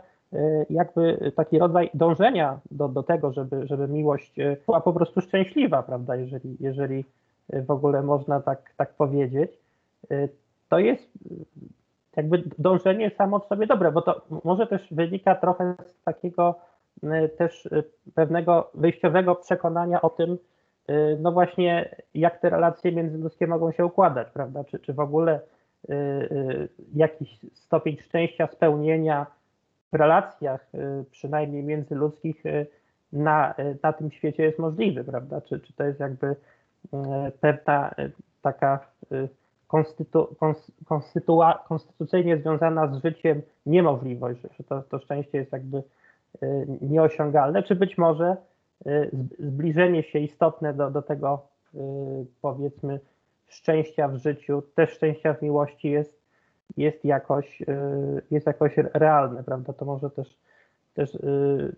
[0.69, 4.35] jakby taki rodzaj dążenia do, do tego, żeby, żeby miłość
[4.65, 7.05] była po prostu szczęśliwa, prawda, jeżeli, jeżeli
[7.49, 9.51] w ogóle można tak, tak powiedzieć,
[10.69, 11.11] to jest
[12.15, 16.55] jakby dążenie samo w sobie dobre, bo to może też wynika trochę z takiego
[17.03, 17.83] y, też y,
[18.15, 20.37] pewnego wyjściowego przekonania o tym,
[20.89, 24.63] y, no właśnie jak te relacje międzyludzkie mogą się układać, prawda?
[24.63, 25.39] Czy, czy w ogóle
[26.95, 29.25] jakiś stopień szczęścia, spełnienia
[29.93, 30.71] w relacjach,
[31.11, 32.43] przynajmniej międzyludzkich,
[33.13, 33.53] na,
[33.83, 35.41] na tym świecie jest możliwy, prawda?
[35.41, 36.35] Czy, czy to jest jakby
[37.41, 37.95] pewna
[38.41, 38.79] taka
[39.73, 40.35] konstytu,
[40.85, 47.75] konstytua, konstytucyjnie związana z życiem niemożliwość, że to, to szczęście jest jakby y, nieosiągalne, czy
[47.75, 48.37] być może
[48.87, 49.09] y,
[49.39, 51.41] zbliżenie się istotne do, do tego
[51.75, 51.77] y,
[52.41, 52.99] powiedzmy
[53.47, 56.21] szczęścia w życiu, też szczęścia w miłości jest,
[56.77, 57.63] jest, jakoś,
[58.31, 59.73] jest jakoś realne, prawda?
[59.73, 60.37] To może też,
[60.93, 61.17] też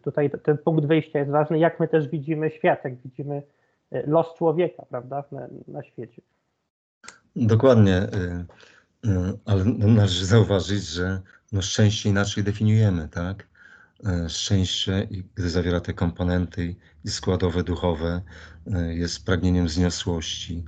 [0.04, 3.42] tutaj ten punkt wyjścia jest ważny, jak my też widzimy świat, jak widzimy
[3.92, 6.22] los człowieka, prawda, na, na świecie.
[7.36, 8.46] Dokładnie, y,
[9.08, 11.22] y, ale należy zauważyć, że
[11.52, 13.48] no szczęście inaczej definiujemy, tak?
[14.06, 18.22] E, szczęście, gdy zawiera te komponenty i składowe duchowe,
[18.90, 20.66] jest pragnieniem wzniosłości,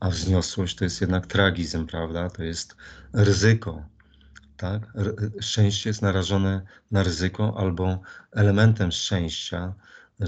[0.00, 2.30] a wzniosłość to jest jednak tragizm, prawda?
[2.30, 2.76] To jest
[3.12, 3.84] ryzyko,
[4.56, 4.92] tak?
[5.40, 9.74] Szczęście jest narażone na ryzyko albo elementem szczęścia,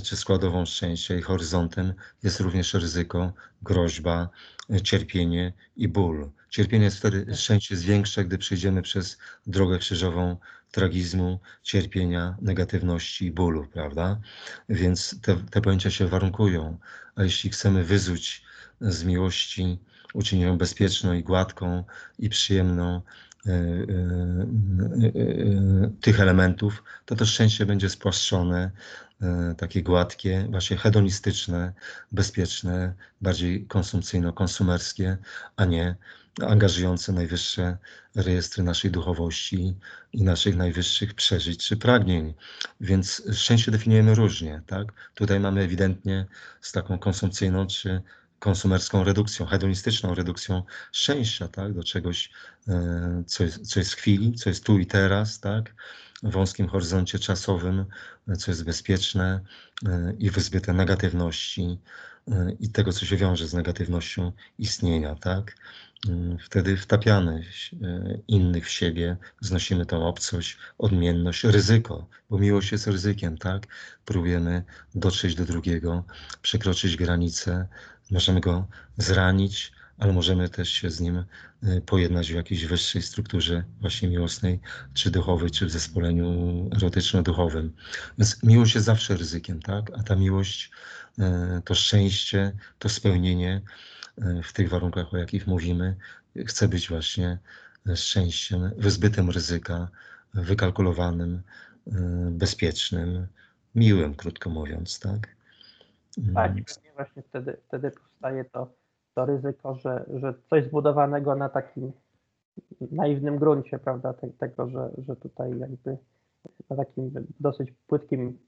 [0.00, 3.32] czy składową szczęścia i horyzontem jest również ryzyko,
[3.62, 4.28] groźba,
[4.82, 6.30] cierpienie i ból.
[6.50, 10.36] Cierpienie jest wtedy, szczęście jest większe, gdy przejdziemy przez drogę krzyżową
[10.70, 14.20] tragizmu, cierpienia, negatywności i bólu, prawda?
[14.68, 16.78] Więc te, te pojęcia się warunkują.
[17.14, 18.42] A jeśli chcemy wyzuć
[18.80, 19.78] z miłości,
[20.14, 21.84] uczynić ją bezpieczną i gładką
[22.18, 23.02] i przyjemną,
[23.46, 23.56] e, e, e,
[26.00, 28.70] tych elementów, to to szczęście będzie spłaszczone,
[29.56, 31.72] takie gładkie, właśnie hedonistyczne,
[32.12, 35.16] bezpieczne, bardziej konsumpcyjno-konsumerskie,
[35.56, 35.96] a nie
[36.40, 37.76] angażujące najwyższe
[38.14, 39.74] rejestry naszej duchowości
[40.12, 42.34] i naszych najwyższych przeżyć czy pragnień.
[42.80, 44.62] Więc szczęście definiujemy różnie.
[44.66, 44.92] Tak?
[45.14, 46.26] Tutaj mamy ewidentnie
[46.60, 48.02] z taką konsumpcyjną czy
[48.38, 50.62] konsumerską redukcją, hedonistyczną redukcją
[50.92, 51.72] szczęścia, tak?
[51.74, 52.30] do czegoś,
[52.68, 55.74] e, co jest, co jest w chwili, co jest tu i teraz, tak?
[56.22, 57.84] Wąskim horyzoncie czasowym,
[58.38, 59.40] co jest bezpieczne
[59.86, 61.78] e, i wyzbyte negatywności
[62.28, 65.14] e, i tego, co się wiąże z negatywnością istnienia.
[65.14, 65.56] Tak?
[66.08, 67.44] Mm, wtedy wtapiamy
[67.82, 73.66] e, innych w siebie, znosimy tą obcość, odmienność, ryzyko, bo miłość jest ryzykiem, tak?
[74.04, 76.04] Próbujemy dotrzeć do drugiego,
[76.42, 77.68] przekroczyć granicę,
[78.10, 78.66] możemy go
[78.96, 81.24] zranić, ale możemy też się z nim
[81.62, 84.60] e, pojednać w jakiejś wyższej strukturze właśnie miłosnej,
[84.94, 86.30] czy duchowej, czy w zespoleniu
[86.70, 87.70] erotyczno-duchowym.
[88.18, 89.90] Więc miłość jest zawsze ryzykiem, tak?
[89.98, 90.70] A ta miłość
[91.18, 93.62] e, to szczęście, to spełnienie,
[94.42, 95.96] w tych warunkach, o jakich mówimy,
[96.46, 97.38] chce być właśnie
[97.94, 99.88] szczęściem wyzbytym ryzyka,
[100.34, 101.42] wykalkulowanym,
[101.86, 101.90] y,
[102.30, 103.26] bezpiecznym,
[103.74, 105.28] miłym, krótko mówiąc, tak?
[106.34, 108.72] Tak, i pewnie właśnie wtedy, wtedy powstaje to,
[109.14, 111.92] to ryzyko, że, że coś zbudowanego na takim
[112.80, 115.98] naiwnym gruncie, prawda, tego, że, że tutaj jakby
[116.70, 117.10] na takim
[117.40, 118.38] dosyć płytkim,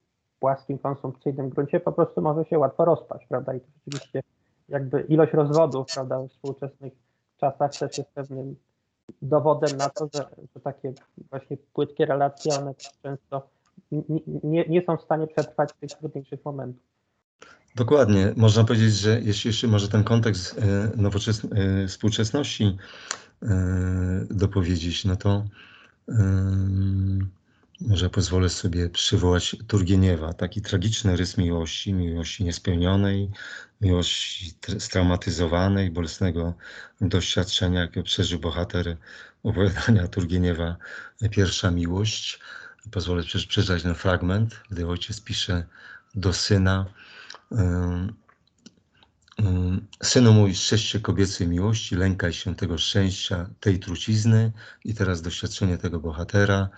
[0.40, 4.22] płaskim, konsumpcyjnym gruncie po prostu może się łatwo rozpaść, prawda, i to rzeczywiście
[4.68, 6.92] jakby ilość rozwodów prawda, w współczesnych
[7.36, 8.56] czasach też jest pewnym
[9.22, 10.92] dowodem na to, że, że takie
[11.30, 13.48] właśnie płytkie relacje, one często
[14.42, 16.93] nie, nie są w stanie przetrwać tych trudniejszych momentów.
[17.74, 18.32] Dokładnie.
[18.36, 21.52] Można powiedzieć, że jeśli jeszcze może ten kontekst e, nowoczesnej,
[21.84, 22.76] e, współczesności
[23.42, 25.44] e, dopowiedzieć, no to
[27.80, 33.30] może pozwolę sobie przywołać Turgieniewa, taki tragiczny rys miłości, miłości niespełnionej,
[33.80, 36.54] miłości straumatyzowanej, bolesnego
[37.00, 38.96] doświadczenia, jakie przeżył bohater
[39.42, 40.76] opowiadania Turgieniewa
[41.30, 42.40] Pierwsza miłość.
[42.90, 45.66] Pozwolę przeczytać ten fragment, gdy ojciec pisze
[46.14, 46.86] do syna
[50.02, 54.52] Synu mój, szczęście kobiecej miłości, lękaj się tego szczęścia, tej trucizny
[54.84, 56.68] i teraz doświadczenie tego bohatera.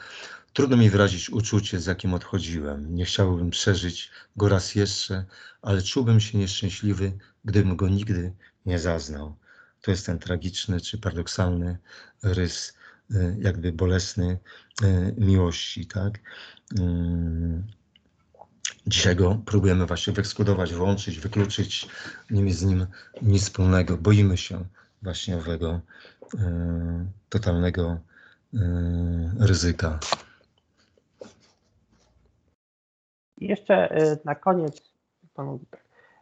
[0.53, 2.94] Trudno mi wyrazić uczucie, z jakim odchodziłem.
[2.94, 5.24] Nie chciałbym przeżyć go raz jeszcze,
[5.62, 8.32] ale czułbym się nieszczęśliwy, gdybym go nigdy
[8.66, 9.36] nie zaznał.
[9.81, 11.78] To jest ten tragiczny czy paradoksalny
[12.23, 12.74] rys,
[13.15, 14.39] e, jakby bolesny
[14.82, 16.19] e, miłości, tak?
[18.87, 21.89] Dzisiaj go próbujemy właśnie wyekskludować, włączyć, wykluczyć,
[22.31, 22.87] nie mieć z nim
[23.23, 23.97] nic wspólnego.
[23.97, 24.65] Boimy się
[25.03, 25.81] właśnie owego
[26.39, 27.99] e, totalnego
[29.41, 29.99] ryzyka.
[33.39, 34.93] I jeszcze y, na koniec,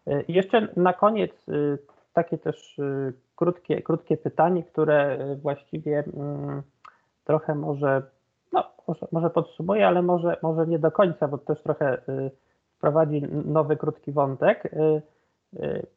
[0.08, 1.78] y, jeszcze na koniec y,
[2.12, 2.80] takie też
[3.36, 6.62] krótkie, krótkie pytanie, które właściwie mm,
[7.24, 8.02] trochę może,
[8.52, 12.02] no, może, może podsumuje, ale może, może nie do końca, bo też trochę
[12.84, 14.74] wprowadzi nowy, krótki wątek.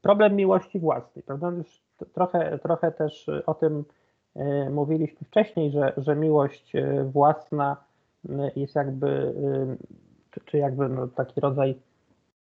[0.02, 1.50] Problem miłości własnej, prawda?
[1.50, 1.82] Już
[2.14, 3.86] trochę, trochę też o tym
[4.72, 6.74] mówiliśmy wcześniej, że, że miłość
[7.12, 7.78] własna
[8.56, 9.34] jest jakby
[10.32, 11.76] czy, czy jakby no, taki rodzaj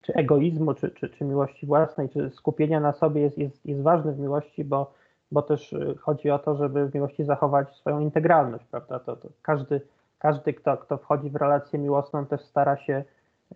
[0.02, 4.12] czy egoizmu, czy, czy, czy miłości własnej, czy skupienia na sobie jest, jest, jest ważny
[4.12, 4.92] w miłości, bo,
[5.32, 8.98] bo też y, chodzi o to, żeby w miłości zachować swoją integralność, prawda?
[8.98, 9.80] To, to każdy,
[10.18, 13.04] każdy kto, kto wchodzi w relację miłosną, też stara się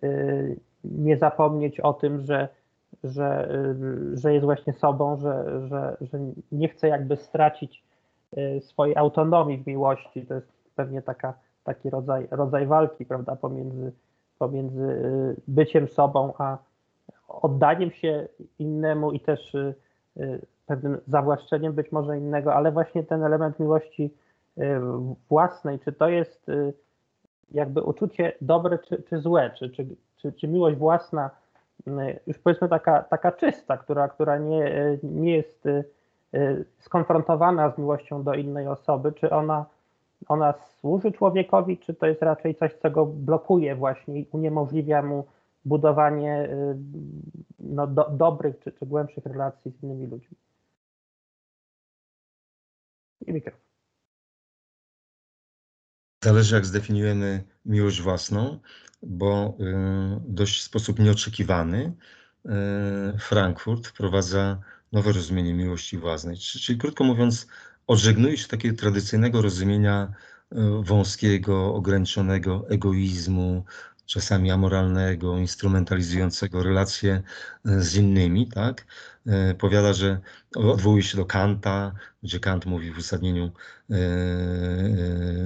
[0.03, 2.47] y, nie zapomnieć o tym, że,
[3.03, 6.19] że, y, że jest właśnie sobą, że, że, że
[6.51, 7.83] nie chce jakby stracić
[8.37, 10.25] y, swojej autonomii w miłości.
[10.25, 11.33] To jest pewnie taka,
[11.63, 13.91] taki rodzaj, rodzaj walki, prawda, pomiędzy
[14.39, 16.57] pomiędzy y, byciem sobą a
[17.27, 18.27] oddaniem się
[18.59, 19.55] innemu i też
[20.65, 24.13] pewnym zawłaszczeniem być może innego, ale właśnie ten element miłości
[25.29, 26.47] własnej, czy to jest
[27.51, 29.87] jakby uczucie dobre czy, czy złe, czy, czy,
[30.21, 31.29] czy, czy miłość własna,
[32.27, 35.67] już powiedzmy taka, taka czysta, która, która nie, nie jest
[36.79, 39.65] skonfrontowana z miłością do innej osoby, czy ona,
[40.27, 45.25] ona służy człowiekowi, czy to jest raczej coś, co go blokuje właśnie i uniemożliwia mu
[45.65, 46.49] budowanie
[47.59, 50.37] no, do, dobrych czy, czy głębszych relacji z innymi ludźmi.
[53.27, 53.61] I mikrofon.
[56.23, 58.59] Zależy, jak zdefiniujemy miłość własną,
[59.03, 59.63] bo y,
[60.27, 61.93] dość w sposób nieoczekiwany
[62.45, 62.49] y,
[63.19, 64.61] Frankfurt wprowadza
[64.91, 66.37] nowe rozumienie miłości własnej.
[66.37, 67.47] Czyli, krótko mówiąc,
[67.87, 70.13] odżegnuje się takiego tradycyjnego rozumienia
[70.51, 73.63] y, wąskiego, ograniczonego egoizmu,
[74.11, 77.23] czasami amoralnego, instrumentalizującego relacje
[77.65, 78.85] e, z innymi, tak?
[79.27, 80.19] E, powiada, że
[80.55, 81.91] odwołuje się do Kanta,
[82.23, 83.51] gdzie Kant mówi w uzasadnieniu
[83.89, 83.95] e,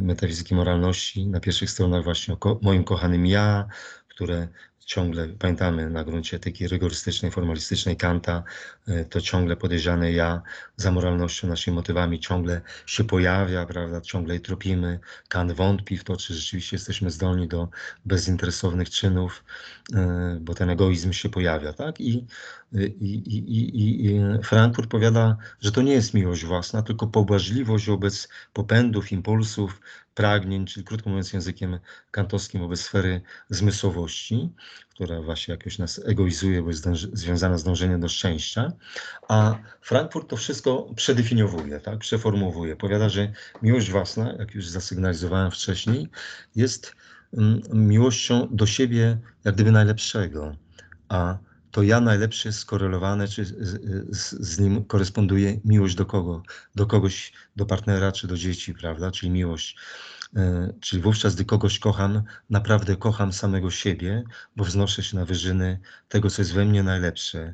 [0.01, 3.67] metafizyki moralności na pierwszych stronach właśnie o moim kochanym ja,
[4.07, 4.47] które
[4.85, 8.43] ciągle, pamiętamy na gruncie etyki rygorystycznej, formalistycznej Kanta,
[8.87, 10.41] e, to ciągle podejrzane ja
[10.75, 14.99] za moralnością, naszymi motywami ciągle się pojawia, prawda, ciągle je tropimy.
[15.27, 17.69] Kant wątpi w to, czy rzeczywiście jesteśmy zdolni do
[18.05, 19.43] bezinteresownych czynów,
[19.93, 22.01] e, bo ten egoizm się pojawia, tak?
[22.01, 22.25] I,
[22.73, 29.11] i, i, i Frankfurt powiada, że to nie jest miłość własna, tylko pobłażliwość wobec popędów,
[29.11, 29.81] impulsów,
[30.15, 31.79] pragnień, czyli krótko mówiąc językiem
[32.11, 34.49] kantowskim wobec sfery zmysłowości,
[34.89, 38.71] która właśnie jakoś nas egoizuje, bo jest związana z dążeniem do szczęścia,
[39.27, 42.75] a Frankfurt to wszystko przedefiniowuje, tak, przeformułowuje.
[42.75, 43.31] Powiada, że
[43.61, 46.07] miłość własna, jak już zasygnalizowałem wcześniej,
[46.55, 46.95] jest
[47.33, 50.55] mm, miłością do siebie jak gdyby najlepszego,
[51.09, 51.37] a
[51.75, 53.51] to ja najlepsze skorelowane, czy z,
[54.09, 56.43] z, z, nim koresponduje miłość do kogo?
[56.75, 59.11] Do kogoś, do partnera, czy do dzieci, prawda?
[59.11, 59.77] Czyli miłość.
[60.35, 64.23] E, czyli wówczas, gdy kogoś kocham, naprawdę kocham samego siebie,
[64.55, 65.79] bo wznoszę się na wyżyny
[66.09, 67.53] tego, co jest we mnie najlepsze,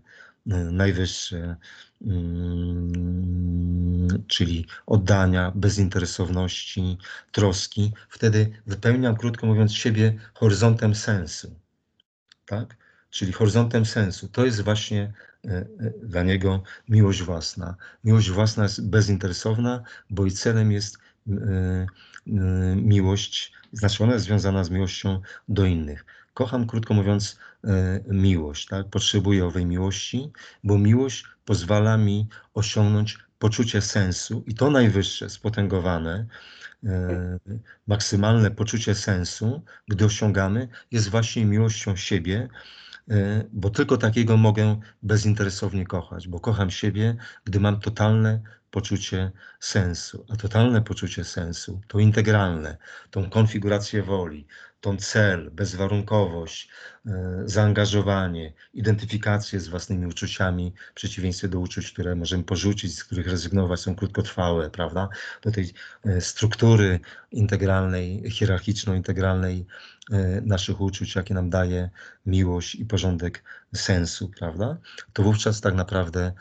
[0.52, 1.56] e, najwyższe,
[2.02, 2.94] mm,
[4.28, 6.98] czyli oddania, bezinteresowności,
[7.32, 7.92] troski.
[8.10, 11.56] Wtedy wypełniam, krótko mówiąc, siebie horyzontem sensu.
[12.46, 12.81] Tak?
[13.12, 14.28] Czyli horyzontem sensu.
[14.28, 15.14] To jest właśnie
[15.46, 15.66] e, e,
[16.04, 17.76] dla niego miłość własna.
[18.04, 21.86] Miłość własna jest bezinteresowna, bo i celem jest e,
[22.76, 26.06] miłość, znaczy ona jest związana z miłością do innych.
[26.34, 27.40] Kocham, krótko mówiąc,
[28.08, 28.68] miłość.
[28.68, 28.90] Tak?
[28.90, 30.32] Potrzebuję owej miłości,
[30.64, 36.26] bo miłość pozwala mi osiągnąć poczucie sensu i to najwyższe, spotęgowane,
[37.88, 42.50] maksymalne poczucie sensu, gdy osiągamy, jest właśnie miłością siebie,
[43.54, 47.16] bo tylko takiego mogę bezinteresownie kochać, bo kocham siebie,
[47.46, 48.42] gdy mam totalne
[48.72, 50.26] poczucie sensu.
[50.30, 52.78] A totalne poczucie sensu to integralne,
[53.12, 54.48] tą konfigurację woli,
[54.82, 56.70] tą cel, bezwarunkowość,
[57.06, 57.12] e,
[57.46, 63.80] zaangażowanie, identyfikację z własnymi uczuciami, w przeciwieństwie do uczuć, które możemy porzucić, z których rezygnować,
[63.80, 65.10] są krótkotrwałe, prawda?
[65.42, 65.74] Do tej
[66.06, 67.00] e, struktury
[67.32, 69.66] integralnej, hierarchiczno-integralnej
[70.42, 71.90] naszych uczuć, jakie nam daje
[72.26, 73.44] miłość i porządek
[73.76, 74.78] sensu, prawda?
[75.14, 76.32] To wówczas tak naprawdę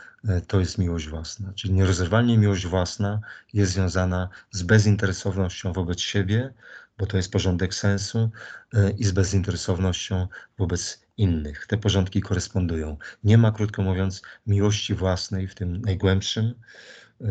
[0.46, 1.52] to jest miłość własna.
[1.54, 3.20] Czyli nierozerwalnie miłość własna
[3.52, 6.52] jest związana z bezinteresownością wobec siebie,
[7.00, 8.30] bo to jest porządek sensu
[8.74, 10.28] e, i z bezinteresownością
[10.58, 11.66] wobec innych.
[11.66, 12.96] Te porządki korespondują.
[13.24, 16.54] Nie ma, krótko mówiąc, miłości własnej w tym najgłębszym,
[17.20, 17.26] e,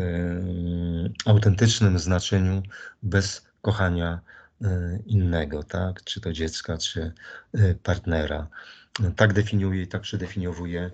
[1.26, 2.62] autentycznym znaczeniu
[3.02, 4.39] bez kochania e,
[5.06, 6.04] innego, tak?
[6.04, 7.12] czy to dziecka, czy
[7.82, 8.48] partnera.
[9.16, 10.90] Tak definiuje i tak przedefiniowuje,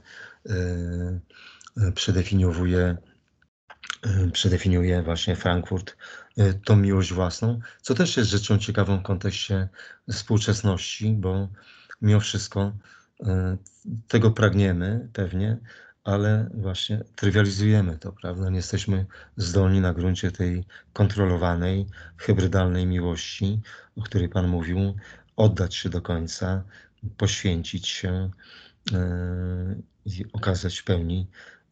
[1.95, 2.97] przedefiniowuje
[4.07, 5.97] Y, przedefiniuje właśnie Frankfurt
[6.65, 9.69] tą miłość własną, co też jest rzeczą ciekawą w kontekście
[10.13, 11.49] współczesności, bo
[12.03, 12.73] mimo wszystko
[14.09, 15.57] tego pragniemy pewnie,
[16.07, 18.51] ale właśnie trywializujemy to, prawda?
[18.51, 19.07] Nie jesteśmy
[19.37, 23.61] zdolni na gruncie tej kontrolowanej, hybrydalnej miłości,
[23.97, 24.97] o której Pan mówił,
[25.37, 26.65] oddać się do końca,
[27.17, 28.31] poświęcić się
[30.07, 31.27] i okazać w pełni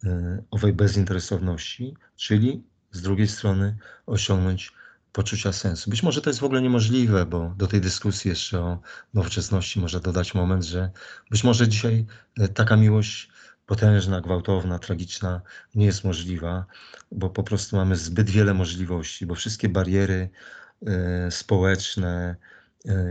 [0.06, 2.62] E, owej bezinteresowności, czyli
[2.92, 4.72] z drugiej strony osiągnąć
[5.12, 5.90] poczucia sensu.
[5.90, 8.80] Być może to jest w ogóle niemożliwe, bo do tej dyskusji jeszcze o
[9.14, 10.90] nowoczesności można dodać moment, że
[11.30, 12.06] być może dzisiaj
[12.38, 13.30] e, taka miłość
[13.66, 15.40] potężna, gwałtowna, tragiczna
[15.74, 16.66] nie jest możliwa,
[17.12, 20.30] bo po prostu mamy zbyt wiele możliwości, bo wszystkie bariery
[20.86, 22.36] e, społeczne,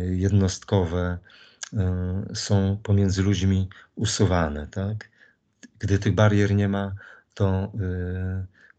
[0.09, 1.17] jednostkowe
[2.33, 5.09] są pomiędzy ludźmi usuwane, tak?
[5.79, 6.95] Gdy tych barier nie ma,
[7.33, 7.71] to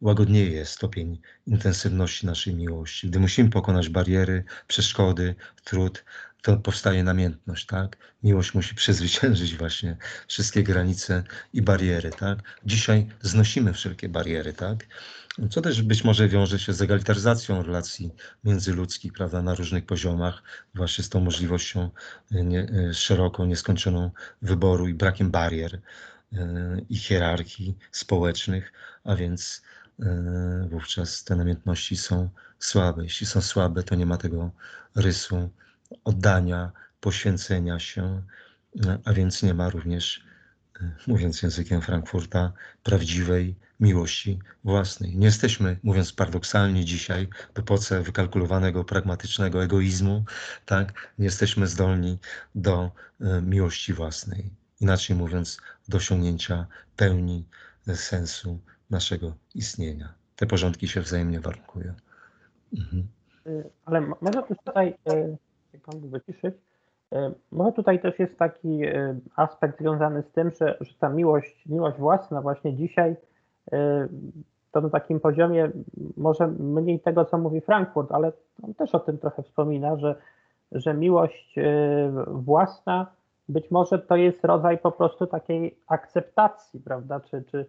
[0.01, 3.11] łagodnieje stopień intensywności naszej miłości.
[3.11, 5.35] Gdy musimy pokonać bariery, przeszkody,
[5.65, 6.05] trud,
[6.45, 7.97] to powstaje namiętność, tak?
[8.23, 9.97] Miłość musi przezwyciężyć właśnie
[10.29, 12.39] wszystkie granice i bariery, tak?
[12.67, 14.87] Dzisiaj znosimy wszelkie bariery, tak?
[15.51, 18.15] Co też być może wiąże się z egalitaryzacją relacji
[18.45, 20.43] międzyludzkich, prawda, na różnych poziomach,
[20.75, 21.91] właśnie z tą możliwością
[22.33, 24.11] e, nie, e, szeroką, nieskończoną
[24.43, 25.81] wyboru i brakiem barier
[26.33, 28.73] e, i hierarchii społecznych,
[29.05, 29.63] a więc
[30.71, 33.03] wówczas te namiętności są słabe.
[33.03, 34.51] Jeśli są słabe, to nie ma tego
[34.95, 35.51] rysu
[36.05, 38.23] oddania, poświęcenia się,
[39.05, 40.25] a więc nie ma również,
[41.07, 42.53] mówiąc językiem Frankfurta,
[42.83, 45.17] prawdziwej miłości własnej.
[45.17, 50.25] Nie jesteśmy, mówiąc paradoksalnie dzisiaj, w epoce wykalkulowanego, pragmatycznego egoizmu,
[50.67, 51.13] tak?
[51.19, 52.19] Nie jesteśmy zdolni
[52.55, 52.91] do
[53.21, 54.51] e, miłości własnej.
[54.81, 56.67] Inaczej mówiąc, do osiągnięcia
[56.97, 57.45] pełni
[57.89, 58.61] e, sensu
[58.91, 60.15] naszego istnienia.
[60.37, 61.95] Te porządki się wzajemnie warunkują.
[62.79, 63.09] Mhm.
[63.47, 63.51] E,
[63.85, 64.95] ale może też tutaj,
[65.75, 66.55] jak pan wyciszyć,
[67.53, 68.81] może tutaj też jest taki
[69.37, 73.17] aspekt związany z tym, że, że ta miłość, miłość własna właśnie dzisiaj
[74.75, 75.71] to na takim poziomie
[76.17, 78.33] może mniej tego, co mówi Frankfurt, ale
[78.63, 80.15] on też o tym trochę wspomina, że,
[80.73, 81.63] że miłość e,
[82.27, 83.07] własna
[83.49, 87.21] być może to jest rodzaj po prostu takiej akceptacji, prawda?
[87.21, 87.67] Czy, czy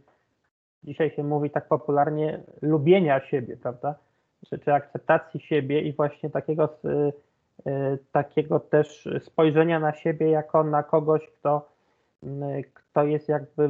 [0.84, 3.96] dzisiaj się mówi tak popularnie lubienia siebie, prawda?
[4.50, 7.12] Czy, czy akceptacji siebie i właśnie takiego, e,
[8.12, 11.70] takiego też spojrzenia na siebie jako na kogoś, kto,
[12.74, 13.70] kto jest jakby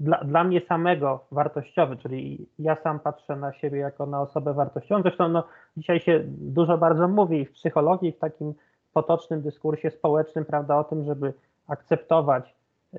[0.00, 5.02] dla, dla mnie samego wartościowy, czyli ja sam patrzę na siebie jako na osobę wartościową.
[5.02, 5.44] Zresztą no,
[5.76, 8.54] dzisiaj się dużo bardzo mówi w psychologii, w takim
[8.92, 11.32] potocznym dyskursie społecznym, prawda, o tym, żeby
[11.68, 12.54] akceptować
[12.94, 12.98] y,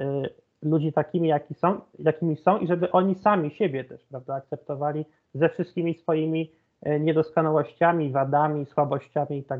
[0.61, 5.49] ludzi takimi, jaki są, jakimi są i żeby oni sami siebie też, prawda, akceptowali ze
[5.49, 6.62] wszystkimi swoimi y,
[6.99, 9.59] niedoskonałościami, wadami, słabościami i tak.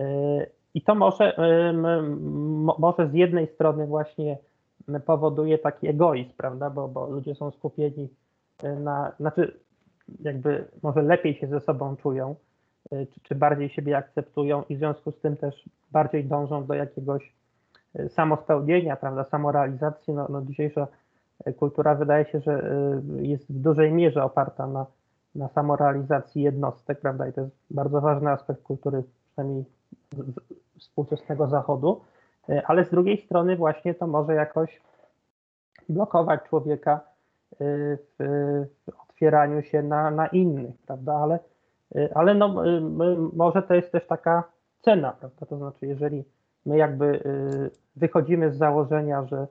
[0.00, 1.72] Y, I to może, y,
[2.78, 4.38] może z jednej strony właśnie
[4.98, 8.08] powoduje taki egoizm, prawda, bo, bo ludzie są skupieni
[8.62, 9.60] e, na, znaczy
[10.20, 12.34] jakby może lepiej się ze sobą czują,
[12.92, 16.74] e, czy, czy bardziej siebie akceptują i w związku z tym też bardziej dążą do
[16.74, 17.32] jakiegoś
[17.94, 20.14] e, samospełnienia, prawda, samorealizacji.
[20.14, 20.86] No, no dzisiejsza
[21.58, 22.72] kultura wydaje się, że
[23.20, 24.86] jest w dużej mierze oparta na,
[25.34, 29.02] na samorealizacji jednostek, prawda, i to jest bardzo ważny aspekt kultury,
[29.32, 29.64] przynajmniej
[30.78, 32.00] współczesnego Zachodu.
[32.48, 34.80] E, ale z drugiej strony właśnie to może jakoś
[35.88, 37.00] blokować człowieka
[37.52, 37.56] e,
[38.18, 38.66] w
[39.08, 41.14] otwieraniu się na, na innych, prawda?
[41.14, 41.38] Ale,
[41.94, 42.62] e, ale no,
[43.32, 44.44] może to jest też taka
[44.80, 45.46] cena, prawda?
[45.46, 46.24] To znaczy, jeżeli
[46.66, 47.22] my jakby
[47.96, 49.46] wychodzimy z założenia, że,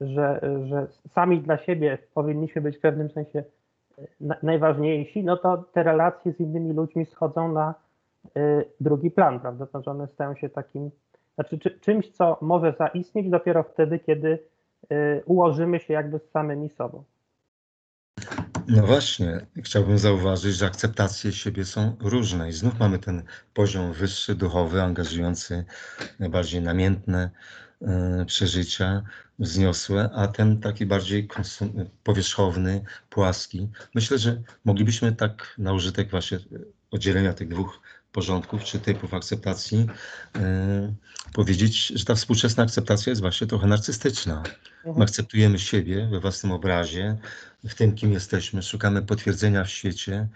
[0.00, 3.44] że, że sami dla siebie powinniśmy być w pewnym sensie
[4.42, 7.74] najważniejsi, no to te relacje z innymi ludźmi schodzą na
[8.80, 9.66] drugi plan, prawda?
[9.66, 10.90] To znaczy one stają się takim
[11.34, 14.38] znaczy czy, czymś, co może zaistnieć dopiero wtedy, kiedy
[14.92, 17.04] y, ułożymy się jakby z samymi sobą.
[18.68, 23.22] No właśnie, chciałbym zauważyć, że akceptacje siebie są różne i znów mamy ten
[23.54, 25.64] poziom wyższy, duchowy, angażujący,
[26.18, 27.69] najbardziej namiętne y,
[28.26, 29.02] przeżycia,
[29.38, 31.28] wzniosłe, a ten taki bardziej
[32.04, 33.68] powierzchowny, płaski.
[33.94, 36.38] Myślę, że moglibyśmy tak na użytek właśnie
[36.90, 37.80] oddzielenia tych dwóch
[38.12, 39.86] porządków czy typów akceptacji
[40.36, 40.94] e,
[41.32, 44.42] powiedzieć, że ta współczesna akceptacja jest właśnie trochę narcystyczna.
[44.84, 45.02] My mhm.
[45.02, 47.16] akceptujemy siebie we własnym obrazie,
[47.64, 50.28] w tym, kim jesteśmy, szukamy potwierdzenia w świecie,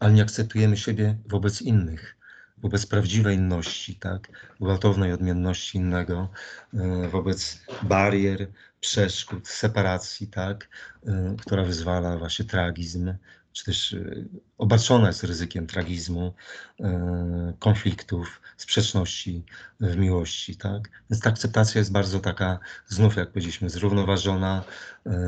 [0.00, 2.16] ale nie akceptujemy siebie wobec innych,
[2.62, 4.28] wobec prawdziwej inności, tak?
[4.60, 6.28] gwałtownej odmienności innego,
[6.74, 8.48] e, wobec barier,
[8.80, 10.68] przeszkód, separacji, tak?
[11.06, 13.14] E, która wyzwala właśnie tragizm,
[13.52, 14.24] czy też e,
[14.58, 16.34] obarczona jest ryzykiem tragizmu,
[17.58, 19.44] konfliktów, sprzeczności
[19.80, 20.88] w miłości, tak?
[21.10, 24.64] Więc ta akceptacja jest bardzo taka, znów jak powiedzieliśmy, zrównoważona,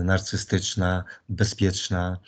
[0.04, 2.18] narcystyczna, bezpieczna,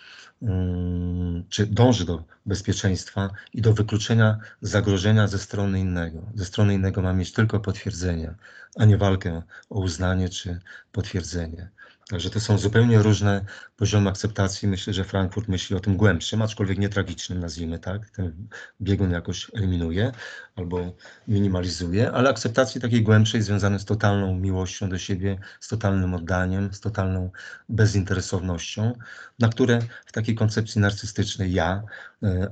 [1.49, 6.23] czy dąży do bezpieczeństwa i do wykluczenia zagrożenia ze strony innego.
[6.35, 8.35] Ze strony innego ma mieć tylko potwierdzenie,
[8.77, 10.61] a nie walkę o uznanie czy
[10.93, 11.71] potwierdzenie.
[12.13, 13.45] Także to są zupełnie różne
[13.77, 14.69] poziomy akceptacji.
[14.69, 18.11] Myślę, że Frankfurt myśli o tym głębszym, aczkolwiek nie tragicznym, nazwijmy tak.
[18.11, 18.49] Ten
[18.81, 20.13] biegun jakoś eliminuje
[20.57, 20.97] albo
[21.29, 26.81] minimalizuje, ale akceptacji takiej głębszej związanej z totalną miłością do siebie, z totalnym oddaniem, z
[26.81, 27.31] totalną
[27.69, 28.93] bezinteresownością,
[29.39, 31.83] na które w takiej koncepcji narcystycznej ja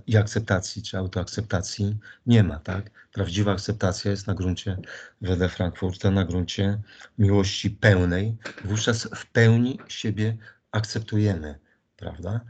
[0.06, 2.58] i akceptacji czy autoakceptacji nie ma.
[2.58, 2.90] Tak?
[3.12, 4.76] Prawdziwa akceptacja jest na gruncie
[5.20, 6.80] wedle Frankfurta, na gruncie
[7.18, 8.36] miłości pełnej.
[8.64, 10.36] Wówczas w pełni siebie
[10.72, 11.58] akceptujemy,
[11.96, 12.40] prawda?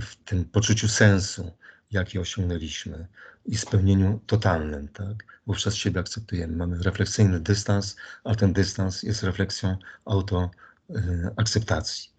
[0.00, 1.52] w tym poczuciu sensu,
[1.90, 3.06] jaki osiągnęliśmy
[3.46, 5.24] i spełnieniu totalnym, tak?
[5.46, 6.56] Wówczas siebie akceptujemy.
[6.56, 12.13] Mamy refleksyjny dystans, a ten dystans jest refleksją autoakceptacji.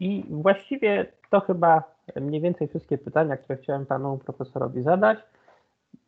[0.00, 1.82] I właściwie to chyba
[2.16, 5.18] mniej więcej wszystkie pytania, które chciałem panu profesorowi zadać.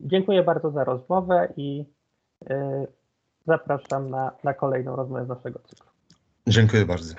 [0.00, 1.84] Dziękuję bardzo za rozmowę i
[2.48, 2.86] yy,
[3.46, 5.90] zapraszam na, na kolejną rozmowę z naszego cyklu.
[6.46, 7.14] Dziękuję bardzo.